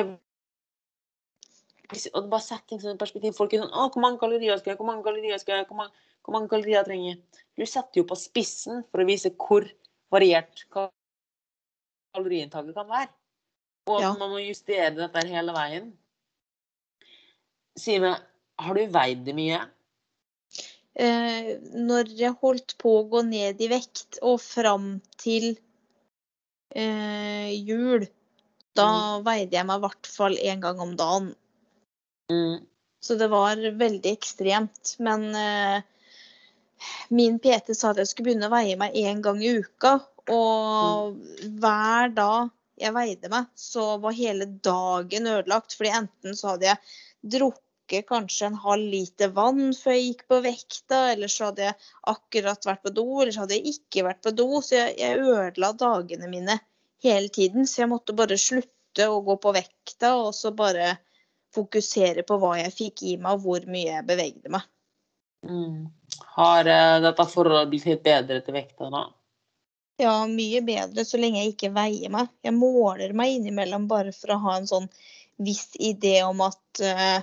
og 2.16 2.28
bare 2.30 2.40
sett 2.40 2.64
ting 2.70 2.80
som 2.80 2.94
et 2.94 3.00
perspektiv. 3.00 3.34
Folk 3.36 3.52
er 3.52 3.60
sånn 3.60 3.74
Å, 3.74 3.90
hvor 3.92 4.00
mange 4.00 4.20
kalorier 4.20 4.56
skal 4.56 4.72
jeg? 4.72 4.78
Hvor 4.80 4.88
mange 4.88 5.04
kalorier 5.04 5.40
skal 5.42 5.58
jeg? 5.58 5.66
Hvor 5.68 5.76
mange, 5.82 6.06
hvor 6.24 6.36
mange 6.36 6.48
kalorier 6.48 6.86
trenger 6.86 7.10
jeg? 7.10 7.42
Du 7.58 7.64
setter 7.68 8.00
jo 8.00 8.06
på 8.08 8.16
spissen 8.16 8.80
for 8.88 9.02
å 9.02 9.08
vise 9.08 9.32
hvor 9.36 9.66
variert 10.12 10.64
kal- 10.72 10.92
kaloriinntaket 12.14 12.74
kan 12.76 12.88
være. 12.88 13.10
Og 13.88 13.96
at 13.98 14.02
Ja. 14.02 14.12
man 14.14 14.30
må 14.30 14.38
justere 14.44 14.94
dette 14.94 15.26
hele 15.26 15.52
veien. 15.56 15.92
Si 17.76 17.98
meg, 17.98 18.20
har 18.60 18.74
du 18.74 18.86
veid 18.86 19.24
det 19.24 19.34
mye? 19.34 19.60
Eh, 20.94 21.56
når 21.72 22.10
jeg 22.18 22.36
holdt 22.42 22.76
på 22.78 22.98
å 23.00 23.08
gå 23.08 23.22
ned 23.24 23.60
i 23.64 23.68
vekt, 23.72 24.18
og 24.20 24.40
fram 24.44 25.00
til 25.16 25.56
eh, 26.76 27.48
jul, 27.64 28.04
da 28.76 29.20
veide 29.24 29.56
jeg 29.56 29.66
meg 29.68 29.80
i 29.80 29.84
hvert 29.86 30.06
fall 30.06 30.36
én 30.36 30.60
gang 30.60 30.78
om 30.80 30.94
dagen. 30.96 31.34
Mm. 32.30 32.66
Så 33.02 33.16
det 33.18 33.28
var 33.32 33.56
veldig 33.56 34.12
ekstremt. 34.12 34.94
Men 35.02 35.34
eh, 35.34 35.82
min 37.10 37.38
PT 37.42 37.76
sa 37.76 37.92
at 37.92 38.00
jeg 38.02 38.10
skulle 38.10 38.30
begynne 38.30 38.48
å 38.48 38.54
veie 38.54 38.78
meg 38.80 38.96
én 38.98 39.22
gang 39.24 39.42
i 39.42 39.54
uka. 39.62 39.98
Og 40.32 41.18
hver 41.60 42.12
dag 42.14 42.50
jeg 42.80 42.94
veide 42.94 43.30
meg, 43.32 43.50
så 43.58 43.96
var 44.02 44.16
hele 44.16 44.46
dagen 44.64 45.28
ødelagt. 45.30 45.76
Fordi 45.78 45.92
enten 45.98 46.38
så 46.38 46.54
hadde 46.54 46.70
jeg 46.70 46.80
drukket 47.36 48.08
kanskje 48.08 48.48
en 48.48 48.58
halv 48.62 48.88
liter 48.94 49.32
vann 49.36 49.74
før 49.76 49.96
jeg 49.96 50.06
gikk 50.06 50.26
på 50.32 50.40
vekta, 50.46 51.00
eller 51.12 51.32
så 51.32 51.50
hadde 51.50 51.66
jeg 51.68 51.78
akkurat 52.14 52.68
vært 52.68 52.84
på 52.86 52.94
do, 52.96 53.06
eller 53.20 53.34
så 53.34 53.44
hadde 53.44 53.58
jeg 53.58 53.76
ikke 53.76 54.06
vært 54.08 54.22
på 54.24 54.34
do. 54.38 54.48
Så 54.64 54.78
jeg, 54.78 54.98
jeg 55.02 55.22
ødela 55.22 55.72
dagene 55.78 56.30
mine 56.32 56.58
hele 57.04 57.32
tiden. 57.34 57.68
Så 57.68 57.84
jeg 57.84 57.92
måtte 57.92 58.16
bare 58.16 58.40
slutte 58.40 59.08
å 59.08 59.22
gå 59.26 59.38
på 59.42 59.54
vekta, 59.56 60.14
og 60.20 60.32
så 60.36 60.54
bare 60.56 60.94
fokusere 61.52 62.24
på 62.24 62.38
hva 62.40 62.56
jeg 62.62 62.72
fikk 62.78 63.02
i 63.10 63.16
meg, 63.20 63.36
og 63.36 63.44
hvor 63.44 63.66
mye 63.68 63.98
jeg 63.98 64.08
bevegde 64.08 64.52
meg. 64.54 64.64
Mm. 65.48 65.88
Har 66.36 66.68
uh, 66.68 67.00
dette 67.02 67.26
forholdet 67.30 67.70
blitt 67.72 67.88
helt 67.90 68.04
bedre 68.06 68.40
til 68.44 68.56
vekta 68.56 68.90
nå? 68.92 69.02
Ja, 70.00 70.14
mye 70.26 70.62
bedre 70.64 71.04
så 71.06 71.20
lenge 71.20 71.42
jeg 71.42 71.54
ikke 71.54 71.72
veier 71.74 72.12
meg. 72.12 72.30
Jeg 72.42 72.56
måler 72.56 73.12
meg 73.16 73.36
innimellom 73.36 73.88
bare 73.90 74.14
for 74.16 74.34
å 74.34 74.40
ha 74.46 74.56
en 74.58 74.68
sånn 74.70 74.88
viss 75.42 75.72
idé 75.80 76.20
om 76.26 76.40
at 76.44 76.82
uh, 76.82 77.20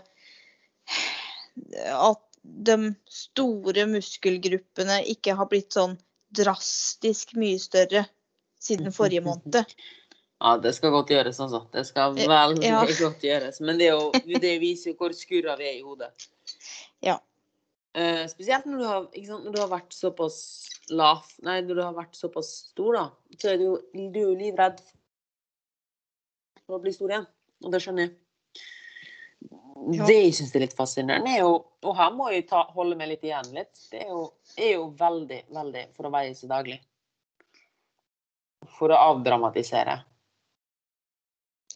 at 2.10 2.26
de 2.42 2.94
store 3.12 3.86
muskelgruppene 3.90 5.02
ikke 5.12 5.36
har 5.38 5.50
blitt 5.52 5.76
sånn 5.76 5.98
drastisk 6.36 7.36
mye 7.40 7.60
større 7.62 8.06
siden 8.62 8.94
forrige 9.00 9.26
måned. 9.26 9.64
Ja, 10.40 10.56
det 10.58 10.72
skal 10.78 10.94
godt 10.96 11.12
gjøres, 11.12 11.40
altså. 11.44 11.66
Det 11.74 11.84
skal 11.90 12.16
Eh, 12.18 12.30
veldig 12.32 12.68
ja. 12.68 12.84
godt 13.00 13.24
gjøres. 13.24 13.60
Men 13.60 13.80
det, 13.82 13.90
jo, 13.92 14.12
det 14.40 14.54
viser 14.62 14.94
jo 14.94 15.00
hvor 15.02 15.16
skurra 15.16 15.58
vi 15.60 15.68
er 15.68 15.82
i 15.82 15.84
hodet. 15.84 16.14
Ja. 17.04 17.18
Eh, 17.98 18.28
spesielt 18.30 18.68
når 18.70 18.78
du, 18.78 18.86
har, 18.86 19.06
sant, 19.26 19.46
når 19.48 19.56
du 19.56 19.60
har 19.64 19.70
vært 19.72 19.96
såpass 19.98 20.36
lav 20.94 21.24
Nei, 21.42 21.56
når 21.66 21.74
du 21.74 21.82
har 21.82 21.96
vært 21.98 22.18
såpass 22.18 22.52
stor, 22.70 22.98
da. 23.00 23.06
Så 23.42 23.54
er 23.54 23.62
du, 23.62 23.68
du 23.96 24.20
er 24.20 24.28
jo 24.28 24.36
livredd 24.38 24.82
for 26.66 26.78
å 26.78 26.84
bli 26.84 26.94
stor 26.94 27.16
igjen. 27.16 27.26
Og 27.66 27.74
det 27.74 27.82
skjønner 27.84 28.06
jeg. 28.06 28.16
Ja. 29.96 30.06
Det 30.06 30.18
jeg 30.18 30.36
syns 30.36 30.52
er 30.54 30.66
litt 30.66 30.76
fascinerende, 30.76 31.32
er 31.32 31.46
jo 31.46 31.54
Og 31.88 31.94
her 31.96 32.10
må 32.12 32.28
jeg 32.34 32.44
ta, 32.50 32.66
holde 32.76 32.98
meg 33.00 33.14
litt 33.14 33.24
igjen 33.24 33.54
litt. 33.56 33.72
Det 33.90 34.04
er 34.04 34.12
jo, 34.12 34.26
er 34.60 34.74
jo 34.74 34.90
veldig, 35.00 35.40
veldig 35.56 35.84
for 35.96 36.10
å 36.10 36.14
veie 36.14 36.34
seg 36.36 36.52
daglig. 36.52 36.78
For 38.76 38.92
å 38.92 39.00
avdramatisere. 39.14 39.96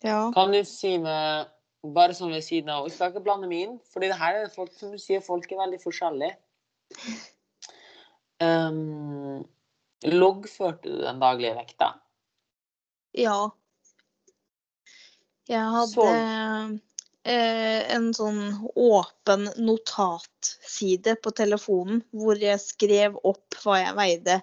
Ja. 0.04 0.18
Kan 0.36 0.52
du 0.52 0.60
si 0.68 0.98
meg, 1.00 1.53
bare 1.84 2.16
sånn 2.16 2.32
ved 2.32 2.44
siden 2.46 2.72
av, 2.72 2.86
jeg 2.88 2.96
skal 2.96 3.12
ikke 3.12 3.26
blande 3.26 3.50
meg 3.52 3.66
inn, 3.66 3.80
det 4.00 4.16
her 4.16 4.44
er 4.44 4.52
folk, 4.54 4.72
som 4.78 4.94
sier, 4.98 5.24
folk 5.24 5.52
er 5.52 5.60
veldig 5.60 5.82
forskjellige. 5.84 6.38
Um, 8.44 9.44
loggførte 10.08 10.88
du 10.90 11.04
den 11.04 11.20
daglige 11.24 11.58
vekta? 11.60 11.94
ja. 13.14 13.52
Jeg 15.44 15.60
hadde 15.60 15.92
Så- 15.92 16.80
eh, 17.26 17.96
en 17.96 18.14
sånn 18.14 18.70
åpen 18.80 19.50
notatside 19.60 21.18
på 21.22 21.34
telefonen 21.36 22.02
hvor 22.14 22.40
jeg 22.40 22.60
skrev 22.60 23.18
opp 23.24 23.56
hva 23.64 23.76
jeg 23.84 23.96
veide 23.96 24.42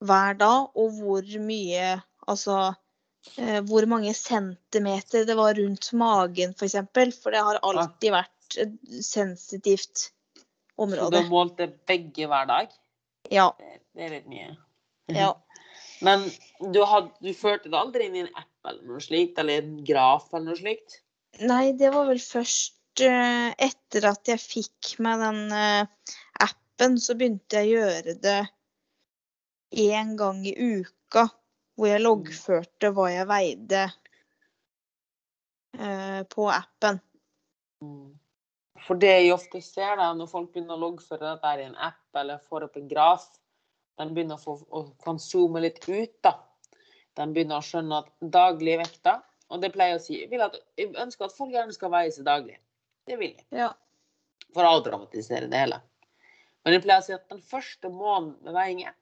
hver 0.00 0.38
dag, 0.38 0.70
og 0.74 0.90
hvor 1.00 1.22
mye 1.38 2.02
Altså 2.26 2.74
hvor 3.68 3.86
mange 3.90 4.12
centimeter 4.14 5.24
det 5.26 5.34
var 5.38 5.56
rundt 5.58 5.88
magen, 5.96 6.52
f.eks. 6.52 6.58
For, 6.58 6.66
eksempel, 6.68 7.12
for 7.16 7.34
det 7.34 7.40
har 7.46 7.60
alltid 7.64 8.12
vært 8.14 8.58
et 8.62 8.74
sensitivt 9.02 10.10
område. 10.76 11.18
Så 11.18 11.24
du 11.24 11.32
målte 11.32 11.68
begge 11.88 12.28
hver 12.30 12.46
dag? 12.50 12.74
Ja. 13.32 13.48
Det, 13.58 13.80
det 13.96 14.06
er 14.06 14.14
litt 14.18 14.30
mye. 14.30 14.52
ja. 15.14 15.32
Men 16.04 16.26
du, 16.74 16.82
had, 16.84 17.06
du 17.22 17.30
førte 17.36 17.70
det 17.70 17.78
aldri 17.78 18.08
inn 18.08 18.16
i 18.18 18.24
en 18.24 18.32
app 18.36 18.68
eller 18.68 18.88
noe 18.88 19.00
slikt, 19.00 19.38
eller 19.40 19.62
en 19.62 19.76
graf 19.86 20.26
eller 20.32 20.50
noe 20.50 20.58
slikt? 20.58 20.98
Nei, 21.40 21.72
det 21.78 21.90
var 21.94 22.08
vel 22.10 22.20
først 22.20 23.04
uh, 23.04 23.50
etter 23.52 24.08
at 24.10 24.28
jeg 24.28 24.42
fikk 24.42 24.90
meg 25.04 25.22
den 25.22 25.40
uh, 25.54 26.10
appen, 26.44 26.98
så 27.00 27.16
begynte 27.16 27.62
jeg 27.62 27.70
å 27.70 27.78
gjøre 27.78 28.16
det 28.20 28.40
én 29.84 30.12
gang 30.18 30.42
i 30.46 30.52
uka 30.54 31.28
hvor 31.74 31.90
jeg 31.90 32.02
loggførte 32.02 32.90
hva 32.94 33.08
jeg 33.10 33.28
veide 33.30 33.82
eh, 35.78 36.20
på 36.30 36.48
appen. 36.52 37.00
Mm. 37.82 38.12
For 38.84 39.00
det 39.00 39.12
jeg 39.12 39.32
ofte 39.34 39.60
ser 39.64 39.96
da, 39.98 40.10
når 40.16 40.28
folk 40.30 40.50
begynner 40.52 40.76
å 40.76 40.82
loggføre 40.82 41.34
dette 41.34 41.54
i 41.60 41.68
en 41.68 41.78
app 41.86 42.20
eller 42.20 42.42
får 42.50 42.66
opp 42.68 42.76
en 42.78 42.90
graf, 42.90 43.26
de 43.98 44.08
begynner 44.10 44.36
å 44.38 44.42
få, 44.42 44.82
kan 45.04 45.20
zoome 45.22 45.62
litt 45.64 45.80
ut. 45.86 46.16
da. 46.24 46.36
De 47.14 47.26
begynner 47.30 47.60
å 47.60 47.64
skjønne 47.64 48.02
at 48.02 48.10
daglig 48.18 48.74
vekta 48.80 49.20
Og 49.54 49.60
det 49.62 49.70
pleier 49.74 49.94
jeg 49.94 50.00
å 50.00 50.02
si. 50.02 50.14
Jeg, 50.18 50.28
vil 50.32 50.42
at, 50.42 50.56
jeg 50.80 50.90
ønsker 50.98 51.28
at 51.28 51.36
folk 51.36 51.52
gjerne 51.54 51.74
skal 51.76 51.92
veie 51.92 52.10
seg 52.10 52.26
daglig. 52.26 52.56
Det 53.06 53.18
vil 53.20 53.34
jeg. 53.36 53.44
Ja. 53.54 53.70
For 54.56 54.66
å 54.66 54.78
avdramatisere 54.78 55.50
det 55.52 55.60
hele. 55.60 55.78
Men 56.64 56.74
jeg 56.74 56.84
pleier 56.86 57.02
å 57.02 57.06
si 57.06 57.14
at 57.14 57.28
den 57.30 57.42
første 57.44 57.90
måneden 57.92 58.38
med 58.42 58.56
veiing 58.56 58.82
er 58.88 58.96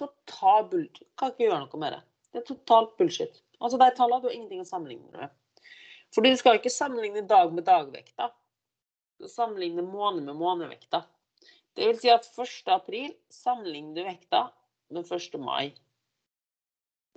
total 0.00 0.68
bullshit. 0.70 1.08
Kan 1.18 1.32
ikke 1.32 1.46
gjøre 1.48 1.62
noe 1.64 1.80
med 1.80 1.96
det. 1.96 2.02
Det 2.32 2.42
er 2.42 2.46
totalt 2.48 2.96
bullshit. 2.98 3.40
Altså, 3.60 3.78
De 3.78 3.90
tallene 3.96 4.22
du 4.22 4.28
har 4.28 4.36
ingenting 4.36 4.62
å 4.64 4.68
sammenligne 4.68 5.10
med. 5.14 5.34
Fordi 6.14 6.30
du 6.30 6.38
skal 6.38 6.58
ikke 6.58 6.70
sammenligne 6.70 7.24
dag 7.28 7.52
med 7.54 7.66
dagvekta. 7.66 8.30
Du 9.20 9.28
sammenligner 9.30 9.86
måned 9.86 10.26
med 10.26 10.36
månedvekta. 10.38 11.04
Det 11.74 11.88
vil 11.88 11.98
si 11.98 12.10
at 12.12 12.26
1. 12.38 12.68
april 12.74 13.14
sammenligner 13.34 13.94
du 13.96 14.04
vekta 14.06 14.44
med 14.94 15.10
1. 15.10 15.38
mai. 15.42 15.72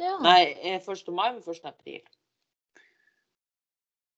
ja. 0.01 0.17
Nei, 0.21 0.53
eh, 0.61 0.82
1. 0.82 1.11
mai 1.13 1.32
med 1.34 1.43
1. 1.45 1.65
april. 1.65 2.01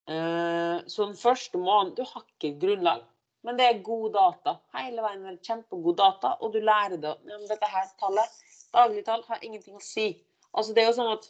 Eh, 0.10 0.80
Så 0.88 1.06
den 1.06 1.16
første 1.16 1.58
måneden 1.58 1.96
Du 1.96 2.04
har 2.04 2.24
ikke 2.24 2.60
grunnlag, 2.60 3.04
men 3.48 3.58
det 3.60 3.66
er 3.66 3.84
god 3.86 4.14
data. 4.14 4.56
Hele 4.76 5.04
veien 5.04 5.26
er 5.30 5.40
kjempegod 5.46 5.98
data, 6.00 6.36
og 6.44 6.54
du 6.54 6.60
lærer 6.60 7.00
det. 7.00 7.14
Men 7.28 7.48
dette 7.48 7.72
her 7.72 7.88
tallet, 8.02 8.40
daglig 8.76 9.04
tall, 9.08 9.24
har 9.30 9.44
ingenting 9.46 9.78
å 9.80 9.84
si. 9.84 10.12
Altså, 10.52 10.76
det 10.76 10.84
er 10.84 10.90
jo 10.90 10.98
sånn 10.98 11.14
at 11.14 11.30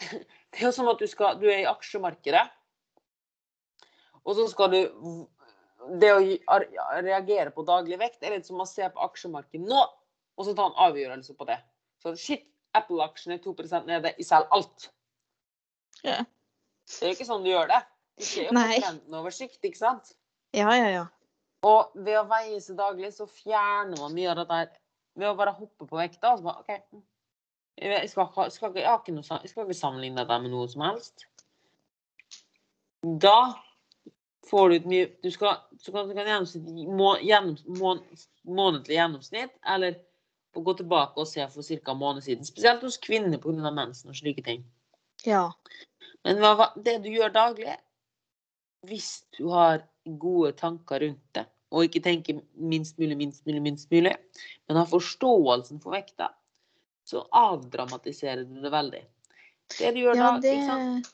det 0.52 0.64
jo 0.64 0.72
som 0.74 0.88
at 0.90 1.00
du, 1.00 1.08
skal, 1.08 1.38
du 1.40 1.46
er 1.48 1.62
i 1.62 1.68
aksjemarkedet, 1.70 2.46
og 4.20 4.36
så 4.36 4.44
skal 4.52 4.74
du 4.74 4.80
Det 6.00 6.10
å 6.12 6.56
reagere 7.00 7.50
på 7.54 7.62
daglig 7.64 7.96
vekt 7.98 8.20
er 8.22 8.34
litt 8.34 8.44
som 8.44 8.60
å 8.60 8.66
se 8.68 8.84
på 8.92 9.00
aksjemarkedet 9.00 9.64
nå, 9.64 9.80
og 10.36 10.44
så 10.44 10.52
ta 10.56 10.66
en 10.68 10.76
avgjørelse 10.86 11.32
på 11.38 11.46
det. 11.48 11.56
Så 12.04 12.12
shit, 12.20 12.44
Apple-aksjen 12.76 13.32
er 13.32 13.40
2% 13.40 13.88
nede, 13.88 14.12
jeg 14.18 14.28
selger 14.28 14.52
alt. 14.52 14.90
Ja. 16.04 16.18
Det 16.84 17.00
er 17.00 17.14
jo 17.14 17.16
ikke 17.16 17.28
sånn 17.30 17.48
du 17.48 17.50
gjør 17.50 17.72
det. 17.72 17.80
Du 18.20 18.26
ser 18.28 18.44
jo 18.44 18.52
på 18.52 18.58
Nei. 18.58 18.76
trendenoversikt, 18.76 19.64
ikke 19.64 19.80
sant? 19.80 20.12
ja, 20.52 20.68
ja, 20.76 20.92
ja. 20.92 21.06
Og 21.66 21.90
ved 21.94 22.16
å 22.16 22.26
veie 22.28 22.60
seg 22.64 22.78
daglig, 22.78 23.12
så 23.12 23.26
fjerner 23.28 23.98
man 24.00 24.14
mye 24.16 24.30
av 24.32 24.40
det 24.40 24.46
der. 24.48 24.70
Ved 25.20 25.28
å 25.28 25.36
bare 25.36 25.52
hoppe 25.56 25.86
på 25.88 25.98
vekta. 25.98 26.36
Så 26.38 26.46
bare, 26.46 26.62
OK. 26.62 27.02
Jeg 27.80 28.08
skal, 28.12 28.28
jeg 28.36 28.52
skal, 28.52 28.76
jeg, 28.76 29.00
ikke 29.00 29.14
noe, 29.16 29.40
jeg 29.42 29.50
skal 29.50 29.64
ikke 29.66 29.76
sammenligne 29.76 30.20
dette 30.20 30.38
med 30.42 30.52
noe 30.52 30.68
som 30.68 30.84
helst. 30.84 31.26
Da 33.24 33.54
får 34.50 34.68
du 34.68 34.74
et 34.76 34.88
mye 34.90 35.06
Du 35.24 35.30
skal, 35.32 35.60
så 35.80 35.92
kan, 35.94 36.08
du 36.08 36.16
kan 36.16 36.28
må, 36.96 37.14
gjennoms, 37.24 37.62
må, 37.80 37.94
månedlig 38.44 38.98
gjennomsnitt, 38.98 39.54
eller 39.64 39.96
gå 40.56 40.74
tilbake 40.76 41.22
og 41.22 41.28
se 41.30 41.46
for 41.52 41.62
ca. 41.62 41.92
en 41.92 42.00
måned 42.00 42.26
siden. 42.26 42.44
Spesielt 42.44 42.82
hos 42.82 42.98
kvinner 42.98 43.38
pga. 43.38 43.70
mensen 43.70 44.10
og 44.10 44.16
slike 44.16 44.42
ting. 44.44 44.64
ja. 45.26 45.50
Men 46.24 46.36
hva- 46.36 46.74
det 46.76 46.98
du 47.02 47.08
gjør 47.08 47.32
daglig, 47.32 47.78
hvis 48.84 49.24
du 49.38 49.48
har 49.48 49.86
gode 50.04 50.52
tanker 50.58 51.00
rundt 51.04 51.22
det, 51.36 51.46
og 51.70 51.86
ikke 51.86 52.02
tenke 52.04 52.36
minst 52.54 52.98
mulig, 52.98 53.16
minst 53.18 53.46
mulig, 53.46 53.62
minst 53.62 53.90
mulig, 53.92 54.14
men 54.68 54.80
ha 54.80 54.84
forståelsen 54.88 55.82
for 55.82 55.94
vekta, 55.94 56.30
så 57.06 57.24
avdramatiserer 57.34 58.44
du 58.46 58.60
det 58.62 58.72
veldig. 58.72 59.02
Det 59.78 59.90
du 59.94 60.00
gjør 60.04 60.16
Ja, 60.18 60.30
da, 60.30 60.38
det? 60.42 61.10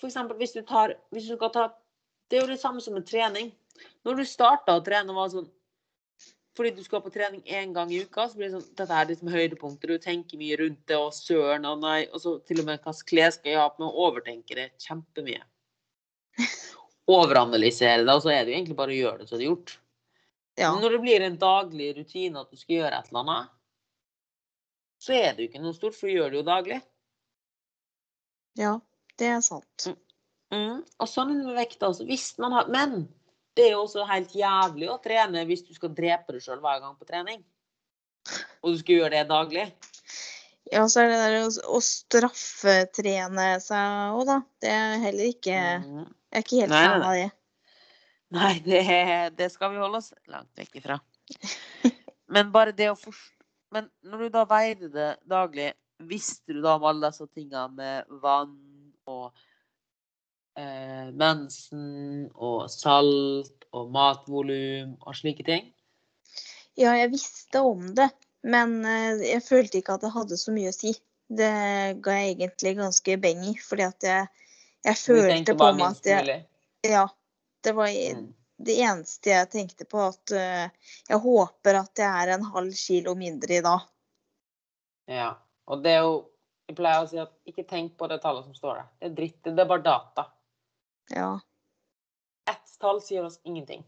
For 0.00 0.08
eksempel 0.08 0.38
hvis 0.40 0.54
du 0.56 0.62
tar 0.66 0.96
hvis 1.12 1.28
du 1.28 1.36
skal 1.36 1.52
ta, 1.54 1.70
Det 2.30 2.38
er 2.38 2.46
jo 2.46 2.54
det 2.54 2.60
samme 2.62 2.80
som 2.80 2.94
med 2.96 3.04
trening. 3.04 3.50
Når 4.06 4.14
du 4.16 4.24
starta 4.24 4.78
å 4.78 4.84
trene, 4.84 5.12
var 5.12 5.28
sånn 5.28 5.50
fordi 6.56 6.70
du 6.76 6.82
skal 6.84 7.00
på 7.00 7.12
trening 7.12 7.40
én 7.48 7.72
gang 7.72 7.92
i 7.92 8.02
uka, 8.04 8.26
så 8.28 8.36
blir 8.36 8.50
det 8.50 8.58
sånn 8.58 8.74
Dette 8.76 8.96
er 8.96 9.08
liksom 9.08 9.30
høydepunkter. 9.32 9.92
Du 9.92 10.02
tenker 10.02 10.40
mye 10.40 10.58
rundt 10.60 10.82
det, 10.88 10.96
og 10.96 11.14
søren 11.16 11.64
og 11.68 11.80
nei. 11.80 12.02
Og 12.12 12.20
så 12.24 12.34
til 12.48 12.60
og 12.60 12.68
med 12.68 12.82
slags 12.82 13.04
klær 13.08 13.32
skal 13.32 13.54
jeg 13.54 13.60
ha 13.60 13.68
på 13.72 13.84
meg, 13.84 14.00
overtenker 14.06 14.60
det 14.60 14.66
kjempemye. 14.84 15.40
Overanalysere 17.12 18.04
det, 18.04 18.12
og 18.14 18.22
så 18.24 18.32
er 18.32 18.44
det 18.44 18.52
jo 18.52 18.58
egentlig 18.58 18.78
bare 18.78 18.94
å 18.94 18.98
gjøre 18.98 19.22
det 19.22 19.28
så 19.28 19.36
det 19.36 19.44
er 19.44 19.50
gjort. 19.50 19.74
Ja. 20.60 20.70
Men 20.70 20.84
når 20.84 20.94
det 20.96 21.02
blir 21.02 21.24
en 21.26 21.40
daglig 21.40 21.90
rutine 21.96 22.40
at 22.42 22.52
du 22.52 22.60
skal 22.60 22.78
gjøre 22.78 22.98
et 22.98 23.10
eller 23.10 23.22
annet, 23.24 23.52
så 25.02 25.14
er 25.18 25.32
det 25.32 25.42
jo 25.42 25.50
ikke 25.50 25.62
noe 25.64 25.76
stort, 25.76 25.96
for 25.98 26.08
du 26.08 26.14
gjør 26.14 26.32
det 26.32 26.40
jo 26.40 26.46
daglig. 26.46 26.80
ja. 28.60 28.78
Det 29.20 29.28
er 29.28 29.42
sant. 29.44 29.88
Mm. 30.52 30.80
Og 30.82 31.08
sånn 31.08 31.34
med 31.36 31.54
vekta 31.56 31.90
også. 31.90 32.06
Hvis 32.08 32.32
man 32.42 32.54
har, 32.56 32.68
men 32.72 33.04
det 33.56 33.68
er 33.68 33.74
jo 33.74 33.84
også 33.84 34.06
helt 34.08 34.32
jævlig 34.36 34.88
å 34.90 34.98
trene 35.04 35.44
hvis 35.48 35.64
du 35.66 35.72
skal 35.76 35.92
drepe 35.96 36.34
deg 36.34 36.44
sjøl 36.44 36.62
hver 36.64 36.80
gang 36.82 36.96
på 36.98 37.08
trening. 37.08 37.42
Og 38.62 38.72
du 38.72 38.80
skal 38.80 39.00
gjøre 39.00 39.12
det 39.14 39.28
daglig. 39.30 39.66
Ja, 40.72 40.86
så 40.88 41.02
er 41.02 41.10
det 41.10 41.20
der 41.20 41.36
å, 41.42 41.52
å 41.76 41.80
straffetrene 41.84 43.46
seg 43.60 44.16
òg, 44.16 44.24
da. 44.30 44.38
Det 44.62 44.72
er 44.72 44.98
heller 45.02 45.30
ikke 45.32 45.58
Jeg 46.32 46.40
er 46.40 46.46
ikke 46.46 46.60
helt 46.62 46.72
fan 46.72 47.04
av 47.04 47.14
det. 47.18 47.28
Nei, 48.32 48.54
det, 48.64 48.80
det 49.36 49.50
skal 49.52 49.74
vi 49.74 49.80
holde 49.82 50.00
oss 50.00 50.12
langt 50.32 50.50
vekk 50.56 50.80
ifra. 50.80 50.96
Men 52.32 52.52
bare 52.54 52.72
det 52.76 52.88
å 52.90 52.96
forstå 52.98 53.44
Men 53.72 53.86
når 54.04 54.24
du 54.24 54.32
da 54.34 54.42
veide 54.48 54.88
det 54.92 55.10
daglig, 55.28 55.70
visste 56.08 56.56
du 56.56 56.60
da 56.64 56.74
om 56.76 56.84
alle 56.88 57.08
disse 57.12 57.28
tingene 57.32 57.68
med 57.76 58.18
vann 58.20 58.56
og 59.08 59.30
eh, 60.60 61.08
mensen 61.16 62.26
og 62.34 62.66
salt 62.72 63.68
og 63.72 63.92
matvolum 63.94 64.96
og 65.00 65.16
slike 65.16 65.46
ting? 65.46 65.70
Ja, 66.76 66.94
jeg 66.96 67.12
visste 67.12 67.62
om 67.64 67.90
det, 67.96 68.10
men 68.44 68.80
eh, 68.88 69.24
jeg 69.28 69.44
følte 69.44 69.80
ikke 69.80 69.96
at 69.96 70.04
det 70.04 70.12
hadde 70.14 70.40
så 70.40 70.54
mye 70.54 70.72
å 70.72 70.76
si. 70.76 70.94
Det 71.32 71.52
ga 72.04 72.18
jeg 72.18 72.34
egentlig 72.34 72.76
ganske 72.76 73.16
beng 73.20 73.44
i, 73.48 73.56
fordi 73.64 73.88
at 73.88 74.08
jeg, 74.08 74.48
jeg 74.84 74.98
følte 74.98 75.54
på 75.58 75.72
meg 75.78 75.88
at 75.88 76.06
jeg. 76.10 76.38
Ja. 76.86 77.06
Det 77.62 77.72
var 77.78 77.86
Mm. 77.86 78.34
det 78.58 78.74
eneste 78.82 79.30
jeg 79.30 79.50
tenkte 79.50 79.84
på, 79.86 80.00
at 80.08 80.32
eh, 80.34 80.70
jeg 81.08 81.18
håper 81.22 81.78
at 81.78 81.98
jeg 81.98 82.10
er 82.24 82.32
en 82.34 82.44
halv 82.44 82.72
kilo 82.74 83.14
mindre 83.14 83.54
i 83.54 83.60
dag. 83.62 83.80
Ja. 85.06 85.28
Og 85.66 85.82
det 85.84 85.92
er 85.96 86.02
jo 86.02 86.28
Jeg 86.68 86.76
pleier 86.78 87.02
å 87.02 87.08
si 87.10 87.18
at 87.18 87.32
ikke 87.44 87.64
tenk 87.68 87.96
på 87.98 88.06
det 88.08 88.20
tallet 88.22 88.44
som 88.46 88.54
står 88.54 88.76
der. 88.78 88.84
Det 88.98 89.06
er 89.10 89.14
dritt. 89.16 89.40
Det 89.44 89.60
er 89.60 89.68
bare 89.68 89.82
data. 89.82 90.22
Ja. 91.10 91.40
Ett 92.48 92.78
tall 92.80 93.00
sier 93.02 93.26
oss 93.26 93.40
ingenting. 93.44 93.82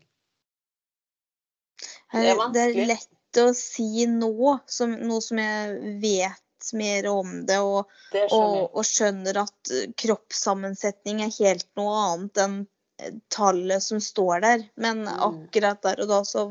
Det 2.12 2.26
er 2.28 2.36
vanskelig. 2.36 2.74
det 2.74 2.82
er 2.82 2.90
lett 2.90 3.40
å 3.40 3.55
si 3.57 4.05
nå, 4.11 4.59
som, 4.66 4.92
nå 4.92 5.20
som 5.24 5.38
jeg 5.38 5.95
vet 6.03 6.43
mer 6.72 7.06
om 7.10 7.46
det 7.46 7.58
og, 7.60 7.90
Det 8.12 8.28
skjønner 8.30 8.60
og, 8.62 8.76
og 8.80 8.84
skjønner 8.88 9.40
at 9.42 9.70
eh, 9.74 9.90
kroppssammensetning 10.00 11.20
er 11.26 11.34
helt 11.38 11.68
noe 11.76 11.94
annet 12.06 12.40
enn 12.44 12.56
eh, 13.02 13.14
tallet 13.28 13.82
som 13.84 14.00
står 14.00 14.40
der. 14.46 14.66
Men 14.76 15.04
Mm. 15.04 15.20
akkurat 15.28 15.82
der 15.82 16.00
og 16.00 16.08
da 16.08 16.22
så 16.24 16.46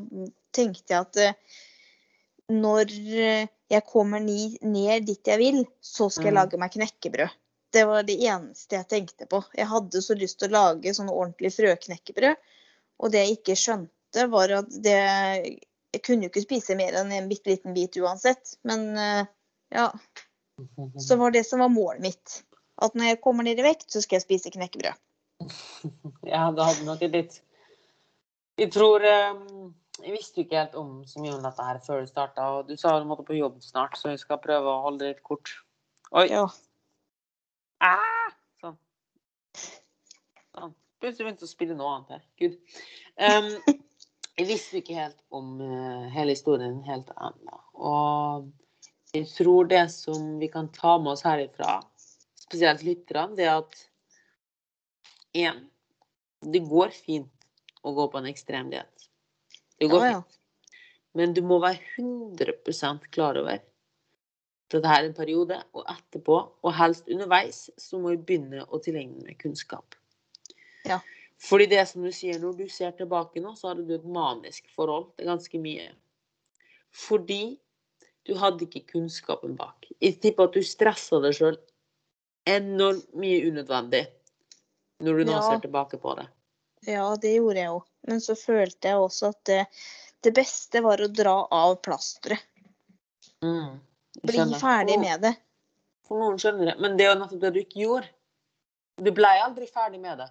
tenkte 0.54 0.94
jeg 0.94 1.02
at 1.02 1.18
eh, 1.18 1.34
når 2.54 2.92
jeg 3.72 3.84
kommer 3.90 4.20
ni, 4.22 4.58
ned 4.62 5.08
dit 5.08 5.26
jeg 5.28 5.40
vil, 5.40 5.64
så 5.82 6.10
skal 6.12 6.30
jeg 6.30 6.34
Mm. 6.34 6.40
lage 6.42 6.58
meg 6.60 6.72
knekkebrød. 6.76 7.30
Det 7.74 7.86
var 7.90 8.04
det 8.06 8.20
eneste 8.22 8.76
jeg 8.76 8.88
tenkte 8.92 9.26
på. 9.26 9.40
Jeg 9.58 9.66
hadde 9.66 10.02
så 10.02 10.14
lyst 10.14 10.38
til 10.40 10.52
å 10.52 10.58
lage 10.60 10.94
sånn 10.94 11.10
ordentlig 11.10 11.50
frøknekkebrød. 11.56 12.36
Og 13.02 13.12
det 13.12 13.24
jeg 13.24 13.38
ikke 13.40 13.56
skjønte, 13.58 14.28
var 14.30 14.52
at 14.60 14.70
det 14.84 15.00
Jeg 15.94 16.02
kunne 16.02 16.24
jo 16.26 16.30
ikke 16.32 16.42
spise 16.42 16.76
mer 16.76 16.94
enn 16.98 17.12
en 17.14 17.28
bitte 17.30 17.50
liten 17.52 17.74
bit 17.74 17.94
uansett. 18.02 18.56
Men 18.66 18.96
ja. 19.74 19.90
Så 21.02 21.16
var 21.20 21.32
det 21.32 21.44
som 21.44 21.60
var 21.60 21.72
målet 21.74 22.02
mitt. 22.02 22.44
At 22.82 22.96
når 22.98 23.14
jeg 23.14 23.22
kommer 23.22 23.46
ned 23.46 23.60
i 23.60 23.66
vekt, 23.66 23.90
så 23.92 24.02
skal 24.02 24.20
jeg 24.20 24.28
spise 24.28 24.54
knekkebrød. 24.54 25.00
Ja, 26.34 26.48
du 26.56 26.62
hadde 26.64 26.86
nok 26.88 27.02
et 27.04 27.12
litt 27.12 27.34
Jeg 28.62 28.70
tror 28.72 29.04
eh, 29.04 29.40
Jeg 30.00 30.14
visste 30.14 30.44
ikke 30.44 30.62
helt 30.62 30.78
om 30.80 31.02
så 31.10 31.20
mye 31.20 31.34
om 31.36 31.44
dette 31.44 31.66
her 31.68 31.82
før 31.84 32.04
du 32.04 32.08
starta, 32.08 32.46
og 32.54 32.70
du 32.70 32.78
sa 32.80 32.94
du 33.00 33.08
måtte 33.10 33.26
på 33.28 33.36
jobb 33.36 33.58
snart, 33.66 33.98
så 34.00 34.14
jeg 34.14 34.22
skal 34.22 34.42
prøve 34.44 34.70
å 34.70 34.84
holde 34.86 35.04
det 35.04 35.12
litt 35.16 35.26
kort. 35.26 35.52
Oi! 36.14 36.28
Ja. 36.32 36.46
Ah! 37.84 38.32
Sånn. 38.62 38.78
sånn. 40.54 40.74
Plutselig 41.02 41.28
begynte 41.28 41.50
å 41.50 41.52
spille 41.52 41.78
noe 41.78 41.98
annet 41.98 42.16
her. 42.16 42.26
Gud. 42.42 42.58
Um, 43.20 43.50
jeg 44.40 44.50
visste 44.50 44.80
ikke 44.80 44.98
helt 44.98 45.20
om 45.34 45.56
eh, 45.62 46.10
hele 46.16 46.38
historien 46.38 46.80
helt 46.88 47.12
ennå. 47.18 47.62
Og 47.74 48.52
jeg 49.14 49.28
tror 49.30 49.68
det 49.70 49.84
som 49.94 50.38
vi 50.42 50.50
kan 50.50 50.70
ta 50.74 50.98
med 51.00 51.14
oss 51.14 51.24
herifra, 51.26 51.78
spesielt 52.40 52.84
lytterne, 52.86 53.38
det 53.38 53.46
er 53.48 53.60
at 53.62 53.84
én 55.34 55.68
Det 56.44 56.60
går 56.60 56.90
fint 56.92 57.46
å 57.88 57.94
gå 57.96 58.04
på 58.12 58.20
en 58.20 58.26
ekstrem 58.28 58.68
diett. 58.70 59.06
Det 59.80 59.88
går 59.88 60.02
Ja, 60.02 60.10
ja. 60.12 60.18
fint. 60.22 60.40
Men 61.14 61.34
du 61.34 61.42
må 61.42 61.60
være 61.64 61.80
100% 61.96 63.08
klar 63.12 63.38
over 63.40 63.62
dette 64.74 64.90
her 64.90 65.06
en 65.06 65.14
periode, 65.14 65.64
og 65.74 65.86
etterpå, 65.88 66.36
og 66.64 66.74
helst 66.74 67.08
underveis, 67.08 67.70
så 67.78 68.00
må 68.02 68.10
vi 68.10 68.18
begynne 68.18 68.66
å 68.66 68.80
tilegne 68.82 69.24
med 69.24 69.38
kunnskap. 69.40 69.96
Ja. 70.84 71.00
Fordi 71.38 71.68
det 71.70 71.88
som 71.88 72.04
du 72.04 72.12
sier, 72.12 72.40
når 72.42 72.58
du 72.58 72.68
ser 72.68 72.92
tilbake 72.98 73.40
nå, 73.40 73.54
så 73.56 73.70
hadde 73.70 73.86
du 73.88 73.94
et 73.96 74.06
manisk 74.06 74.68
forhold 74.76 75.12
til 75.16 75.30
ganske 75.30 75.60
mye. 75.62 75.92
Fordi 76.92 77.60
du 78.28 78.34
hadde 78.40 78.66
ikke 78.68 78.86
kunnskapen 78.94 79.56
bak. 79.60 79.88
Jeg 80.02 80.20
tipper 80.24 80.48
at 80.50 80.56
du 80.56 80.64
stressa 80.66 81.20
deg 81.24 81.36
sjøl 81.38 81.58
enormt 82.50 83.10
mye 83.20 83.42
unødvendig 83.50 84.06
når 85.04 85.20
du 85.20 85.26
nå 85.28 85.36
Ja. 85.36 85.42
ser 85.42 85.64
tilbake 85.64 86.00
på 86.00 86.16
det. 86.20 86.28
Ja, 86.88 87.16
det 87.16 87.36
gjorde 87.36 87.60
jeg 87.60 87.68
jo. 87.72 87.84
Men 88.08 88.20
så 88.22 88.36
følte 88.36 88.92
jeg 88.92 89.00
også 89.00 89.30
at 89.32 89.44
det, 89.48 89.62
det 90.24 90.34
beste 90.36 90.82
var 90.84 91.00
å 91.00 91.08
dra 91.08 91.48
av 91.52 91.78
plasteret. 91.84 92.40
Mm. 93.44 93.80
Bli 94.24 94.44
ferdig 94.60 95.00
med 95.00 95.22
det. 95.22 95.34
For 96.08 96.20
noen 96.20 96.38
skjønner 96.40 96.72
det, 96.72 96.76
men 96.84 96.98
det 96.98 97.06
er 97.06 97.14
jo 97.14 97.20
nettopp 97.22 97.42
det 97.42 97.54
du 97.56 97.60
ikke 97.64 97.80
gjorde. 97.84 98.10
Du 99.04 99.12
blei 99.16 99.38
aldri 99.42 99.68
ferdig 99.68 100.00
med 100.04 100.20
det. 100.20 100.30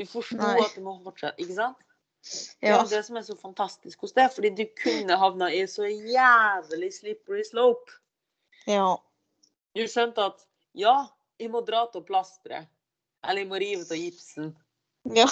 Du 0.00 0.04
forsto 0.08 0.40
at 0.40 0.74
du 0.74 0.80
må 0.84 0.96
fortsette, 1.04 1.36
ikke 1.40 1.56
sant? 1.58 1.76
Det 2.60 2.68
er 2.68 2.82
det 2.90 3.00
som 3.06 3.16
er 3.16 3.24
så 3.24 3.34
fantastisk 3.40 4.02
hos 4.04 4.12
det, 4.12 4.26
fordi 4.34 4.50
du 4.58 4.64
kunne 4.76 5.16
havna 5.16 5.48
i 5.56 5.62
så 5.70 5.86
jævlig 5.88 6.90
slippery 6.92 7.44
slope. 7.48 7.96
ja. 8.66 8.96
Du 9.76 9.84
skjønte 9.86 10.18
at 10.26 10.40
ja, 10.74 11.06
jeg 11.38 11.48
må 11.52 11.60
dra 11.64 11.84
til 11.92 12.02
plasteret, 12.02 12.66
eller 13.22 13.44
jeg 13.44 13.48
må 13.48 13.58
rive 13.62 13.84
av 13.86 13.96
gipsen, 14.00 14.48
Ja. 15.14 15.26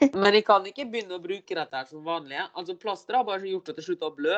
men 0.14 0.34
jeg 0.36 0.44
kan 0.46 0.66
ikke 0.68 0.84
begynne 0.92 1.16
å 1.16 1.22
bruke 1.24 1.56
dette 1.56 1.74
her 1.74 1.86
som 1.88 2.04
vanlig. 2.04 2.36
Altså, 2.54 2.76
plasteret 2.78 3.16
har 3.22 3.24
bare 3.24 3.48
gjort 3.48 3.70
at 3.72 3.76
det 3.80 3.84
slutter 3.88 4.12
å 4.12 4.14
blø. 4.14 4.36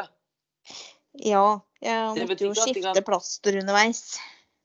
ja. 1.18 1.60
Jeg 1.82 2.28
måtte 2.28 2.46
jo 2.46 2.54
skifte 2.54 2.82
kan- 2.94 3.04
plaster 3.04 3.58
underveis. 3.60 4.18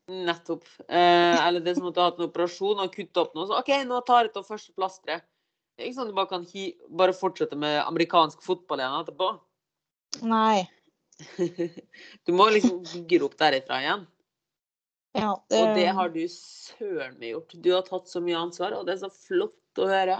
Nettopp. 0.07 0.63
Eh, 0.88 1.47
eller 1.47 1.59
det 1.65 1.75
som 1.77 1.88
at 1.89 1.95
du 1.95 1.99
har 2.01 2.11
hatt 2.11 2.19
en 2.19 2.27
operasjon 2.29 2.79
og 2.83 2.91
kutta 2.93 3.21
opp 3.25 3.33
noe. 3.36 3.47
Så 3.49 3.57
OK, 3.57 3.71
nå 3.89 4.01
tar 4.05 4.27
jeg 4.27 4.36
av 4.38 4.45
første 4.45 4.73
plasteret. 4.77 5.23
Det 5.76 5.89
ikke 5.89 5.97
sånn 5.97 6.07
at 6.07 6.13
du 6.13 6.17
bare 6.17 6.32
kan 6.32 6.45
hi 6.47 6.65
bare 6.88 7.15
fortsette 7.15 7.57
med 7.59 7.82
amerikansk 7.84 8.43
fotball 8.45 8.80
igjen 8.80 8.99
etterpå. 9.01 9.32
Nei. 10.23 10.65
Du 12.28 12.34
må 12.36 12.49
liksom 12.51 12.82
bygge 12.84 13.21
opp 13.28 13.36
derifra 13.39 13.80
igjen. 13.84 14.05
Ja, 15.15 15.32
Og 15.32 15.76
det 15.78 15.88
har 15.95 16.11
du 16.11 16.21
søren 16.32 17.15
meg 17.21 17.32
gjort. 17.32 17.55
Du 17.63 17.69
har 17.71 17.84
tatt 17.88 18.09
så 18.11 18.19
mye 18.23 18.39
ansvar, 18.39 18.76
og 18.76 18.88
det 18.88 18.97
er 18.97 19.03
så 19.05 19.11
flott 19.13 19.80
å 19.80 19.88
høre. 19.88 20.17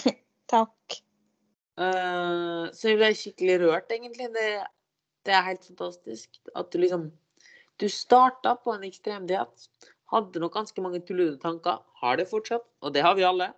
Takk. 0.52 1.00
Uh, 1.80 2.68
så 2.76 2.92
jeg 2.92 3.00
ble 3.00 3.10
skikkelig 3.16 3.58
rørt, 3.64 3.92
egentlig. 3.92 4.30
Det, 4.36 4.46
det 5.28 5.36
er 5.36 5.48
helt 5.50 5.68
fantastisk 5.68 6.40
at 6.56 6.72
du 6.72 6.80
liksom 6.82 7.10
Du 7.80 7.88
starta 7.88 8.54
på 8.60 8.74
en 8.74 8.84
ekstremdiett. 8.84 9.68
Hadde 10.12 10.40
nok 10.42 10.56
ganske 10.56 10.84
mange 10.84 11.00
tullete 11.04 11.38
tanker. 11.40 11.80
Har 12.00 12.20
det 12.20 12.28
fortsatt, 12.28 12.66
og 12.84 12.92
det 12.96 13.04
har 13.04 13.16
vi 13.16 13.24
alle. 13.24 13.52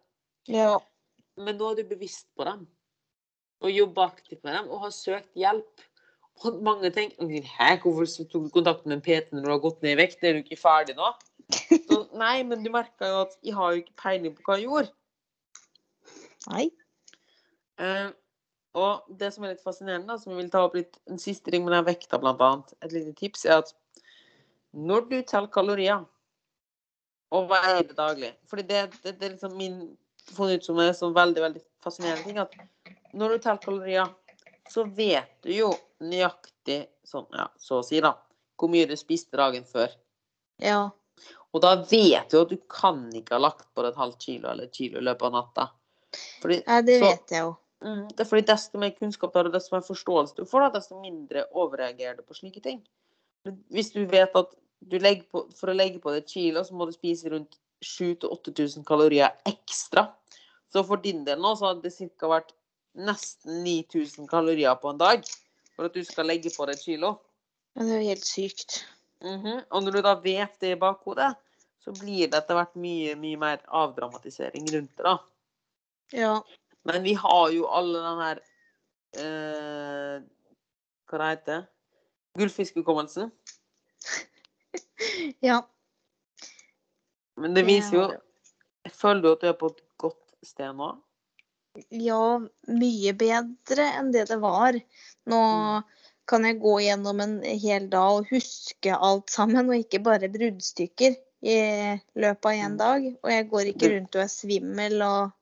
Ja. 0.50 0.76
Men 1.42 1.58
nå 1.58 1.72
er 1.72 1.80
du 1.80 1.88
bevisst 1.90 2.28
på 2.38 2.46
dem. 2.48 2.66
Og 3.62 3.70
jobber 3.70 4.10
aktivt 4.10 4.42
med 4.44 4.56
dem, 4.58 4.70
og 4.70 4.86
har 4.86 4.94
søkt 4.94 5.38
hjelp. 5.38 5.84
Og 6.42 6.62
mange 6.64 6.90
tenker 6.90 7.28
Hæ, 7.28 7.76
hvorfor 7.82 8.24
tok 8.24 8.46
du 8.46 8.54
kontakt 8.54 8.86
med 8.86 8.96
en 8.96 9.04
PT 9.04 9.34
når 9.34 9.44
du 9.44 9.50
har 9.52 9.60
gått 9.62 9.82
ned 9.84 9.94
i 9.94 10.00
vekt? 10.00 10.24
Er 10.24 10.34
du 10.34 10.42
ikke 10.42 10.58
ferdig 10.58 10.96
nå? 10.98 11.12
Så, 11.88 11.98
nei, 12.18 12.40
men 12.48 12.64
du 12.64 12.70
merka 12.72 13.10
jo 13.10 13.20
at 13.26 13.36
jeg 13.44 13.54
har 13.58 13.74
jo 13.74 13.82
ikke 13.82 14.00
peiling 14.02 14.34
på 14.36 14.46
hva 14.46 14.58
jeg 14.58 14.68
gjorde. 14.70 14.92
Nei. 16.48 16.64
Uh, 17.78 18.10
og 18.78 19.12
det 19.20 19.28
som 19.34 19.44
er 19.44 19.52
litt 19.52 19.64
fascinerende, 19.64 20.08
da, 20.08 20.18
som 20.18 20.32
jeg 20.32 20.40
vil 20.40 20.50
ta 20.52 20.64
opp 20.64 20.74
litt 20.78 20.96
en 21.10 21.20
siste 21.20 21.52
ring 21.52 21.66
med 21.66 21.76
den 21.76 21.86
vekta, 21.86 22.18
blant 22.22 22.40
annet, 22.42 22.74
et 22.80 22.94
lite 22.96 23.12
tips, 23.18 23.44
er 23.44 23.60
at 23.60 23.74
når 24.72 25.06
du 25.10 25.16
teller 25.20 25.52
kalorier 25.52 26.06
og 27.32 27.50
det 27.52 27.96
daglig 27.96 28.32
fordi 28.48 28.62
det, 28.68 28.80
det, 29.02 29.14
det 29.20 29.26
er 29.26 29.34
liksom 29.34 29.56
min 29.56 29.76
funnet 30.36 30.60
ut 30.60 30.68
som 30.68 30.80
en 30.82 30.94
sånn 30.96 31.14
veldig 31.16 31.44
veldig 31.44 31.62
fascinerende 31.84 32.24
ting, 32.26 32.38
at 32.38 32.54
når 33.12 33.34
du 33.34 33.44
teller 33.44 33.62
kalorier, 33.64 34.12
så 34.70 34.84
vet 34.96 35.32
du 35.44 35.52
jo 35.54 35.70
nøyaktig 36.02 36.86
sånn, 37.06 37.26
ja, 37.36 37.48
så 37.60 37.80
å 37.80 37.86
si, 37.86 38.00
da, 38.02 38.14
hvor 38.58 38.70
mye 38.72 38.88
du 38.88 38.96
spiste 38.96 39.38
dagen 39.40 39.66
før. 39.68 39.92
Ja. 40.62 40.90
Og 41.52 41.60
da 41.64 41.74
vet 41.84 42.32
du 42.32 42.38
at 42.40 42.52
du 42.52 42.58
kan 42.70 43.04
ikke 43.14 43.36
ha 43.36 43.42
lagt 43.42 43.68
på 43.74 43.84
deg 43.84 43.92
et 43.92 44.00
halvt 44.00 44.22
kilo 44.24 44.52
eller 44.52 44.70
et 44.70 44.76
kilo 44.78 45.00
i 45.00 45.04
løpet 45.04 45.28
av 45.28 45.34
natta. 45.36 45.66
Fordi, 46.40 46.62
ja, 46.66 46.80
det 46.82 47.00
så- 47.00 47.10
vet 47.10 47.36
jeg 47.36 47.44
jo. 47.46 47.56
Mm, 47.82 48.08
det 48.08 48.20
er 48.20 48.28
fordi 48.30 48.46
Desto 48.46 48.78
mer 48.78 48.90
kunnskap 48.90 49.32
du 49.32 49.38
har, 49.38 49.46
og 49.46 49.52
desto 49.52 49.74
mer 49.74 49.82
forståelse 49.82 50.36
du 50.36 50.44
får, 50.44 50.60
da, 50.60 50.78
desto 50.78 51.00
mindre 51.00 51.46
overreagerer 51.52 52.16
du 52.16 52.22
på 52.22 52.36
slike 52.38 52.62
ting. 52.62 52.82
Hvis 53.72 53.92
du 53.92 54.06
vet 54.06 54.36
at 54.36 54.54
du 54.80 54.98
på, 54.98 55.52
for 55.54 55.70
å 55.70 55.74
legge 55.74 55.98
på 55.98 56.10
deg 56.12 56.22
et 56.22 56.28
kilo, 56.28 56.62
så 56.62 56.72
må 56.72 56.86
du 56.86 56.92
spise 56.92 57.30
rundt 57.30 57.58
7000-8000 57.82 58.84
kalorier 58.86 59.32
ekstra. 59.46 60.12
Så 60.72 60.82
for 60.88 61.00
din 61.04 61.24
del 61.26 61.40
nå 61.42 61.54
så 61.58 61.70
hadde 61.70 61.88
det 61.88 62.10
ca. 62.18 62.30
vært 62.32 62.54
nesten 62.96 63.62
9000 63.64 64.28
kalorier 64.28 64.74
på 64.80 64.92
en 64.92 65.00
dag 65.00 65.24
for 65.76 65.88
at 65.88 65.94
du 65.96 66.04
skal 66.04 66.28
legge 66.28 66.52
på 66.52 66.66
deg 66.68 66.76
et 66.76 66.84
kilo. 66.84 67.14
Ja, 67.76 67.84
det 67.84 67.94
er 67.94 68.02
jo 68.02 68.12
helt 68.12 68.26
sykt. 68.28 68.82
Mhm, 69.22 69.64
Og 69.70 69.82
når 69.82 69.92
du 69.96 70.00
da 70.02 70.14
vet 70.20 70.60
det 70.60 70.72
i 70.74 70.80
bakhodet, 70.80 71.34
så 71.80 71.92
blir 71.94 72.28
det 72.30 72.38
etter 72.38 72.58
hvert 72.58 72.74
mye, 72.78 73.14
mye 73.18 73.38
mer 73.38 73.62
avdramatisering 73.68 74.66
rundt 74.74 74.96
det, 74.96 75.04
da. 75.04 75.16
Ja. 76.12 76.34
Men 76.84 77.02
vi 77.02 77.14
har 77.14 77.50
jo 77.54 77.68
alle 77.70 78.02
den 78.02 78.20
her 78.22 78.40
eh, 79.22 80.22
Hva 81.08 81.18
det 81.18 81.28
heter 81.30 81.66
Gullfiskhukommelsen. 82.38 83.32
Ja. 85.42 85.56
Men 87.36 87.54
det 87.54 87.64
Det 87.64 87.66
viser 87.66 87.96
jo 87.96 88.02
jeg 88.06 88.92
Føler 88.94 89.22
du 89.22 89.32
at 89.32 89.40
du 89.42 89.46
er 89.48 89.56
på 89.58 89.68
et 89.72 89.80
sted 90.46 90.76
nå? 90.76 90.92
Ja, 91.96 92.38
mye 92.68 93.12
bedre 93.16 93.84
enn 93.98 94.10
det 94.12 94.26
det 94.28 94.38
var. 94.42 94.76
Nå 95.30 95.42
kan 96.28 96.44
jeg 96.44 96.60
gå 96.62 96.74
gjennom 96.84 97.20
en 97.24 97.38
hel 97.42 97.88
dag 97.92 98.18
og 98.20 98.28
huske 98.30 98.92
alt 98.94 99.32
sammen, 99.32 99.70
og 99.70 99.80
ikke 99.80 100.02
bare 100.04 100.28
bruddstykker 100.32 101.16
i 101.42 101.56
løpet 102.14 102.46
av 102.46 102.52
én 102.52 102.74
Mm. 102.74 102.78
dag. 102.78 103.06
Og 103.22 103.30
jeg 103.30 103.48
går 103.50 103.70
ikke 103.72 103.92
rundt 103.94 104.16
og 104.16 104.22
er 104.22 104.28
svimmel 104.28 105.02
og 105.02 105.32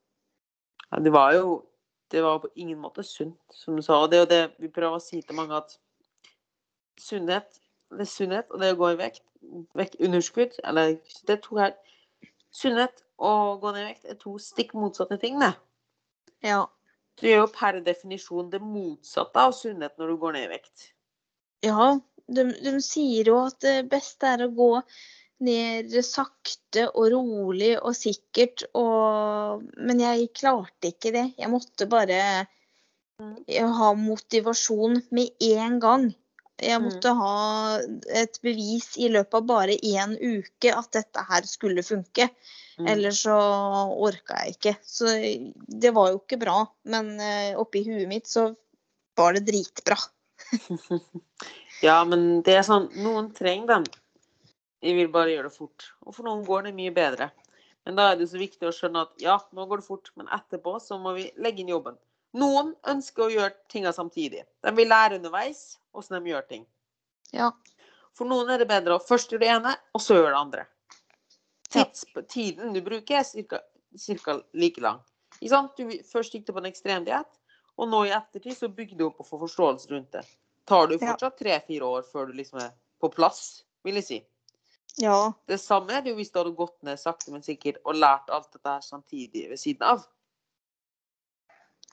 Ja, 0.93 0.99
det 0.99 1.13
var 1.13 1.35
jo 1.35 1.65
Det 2.11 2.23
var 2.23 2.41
på 2.43 2.49
ingen 2.57 2.81
måte 2.83 3.05
sunt, 3.07 3.39
som 3.55 3.77
du 3.77 3.83
sa. 3.83 4.01
Og 4.03 4.11
det 4.11 4.17
er 4.19 4.21
jo 4.25 4.31
det 4.31 4.55
vi 4.59 4.69
prøver 4.69 4.97
å 4.97 5.01
si 5.01 5.21
til 5.23 5.37
mange, 5.37 5.55
at 5.55 5.79
sunnhet 6.99 7.61
det 7.91 8.01
er 8.01 8.05
sunnhet, 8.11 8.51
og 8.51 8.61
det 8.61 8.73
å 8.75 8.79
gå 8.79 8.89
i 8.93 8.99
vekt, 8.99 9.23
vekt 9.75 9.97
underskudd, 10.01 10.57
eller 10.65 10.97
det 11.27 11.43
to 11.43 11.57
her 11.57 11.73
Sunnhet 12.51 13.05
og 13.21 13.63
gå 13.63 13.73
ned 13.75 13.85
i 13.85 13.89
vekt 13.91 14.11
er 14.11 14.19
to 14.21 14.37
stikk 14.43 14.75
motsatte 14.79 15.19
ting, 15.21 15.39
det. 15.43 15.53
Ja. 16.47 16.65
Du 17.21 17.27
gjør 17.29 17.45
jo 17.45 17.51
per 17.53 17.81
definisjon 17.85 18.49
det 18.53 18.63
motsatte 18.65 19.43
av 19.49 19.53
sunnhet 19.57 19.97
når 20.01 20.13
du 20.13 20.21
går 20.23 20.37
ned 20.37 20.47
i 20.49 20.53
vekt. 20.55 20.87
ja 21.67 21.99
de, 22.31 22.45
de 22.63 22.77
sier 22.85 23.29
jo 23.33 23.41
at 23.49 23.59
det 23.65 23.89
beste 23.91 24.29
er 24.29 24.47
å 24.47 24.53
gå 24.55 24.71
ned 25.45 25.93
sakte 26.05 26.87
og 26.91 27.11
rolig 27.15 27.73
og 27.81 27.97
sikkert, 27.97 28.67
og 28.77 29.65
Men 29.77 30.01
jeg 30.01 30.31
klarte 30.37 30.93
ikke 30.93 31.13
det. 31.17 31.27
Jeg 31.41 31.51
måtte 31.53 31.89
bare 31.91 32.47
Mm. 33.21 33.73
ha 33.77 33.93
motivasjon 33.95 35.03
med 35.11 35.29
en 35.45 35.81
gang. 35.81 36.15
Jeg 36.61 36.81
Mm. 36.81 36.85
måtte 36.87 37.13
ha 37.17 37.79
et 38.21 38.39
bevis 38.43 38.97
i 38.99 39.09
løpet 39.09 39.35
av 39.35 39.47
bare 39.49 39.77
én 39.83 40.17
uke 40.21 40.73
at 40.77 40.91
dette 40.93 41.25
her 41.29 41.43
skulle 41.49 41.83
funke. 41.83 42.29
Mm. 42.79 42.87
Ellers 42.89 43.23
så 43.25 43.37
orka 43.97 44.37
jeg 44.45 44.57
ikke. 44.57 44.77
Så 44.85 45.07
det 45.69 45.93
var 45.95 46.11
jo 46.13 46.19
ikke 46.21 46.39
bra. 46.41 46.67
Men 46.85 47.19
eh, 47.21 47.57
oppi 47.57 47.83
huet 47.85 48.09
mitt 48.09 48.27
så 48.29 48.55
var 49.17 49.33
det 49.35 49.47
dritbra. 49.49 49.97
Ja, 51.83 52.05
men 52.05 52.43
det 52.45 52.59
er 52.59 52.65
sånn 52.67 52.91
Noen 53.01 53.31
trenger 53.33 53.67
dem. 53.67 53.85
De 54.85 54.93
vil 54.97 55.09
bare 55.09 55.33
gjøre 55.33 55.49
det 55.49 55.57
fort. 55.57 55.87
Og 56.05 56.13
for 56.15 56.25
noen 56.29 56.43
går 56.45 56.67
det 56.69 56.75
mye 56.77 56.93
bedre. 56.93 57.31
Men 57.87 57.97
da 57.97 58.11
er 58.13 58.19
det 58.21 58.27
så 58.29 58.37
viktig 58.37 58.69
å 58.69 58.73
skjønne 58.77 59.07
at 59.07 59.15
ja, 59.25 59.39
nå 59.57 59.65
går 59.69 59.81
det 59.81 59.87
fort, 59.87 60.11
men 60.21 60.29
etterpå 60.29 60.75
så 60.85 60.99
må 61.01 61.15
vi 61.17 61.31
legge 61.41 61.63
inn 61.65 61.73
jobben. 61.73 61.97
Noen 62.37 62.75
ønsker 62.93 63.25
å 63.25 63.31
gjøre 63.33 63.55
tinga 63.73 63.93
samtidig. 63.97 64.45
De 64.61 64.73
vil 64.77 64.89
lære 64.93 65.17
underveis 65.17 65.79
hvordan 65.93 66.25
de 66.25 66.33
gjør 66.33 66.47
ting. 66.49 66.67
Ja. 67.35 67.51
For 68.17 68.29
noen 68.29 68.51
er 68.51 68.63
det 68.63 68.69
bedre 68.71 68.97
å 68.97 69.03
først 69.03 69.33
gjøre 69.33 69.45
det 69.45 69.53
ene, 69.55 69.75
og 69.95 70.03
så 70.03 70.19
gjøre 70.19 70.33
det 70.35 70.41
andre. 70.41 70.67
Ja. 71.75 71.87
Tiden 72.29 72.75
du 72.75 72.81
bruker, 72.83 73.23
er 73.23 73.47
ca. 74.25 74.39
like 74.53 74.83
lang. 74.83 75.03
Du 75.41 75.85
først 76.11 76.35
gikk 76.35 76.49
du 76.49 76.53
på 76.53 76.63
en 76.63 76.71
ekstremdiett, 76.71 77.31
og 77.79 77.89
nå 77.89 78.05
i 78.09 78.15
ettertid 78.15 78.57
så 78.59 78.69
bygger 78.69 78.99
du 78.99 79.07
opp 79.07 79.23
og 79.23 79.29
får 79.29 79.45
forståelse 79.47 79.93
rundt 79.95 80.13
det. 80.19 80.25
Tar 80.69 80.91
du 80.91 80.99
fortsatt 80.99 81.39
tre-fire 81.39 81.87
år 81.87 82.03
før 82.07 82.29
du 82.29 82.37
liksom 82.39 82.61
er 82.63 82.75
på 83.01 83.09
plass, 83.15 83.63
vil 83.87 83.97
jeg 83.99 84.07
si. 84.07 84.19
Ja. 85.01 85.33
Det 85.47 85.61
samme 85.63 85.95
er 85.95 86.03
det 86.03 86.13
jo 86.13 86.19
hvis 86.19 86.33
du 86.33 86.41
hadde 86.41 86.57
gått 86.59 86.77
ned 86.87 86.99
sakte, 87.01 87.31
men 87.33 87.47
sikkert 87.47 87.79
og 87.85 87.97
lært 87.97 88.31
alt 88.31 88.51
dette 88.53 88.75
her 88.75 88.83
samtidig 88.85 89.47
ved 89.51 89.61
siden 89.63 89.87
av. 89.87 90.05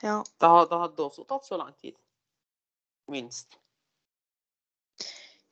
ja. 0.01 0.17
Da, 0.41 0.51
da 0.65 0.81
hadde 0.83 0.97
det 0.97 1.05
også 1.05 1.25
tatt 1.29 1.45
så 1.45 1.61
lang 1.61 1.73
tid. 1.77 1.95
Minst. 3.07 3.59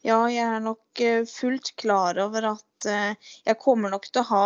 Ja, 0.06 0.20
jeg 0.30 0.45
er 0.45 0.62
nok 0.62 1.01
eh, 1.01 1.24
fullt 1.26 1.72
klar 1.82 2.18
over 2.22 2.51
at 2.51 2.86
eh, 2.89 3.16
jeg 3.47 3.60
kommer 3.62 3.89
nok 3.93 4.06
til 4.12 4.22
å 4.22 4.30
ha 4.30 4.43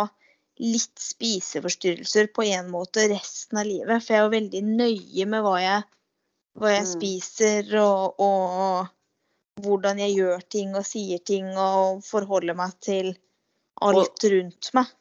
litt 0.60 1.00
spiseforstyrrelser 1.00 2.30
på 2.36 2.44
en 2.48 2.70
måte 2.72 3.06
resten 3.12 3.60
av 3.60 3.68
livet. 3.68 4.02
For 4.04 4.14
jeg 4.14 4.20
er 4.20 4.24
jo 4.26 4.32
veldig 4.36 4.62
nøye 4.68 5.26
med 5.32 5.44
hva 5.44 5.56
jeg, 5.60 5.84
hva 6.60 6.72
jeg 6.74 6.86
Mm. 6.86 6.92
spiser 6.94 7.74
og, 7.80 8.20
og 8.20 9.64
hvordan 9.64 10.00
jeg 10.00 10.16
gjør 10.16 10.44
ting 10.52 10.74
og 10.76 10.84
sier 10.88 11.20
ting 11.24 11.48
og 11.60 12.00
forholder 12.04 12.56
meg 12.56 12.74
til 12.84 13.12
alt 13.80 14.24
rundt 14.32 14.72
meg. 14.76 14.92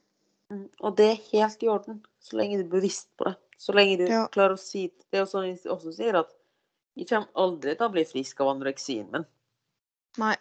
Mm, 0.51 0.67
Og 0.81 0.95
det 0.97 1.07
er 1.11 1.25
helt 1.31 1.63
i 1.63 1.69
orden, 1.71 1.99
så 2.23 2.39
lenge 2.39 2.57
du 2.59 2.63
er 2.65 2.71
bevisst 2.79 3.09
på 3.19 3.27
det. 3.29 3.35
Så 3.59 3.75
lenge 3.75 3.97
du 3.99 4.05
Ja. 4.07 4.27
klarer 4.31 4.55
å 4.55 4.59
si 4.59 4.87
Det 4.87 5.17
er 5.19 5.25
jo 5.25 5.31
sånn 5.31 5.47
jeg 5.49 5.59
også 5.71 5.91
sier, 5.95 6.15
at 6.15 6.31
jeg 6.95 7.07
kommer 7.07 7.27
aldri 7.35 7.75
til 7.75 7.87
å 7.87 7.91
bli 7.91 8.03
frisk 8.05 8.39
av 8.41 8.55
anoreksien 8.55 9.11
min. 9.11 9.25
Nei. 10.19 10.35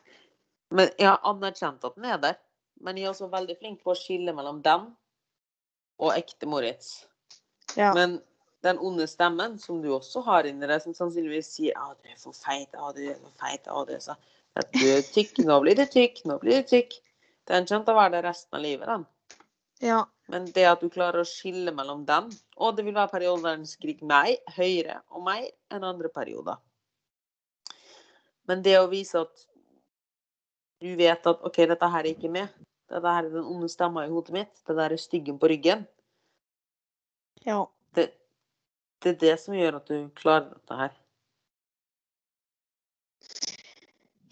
Men 0.74 0.91
jeg 0.99 1.09
har 1.09 1.20
anerkjent 1.29 1.85
at 1.87 1.97
den 1.97 2.09
er 2.09 2.22
der. 2.22 2.41
Men 2.85 2.99
jeg 2.99 3.09
er 3.09 3.14
også 3.14 3.31
veldig 3.33 3.57
flink 3.59 3.83
på 3.83 3.95
å 3.95 3.99
skille 3.99 4.35
mellom 4.37 4.61
den 4.62 4.91
og 5.99 6.14
ekte 6.14 6.47
Moritz. 6.47 7.07
Ja. 7.74 7.91
Men 7.97 8.20
den 8.62 8.79
onde 8.83 9.07
stemmen, 9.11 9.57
som 9.59 9.81
du 9.83 9.89
også 9.95 10.22
har 10.26 10.47
inni 10.47 10.66
deg, 10.66 10.83
som 10.83 10.95
sannsynligvis 10.95 11.51
sier 11.57 11.79
at 11.79 11.99
'du 12.03 12.11
er 12.11 12.18
for 12.18 12.35
feit', 12.35 12.74
'Å, 12.74 12.93
'du 12.95 13.03
er 13.11 13.18
for 13.18 13.35
feit', 13.41 13.66
'Å, 13.66 13.87
du 13.87 13.95
er 13.95 14.03
så 14.03 14.14
at 14.59 14.70
du 14.74 14.85
er 14.91 15.05
tykk, 15.07 15.43
nå 15.47 15.59
blir 15.62 15.79
du 15.79 15.85
tykk, 15.87 16.24
nå 16.29 16.39
blir 16.43 16.62
du 16.62 16.70
tykk. 16.72 16.97
Den 17.49 17.66
kommer 17.68 17.87
til 17.87 17.95
å 17.95 17.99
være 18.01 18.14
der 18.16 18.26
resten 18.29 18.59
av 18.59 18.64
livet, 18.64 18.89
den. 18.89 19.07
ja. 19.91 20.05
Men 20.29 20.45
det 20.53 20.66
at 20.68 20.83
du 20.85 20.91
klarer 20.93 21.22
å 21.22 21.29
skille 21.29 21.72
mellom 21.72 22.03
den, 22.05 22.26
og 22.61 22.74
det 22.76 22.85
vil 22.85 22.97
være 22.97 23.09
perioder 23.14 23.47
der 23.47 23.55
den 23.62 23.68
skriker 23.70 24.09
meg 24.11 24.35
høyere 24.59 24.99
og 25.09 25.22
mer 25.24 25.47
enn 25.72 25.87
andre 25.89 26.11
perioder. 26.12 26.59
Men 28.45 28.61
det 28.66 28.74
å 28.76 28.91
vise 28.93 29.22
at 29.24 29.47
du 30.81 30.95
vet 30.97 31.26
at 31.26 31.45
OK, 31.47 31.61
dette 31.70 31.91
her 31.93 32.05
er 32.05 32.12
ikke 32.12 32.31
med. 32.33 32.53
Dette 32.89 33.14
her 33.14 33.26
er 33.26 33.33
den 33.33 33.47
onde 33.47 33.68
stemma 33.70 34.07
i 34.07 34.12
hodet 34.12 34.35
mitt. 34.35 34.55
Det 34.66 34.76
der 34.79 34.95
er 34.95 35.01
styggen 35.01 35.39
på 35.39 35.51
ryggen. 35.51 35.87
ja. 37.47 37.66
Det, 37.95 38.11
det 39.03 39.11
er 39.14 39.20
det 39.20 39.37
som 39.41 39.55
gjør 39.55 39.79
at 39.81 39.89
du 39.89 40.11
klarer 40.14 40.51
dette 40.53 40.76
her. 40.76 40.97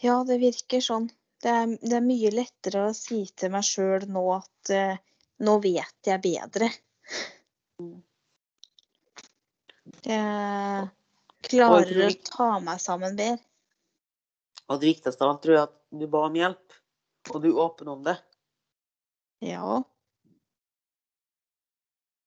Ja, 0.05 0.17
det 0.29 0.37
virker 0.43 0.83
sånn. 0.85 1.09
Det 1.43 1.53
er, 1.53 1.73
det 1.81 1.97
er 1.99 2.05
mye 2.05 2.31
lettere 2.35 2.87
å 2.89 2.97
si 2.97 3.25
til 3.37 3.53
meg 3.55 3.65
sjøl 3.67 4.07
nå 4.13 4.23
at 4.35 4.73
uh, 4.73 5.01
nå 5.47 5.57
vet 5.65 6.11
jeg 6.11 6.23
bedre. 6.25 6.69
Mm. 7.81 7.99
Jeg 10.07 10.89
klarer 11.49 12.01
å 12.07 12.11
ta 12.29 12.49
meg 12.63 12.83
sammen 12.83 13.19
bedre. 13.19 13.43
Og 14.67 14.81
det 14.81 14.95
viktigste 14.95 15.23
av 15.25 15.35
alt 15.35 15.45
tror 15.45 15.57
jeg 15.57 15.69
at 15.69 15.77
du 15.95 16.07
ba 16.11 16.25
om 16.27 16.39
hjelp, 16.39 16.79
og 17.33 17.43
du 17.43 17.51
er 17.53 17.61
åpen 17.63 17.91
om 17.93 18.03
det. 18.07 18.17
Ja. 19.45 19.83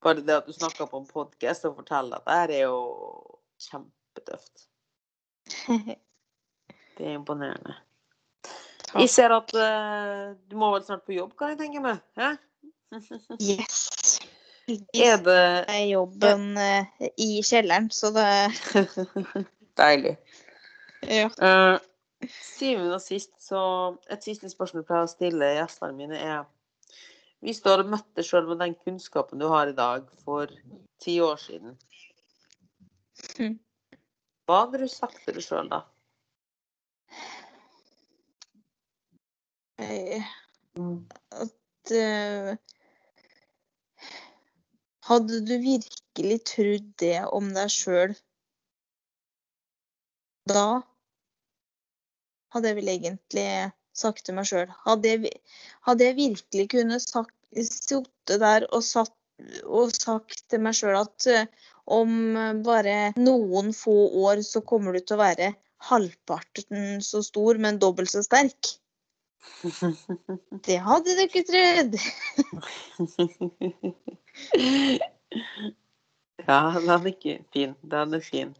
Bare 0.03 0.23
det 0.23 0.37
at 0.37 0.47
du 0.47 0.55
snakker 0.55 0.87
på 0.87 1.01
en 1.01 1.09
podkast 1.09 1.67
og 1.67 1.75
forteller 1.81 2.19
at 2.19 2.27
det 2.27 2.37
her 2.39 2.53
er 2.55 2.63
jo 2.69 2.79
kjempetøft. 3.69 4.69
Det 6.99 7.07
er 7.07 7.13
imponerende. 7.15 7.77
Takk. 8.43 8.97
Jeg 8.99 9.09
ser 9.13 9.31
at 9.31 9.53
uh, 9.55 10.33
du 10.51 10.57
må 10.59 10.73
vel 10.73 10.81
snart 10.83 11.05
på 11.07 11.13
jobb, 11.15 11.31
kan 11.39 11.53
jeg 11.53 11.59
tenke 11.61 11.79
meg? 11.79 12.01
Hæ? 12.19 12.33
Yes. 13.39 14.19
Er 14.93 15.15
det 15.23 15.37
er 15.71 15.85
jobben 15.89 16.57
uh, 16.59 17.05
i 17.17 17.39
kjelleren, 17.41 17.87
så 17.89 18.11
det 18.13 18.25
Deilig. 19.79 20.17
Ja. 21.07 21.29
Uh, 21.39 21.79
syvende 22.27 22.93
og 22.97 23.01
sist, 23.01 23.31
så 23.41 23.97
Et 24.11 24.23
siste 24.23 24.49
spørsmål 24.49 24.81
jeg 24.83 24.87
pleier 24.87 25.07
å 25.07 25.11
stille 25.11 25.51
gjestene 25.55 25.95
mine, 25.95 26.17
er 26.17 26.43
Hvis 27.39 27.61
du 27.63 27.69
hadde 27.71 27.87
møtt 27.87 28.07
deg 28.15 28.25
sjøl 28.27 28.47
med 28.49 28.59
den 28.59 28.75
kunnskapen 28.75 29.39
du 29.39 29.47
har 29.47 29.67
i 29.71 29.75
dag, 29.75 30.09
for 30.25 30.51
ti 30.99 31.19
år 31.23 31.37
siden, 31.39 31.77
Mhm. 33.39 33.59
hva 34.47 34.65
hadde 34.65 34.79
du 34.79 34.87
sagt 34.87 35.23
til 35.23 35.33
deg 35.33 35.43
sjøl 35.43 35.69
da? 35.69 35.81
eh, 39.79 40.23
at 41.31 41.91
uh, 41.91 42.55
Hadde 45.09 45.39
du 45.47 45.55
virkelig 45.63 46.43
trodd 46.45 46.89
det 47.01 47.23
om 47.33 47.47
deg 47.55 47.71
sjøl 47.73 48.13
da? 50.49 50.81
Hadde 52.53 52.71
jeg 52.71 52.79
vel 52.79 52.91
egentlig 52.95 53.47
sagt 53.99 54.25
til 54.25 54.37
meg 54.37 54.47
sjøl. 54.49 54.69
Hadde, 54.85 55.31
hadde 55.87 56.07
jeg 56.07 56.19
virkelig 56.19 56.67
kunnet 56.73 57.05
sittet 57.05 58.37
der 58.41 58.65
og, 58.69 58.83
satt, 58.85 59.15
og 59.65 59.93
sagt 59.95 60.45
til 60.49 60.63
meg 60.65 60.77
sjøl 60.77 60.97
at 61.01 61.27
eh, 61.29 61.49
om 61.89 62.11
bare 62.65 63.13
noen 63.17 63.73
få 63.73 63.95
år 64.23 64.43
så 64.45 64.61
kommer 64.61 64.93
du 64.93 65.01
til 65.01 65.17
å 65.17 65.23
være 65.23 65.53
halvparten 65.89 67.01
så 67.01 67.23
stor, 67.25 67.57
men 67.57 67.79
dobbelt 67.81 68.11
så 68.11 68.21
sterk? 68.25 68.75
Det 70.67 70.77
hadde 70.83 71.15
du 71.15 71.21
ikke 71.23 71.43
trodd. 71.47 71.93
ja, 76.47 76.59
den 76.75 76.89
er 76.93 76.99
fin. 77.53 77.75
Den 77.81 78.13
er 78.19 78.23
fin. 78.23 78.51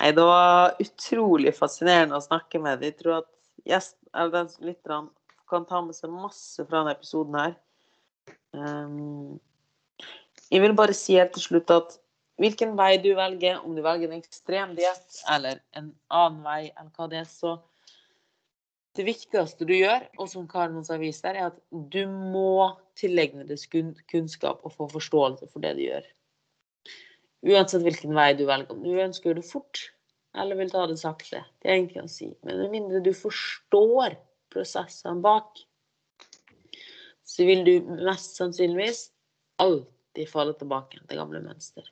Nei, 0.00 0.12
det 0.16 0.24
var 0.24 0.78
utrolig 0.80 1.52
fascinerende 1.56 2.16
å 2.16 2.24
snakke 2.24 2.60
med 2.62 2.80
deg. 2.80 2.94
Jeg 2.94 3.02
tror 3.02 3.18
at 3.18 3.30
gjest, 3.68 3.96
eller 4.14 4.32
den 4.32 4.52
som 4.52 4.68
lytter 4.68 5.08
kan 5.50 5.66
ta 5.68 5.80
med 5.84 5.96
seg 5.96 6.12
masse 6.14 6.64
fra 6.64 6.80
denne 6.80 6.94
episoden 6.96 7.36
her. 7.36 7.56
Um, 8.56 9.40
jeg 10.50 10.62
vil 10.64 10.74
bare 10.78 10.96
si 10.96 11.18
helt 11.18 11.34
til 11.36 11.44
slutt 11.44 11.72
at 11.74 11.98
hvilken 12.40 12.72
vei 12.78 12.94
du 13.02 13.10
velger, 13.18 13.58
om 13.60 13.74
du 13.76 13.82
velger 13.84 14.08
en 14.08 14.22
ekstrem 14.22 14.72
diett 14.78 15.20
eller 15.30 15.60
en 15.76 15.92
annen 16.08 16.40
vei, 16.46 16.62
enn 16.80 16.88
hva 16.96 17.10
det 17.10 17.20
er, 17.20 17.28
så 17.28 17.58
det 18.96 19.04
viktigste 19.06 19.68
du 19.68 19.74
gjør, 19.76 20.06
og 20.18 20.30
som 20.32 20.48
Karen 20.50 20.80
avis 20.90 21.20
der, 21.22 21.36
er 21.36 21.50
at 21.52 21.60
du 21.70 22.00
må 22.08 22.72
tilegne 22.98 23.44
deg 23.46 23.60
kun- 23.70 23.94
kunnskap 24.10 24.64
og 24.64 24.74
få 24.74 24.88
forståelse 24.90 25.50
for 25.52 25.62
det 25.62 25.76
du 25.76 25.84
gjør. 25.84 26.08
Uansett 27.46 27.84
hvilken 27.84 28.12
vei 28.16 28.32
du 28.36 28.44
velger. 28.48 28.74
Om 28.74 28.82
du 28.84 29.00
ønsker 29.00 29.36
det 29.36 29.46
fort, 29.48 29.86
eller 30.36 30.58
vil 30.60 30.72
ta 30.72 30.84
det 30.90 30.98
sakte. 31.00 31.42
Det 31.60 31.70
er 31.70 31.78
egentlig 31.78 32.02
å 32.04 32.10
si. 32.10 32.28
Men 32.46 32.60
med 32.64 32.74
mindre 32.74 33.00
du 33.04 33.12
forstår 33.16 34.18
prosessene 34.52 35.22
bak, 35.24 35.62
så 37.24 37.46
vil 37.46 37.64
du 37.64 37.72
mest 38.02 38.36
sannsynligvis 38.40 39.06
alltid 39.62 40.28
falle 40.28 40.56
tilbake 40.58 41.00
til 41.00 41.20
gamle 41.20 41.40
mønster. 41.44 41.86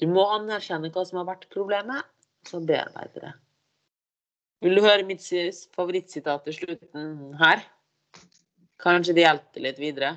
Du 0.00 0.06
må 0.08 0.24
anerkjenne 0.32 0.88
hva 0.94 1.04
som 1.04 1.20
har 1.20 1.28
vært 1.28 1.50
problemet, 1.52 2.06
så 2.48 2.62
bearbeide 2.64 3.20
det. 3.20 3.34
Vil 4.64 4.76
du 4.76 4.84
høre 4.84 5.04
mitt 5.08 5.24
favorittsitat 5.76 6.46
til 6.46 6.56
slutten 6.56 7.36
her? 7.40 7.62
Kanskje 8.80 9.14
det 9.16 9.24
hjelper 9.26 9.64
litt 9.64 9.80
videre? 9.80 10.14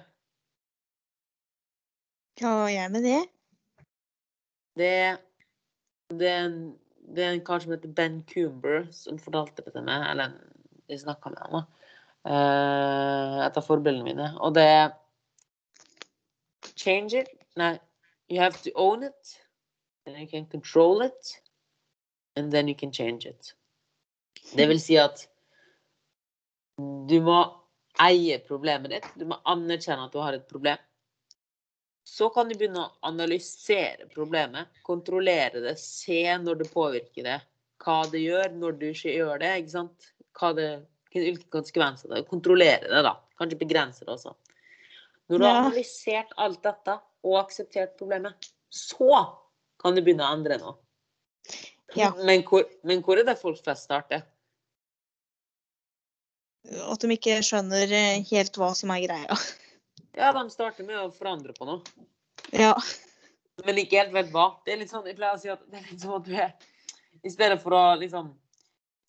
Hva 2.40 2.72
Ja, 2.72 2.88
med 2.92 3.04
det. 3.06 3.20
Det, 4.80 5.18
det, 6.10 6.34
det 7.14 7.24
er 7.24 7.36
en 7.36 7.46
kar 7.46 7.62
som 7.64 7.76
heter 7.76 7.94
Ben 7.94 8.22
Coomber 8.30 8.88
som 8.96 9.22
fortalte 9.22 9.66
det 9.66 9.76
til 9.76 9.86
meg, 9.86 10.06
eller 10.12 10.36
de 10.90 11.00
snakka 11.00 11.34
med 11.34 11.44
han, 11.46 11.58
da. 11.60 11.64
Eh, 12.24 13.40
et 13.46 13.58
av 13.60 13.66
forbildene 13.68 14.08
mine. 14.08 14.30
Og 14.42 14.56
det 14.56 14.68
er 14.68 14.92
Change 16.76 17.20
it. 17.20 17.30
Nei, 17.56 17.78
you 18.30 18.40
have 18.40 18.58
to 18.64 18.72
own 18.76 19.04
it. 19.04 19.40
Then 20.06 20.20
you 20.20 20.28
can 20.28 20.46
control 20.46 21.02
it. 21.02 21.40
And 22.36 22.52
then 22.52 22.68
you 22.68 22.76
can 22.76 22.92
change 22.92 23.26
it. 23.26 23.54
Det 24.56 24.68
vil 24.68 24.82
si 24.82 24.98
at 24.98 25.28
du 27.10 27.20
må 27.22 27.38
eie 28.02 28.40
problemet 28.48 28.92
ditt. 28.92 29.06
Du 29.20 29.28
må 29.30 29.38
anerkjenne 29.46 30.08
at 30.08 30.16
du 30.16 30.20
har 30.24 30.34
et 30.34 30.48
problem. 30.50 30.82
Så 32.04 32.28
kan 32.36 32.50
du 32.50 32.56
begynne 32.58 32.84
å 32.84 32.92
analysere 33.08 34.10
problemet, 34.12 34.72
kontrollere 34.84 35.62
det, 35.64 35.78
se 35.80 36.26
når 36.44 36.64
det 36.64 36.72
påvirker 36.74 37.28
det, 37.28 37.38
hva 37.84 38.02
det 38.12 38.24
gjør 38.24 38.58
når 38.60 38.76
du 38.80 38.90
ikke 38.90 39.14
gjør 39.14 39.40
det, 39.44 39.52
ikke 39.62 39.74
sant? 39.74 40.10
Hva 40.40 40.52
det, 40.58 40.68
hvilke 41.14 41.48
konsekvenser 41.54 42.10
det 42.10 42.20
har. 42.20 42.28
Kontrollere 42.30 42.90
det, 42.90 43.04
da. 43.06 43.16
Kanskje 43.40 43.60
begrense 43.62 44.06
det 44.06 44.14
også. 44.14 44.36
Når 45.32 45.40
du 45.40 45.48
har 45.48 45.62
analysert 45.62 46.36
alt 46.44 46.62
dette 46.66 46.98
og 47.24 47.40
akseptert 47.40 47.96
problemet, 48.00 48.52
så 48.74 49.24
kan 49.82 49.96
du 49.96 50.04
begynne 50.04 50.28
å 50.28 50.36
endre 50.36 50.60
noe. 50.60 50.76
Ja. 51.96 52.12
Men, 52.20 52.44
hvor, 52.48 52.66
men 52.88 53.04
hvor 53.06 53.20
er 53.22 53.28
det 53.28 53.40
folk 53.40 53.60
flest 53.64 53.88
starter? 53.88 54.26
At 56.64 57.04
de 57.04 57.16
ikke 57.16 57.42
skjønner 57.44 57.92
eh, 57.92 58.24
helt 58.32 58.56
hva 58.60 58.72
som 58.78 58.92
er 58.96 59.04
greia. 59.06 59.38
Ja, 60.18 60.30
de 60.34 60.44
starter 60.54 60.86
med 60.86 61.00
å 61.00 61.10
forandre 61.14 61.56
på 61.58 61.66
noe. 61.68 61.82
Ja. 62.54 62.76
Men 63.66 63.82
ikke 63.82 64.02
helt 64.02 64.14
vet 64.14 64.32
hva. 64.34 64.48
Det 64.66 64.76
er 64.76 64.82
litt 64.82 64.94
sånn, 64.94 65.06
jeg 65.10 65.18
pleier 65.18 65.38
å 65.38 65.42
si 65.42 65.52
at 65.54 65.62
det 65.70 65.80
er 65.80 65.90
litt 65.90 66.02
som 66.02 66.16
at 66.18 66.26
du 66.28 66.34
er 66.38 66.54
I 67.24 67.32
stedet 67.32 67.60
for 67.64 67.76
å 67.78 67.84
liksom 67.98 68.34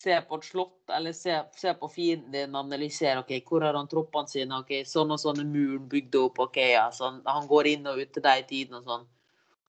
se 0.04 0.16
på 0.28 0.36
et 0.36 0.44
slott, 0.44 0.90
eller 0.92 1.14
se, 1.16 1.36
se 1.56 1.72
på 1.78 1.88
fienden 1.88 2.32
din, 2.34 2.56
analysere 2.58 3.22
ok, 3.22 3.32
hvor 3.48 3.64
har 3.64 3.76
han 3.78 3.88
troppene 3.88 4.28
sine, 4.28 4.58
ok, 4.60 4.72
sånn 4.88 5.14
og 5.14 5.20
sånn 5.22 5.40
er 5.40 5.48
muren 5.48 5.86
bygd 5.88 6.18
opp, 6.20 6.40
ok, 6.44 6.58
ja, 6.74 6.84
sånn, 6.92 7.22
han 7.24 7.46
går 7.48 7.70
inn 7.72 7.88
og 7.88 8.02
ut 8.02 8.12
til 8.12 8.24
deg 8.24 8.42
i 8.42 8.46
tiden 8.50 8.80
og 8.80 8.88
sånn. 8.90 9.06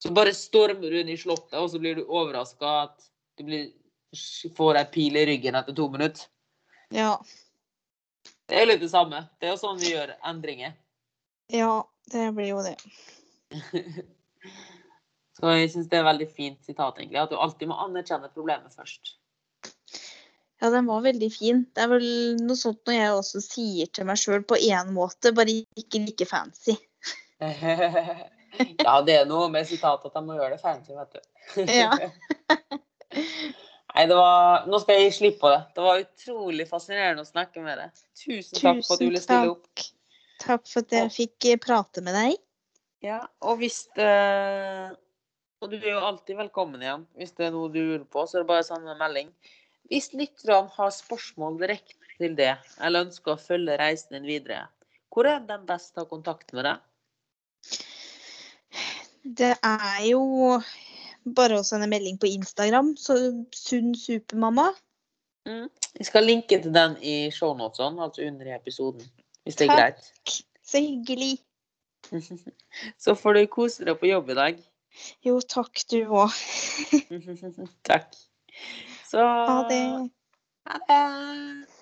Så 0.02 0.12
bare 0.16 0.34
stormer 0.36 0.92
du 0.92 0.98
inn 1.00 1.12
i 1.14 1.16
slottet, 1.16 1.56
og 1.56 1.70
så 1.72 1.80
blir 1.80 1.96
du 1.96 2.04
overraska 2.04 2.72
at 2.82 3.06
du 3.38 3.46
blir, 3.48 3.68
får 4.58 4.80
ei 4.82 4.88
pil 4.92 5.16
i 5.16 5.24
ryggen 5.30 5.56
etter 5.56 5.76
to 5.76 5.88
minutter. 5.92 6.28
Ja. 6.94 7.14
Det 8.46 8.60
er 8.60 8.68
litt 8.68 8.82
det 8.84 8.92
samme. 8.92 9.24
Det 9.40 9.48
er 9.48 9.54
jo 9.54 9.62
sånn 9.62 9.80
vi 9.80 9.94
gjør 9.94 10.12
endringer. 10.26 10.76
Ja, 11.52 11.84
det 12.12 12.30
blir 12.36 12.54
jo 12.54 12.62
det. 12.64 12.76
Så 15.36 15.52
jeg 15.52 15.68
syns 15.72 15.88
det 15.92 15.98
er 15.98 16.06
veldig 16.06 16.28
fint 16.32 16.60
sitat, 16.64 16.98
egentlig. 16.98 17.18
At 17.20 17.32
du 17.32 17.36
alltid 17.36 17.68
må 17.68 17.76
anerkjenne 17.84 18.30
problemet 18.32 18.72
først. 18.72 19.16
Ja, 20.62 20.70
den 20.72 20.86
var 20.88 21.02
veldig 21.04 21.28
fin. 21.32 21.66
Det 21.76 21.82
er 21.84 21.90
vel 21.90 22.06
noe 22.40 22.56
sånt 22.56 22.80
når 22.88 22.94
jeg 22.96 23.16
også 23.18 23.42
sier 23.44 23.86
til 23.92 24.08
meg 24.08 24.16
sjøl 24.20 24.46
på 24.48 24.56
én 24.56 24.94
måte, 24.96 25.34
bare 25.36 25.52
ikke 25.76 26.00
like 26.06 26.24
fancy. 26.30 26.76
ja, 28.86 28.94
det 29.04 29.18
er 29.18 29.28
noe 29.28 29.50
med 29.52 29.68
sitatet 29.68 30.08
at 30.08 30.16
jeg 30.16 30.24
må 30.24 30.38
gjøre 30.38 30.56
det 30.56 30.62
fancy, 30.62 30.96
vet 30.96 31.12
du. 31.12 31.20
Ja. 31.68 31.92
Nei, 33.96 34.04
det 34.10 34.16
var 34.18 34.66
Nå 34.68 34.78
skal 34.82 34.98
jeg 34.98 35.06
gi 35.06 35.12
slipp 35.18 35.38
på 35.40 35.50
det. 35.52 35.60
Det 35.76 35.84
var 35.84 36.02
utrolig 36.02 36.66
fascinerende 36.68 37.24
å 37.24 37.28
snakke 37.28 37.62
med 37.64 37.78
deg. 37.80 38.02
Tusen 38.24 38.56
takk 38.56 38.82
for 38.84 38.96
at 38.96 39.04
du 39.04 39.06
ville 39.10 39.22
stille 39.22 39.52
opp. 39.52 39.68
takk. 39.68 39.86
Takk 40.42 40.66
for 40.68 40.84
at 40.84 40.94
jeg 40.94 41.12
fikk 41.14 41.48
eh, 41.50 41.60
prate 41.62 42.02
med 42.04 42.16
deg. 42.16 42.36
Ja, 43.04 43.20
og 43.44 43.60
hvis 43.60 43.84
eh, 44.00 44.88
Og 45.62 45.70
du 45.72 45.76
er 45.78 45.92
jo 45.94 46.04
alltid 46.04 46.38
velkommen 46.40 46.82
igjen. 46.82 47.06
Hvis 47.16 47.34
det 47.36 47.48
er 47.48 47.54
noe 47.54 47.70
du 47.72 47.80
lurer 47.80 48.04
på, 48.04 48.24
så 48.26 48.38
er 48.38 48.44
det 48.44 48.50
bare 48.50 48.64
å 48.64 48.68
sende 48.68 48.92
en 48.92 49.00
melding. 49.00 49.30
Hvis 49.90 50.10
lytterne 50.18 50.72
har 50.74 50.90
spørsmål 50.92 51.60
direkte 51.60 52.16
til 52.18 52.34
det, 52.36 52.54
eller 52.82 53.06
ønsker 53.06 53.34
å 53.34 53.40
følge 53.40 53.76
reisen 53.78 54.16
din 54.16 54.26
videre, 54.28 54.64
hvor 55.14 55.28
er 55.30 55.44
den 55.46 55.62
best 55.68 55.94
å 55.94 56.02
ta 56.02 56.10
kontakt 56.10 56.52
med 56.56 56.66
deg? 56.66 56.82
Det 59.38 59.54
er 59.54 60.02
jo 60.06 60.58
bare 61.36 61.60
å 61.60 61.66
sende 61.66 61.88
melding 61.90 62.18
på 62.20 62.28
Instagram, 62.30 62.94
så 63.00 63.16
sunn 63.54 63.94
supermamma. 63.98 64.68
Mm. 65.46 65.68
Jeg 65.98 66.08
skal 66.08 66.26
linke 66.26 66.58
til 66.62 66.74
den 66.74 66.96
i 67.02 67.16
shownotene, 67.34 68.02
altså 68.02 68.26
under 68.26 68.50
episoden. 68.54 69.06
Hvis 69.46 69.58
det 69.60 69.68
er 69.68 69.76
greit. 69.78 70.08
Så 70.66 70.80
hyggelig. 70.82 71.38
Så 73.02 73.14
får 73.14 73.38
du 73.38 73.46
kose 73.46 73.86
deg 73.86 73.98
på 74.00 74.08
jobb 74.10 74.32
i 74.34 74.38
dag. 74.38 74.58
Jo, 75.22 75.38
takk 75.38 75.84
du 75.92 76.00
òg. 76.08 76.34
Takk. 77.90 78.16
Så 79.06 79.22
Ha 79.22 79.58
det. 79.70 79.82
Ha 80.66 80.80
det. 80.90 81.75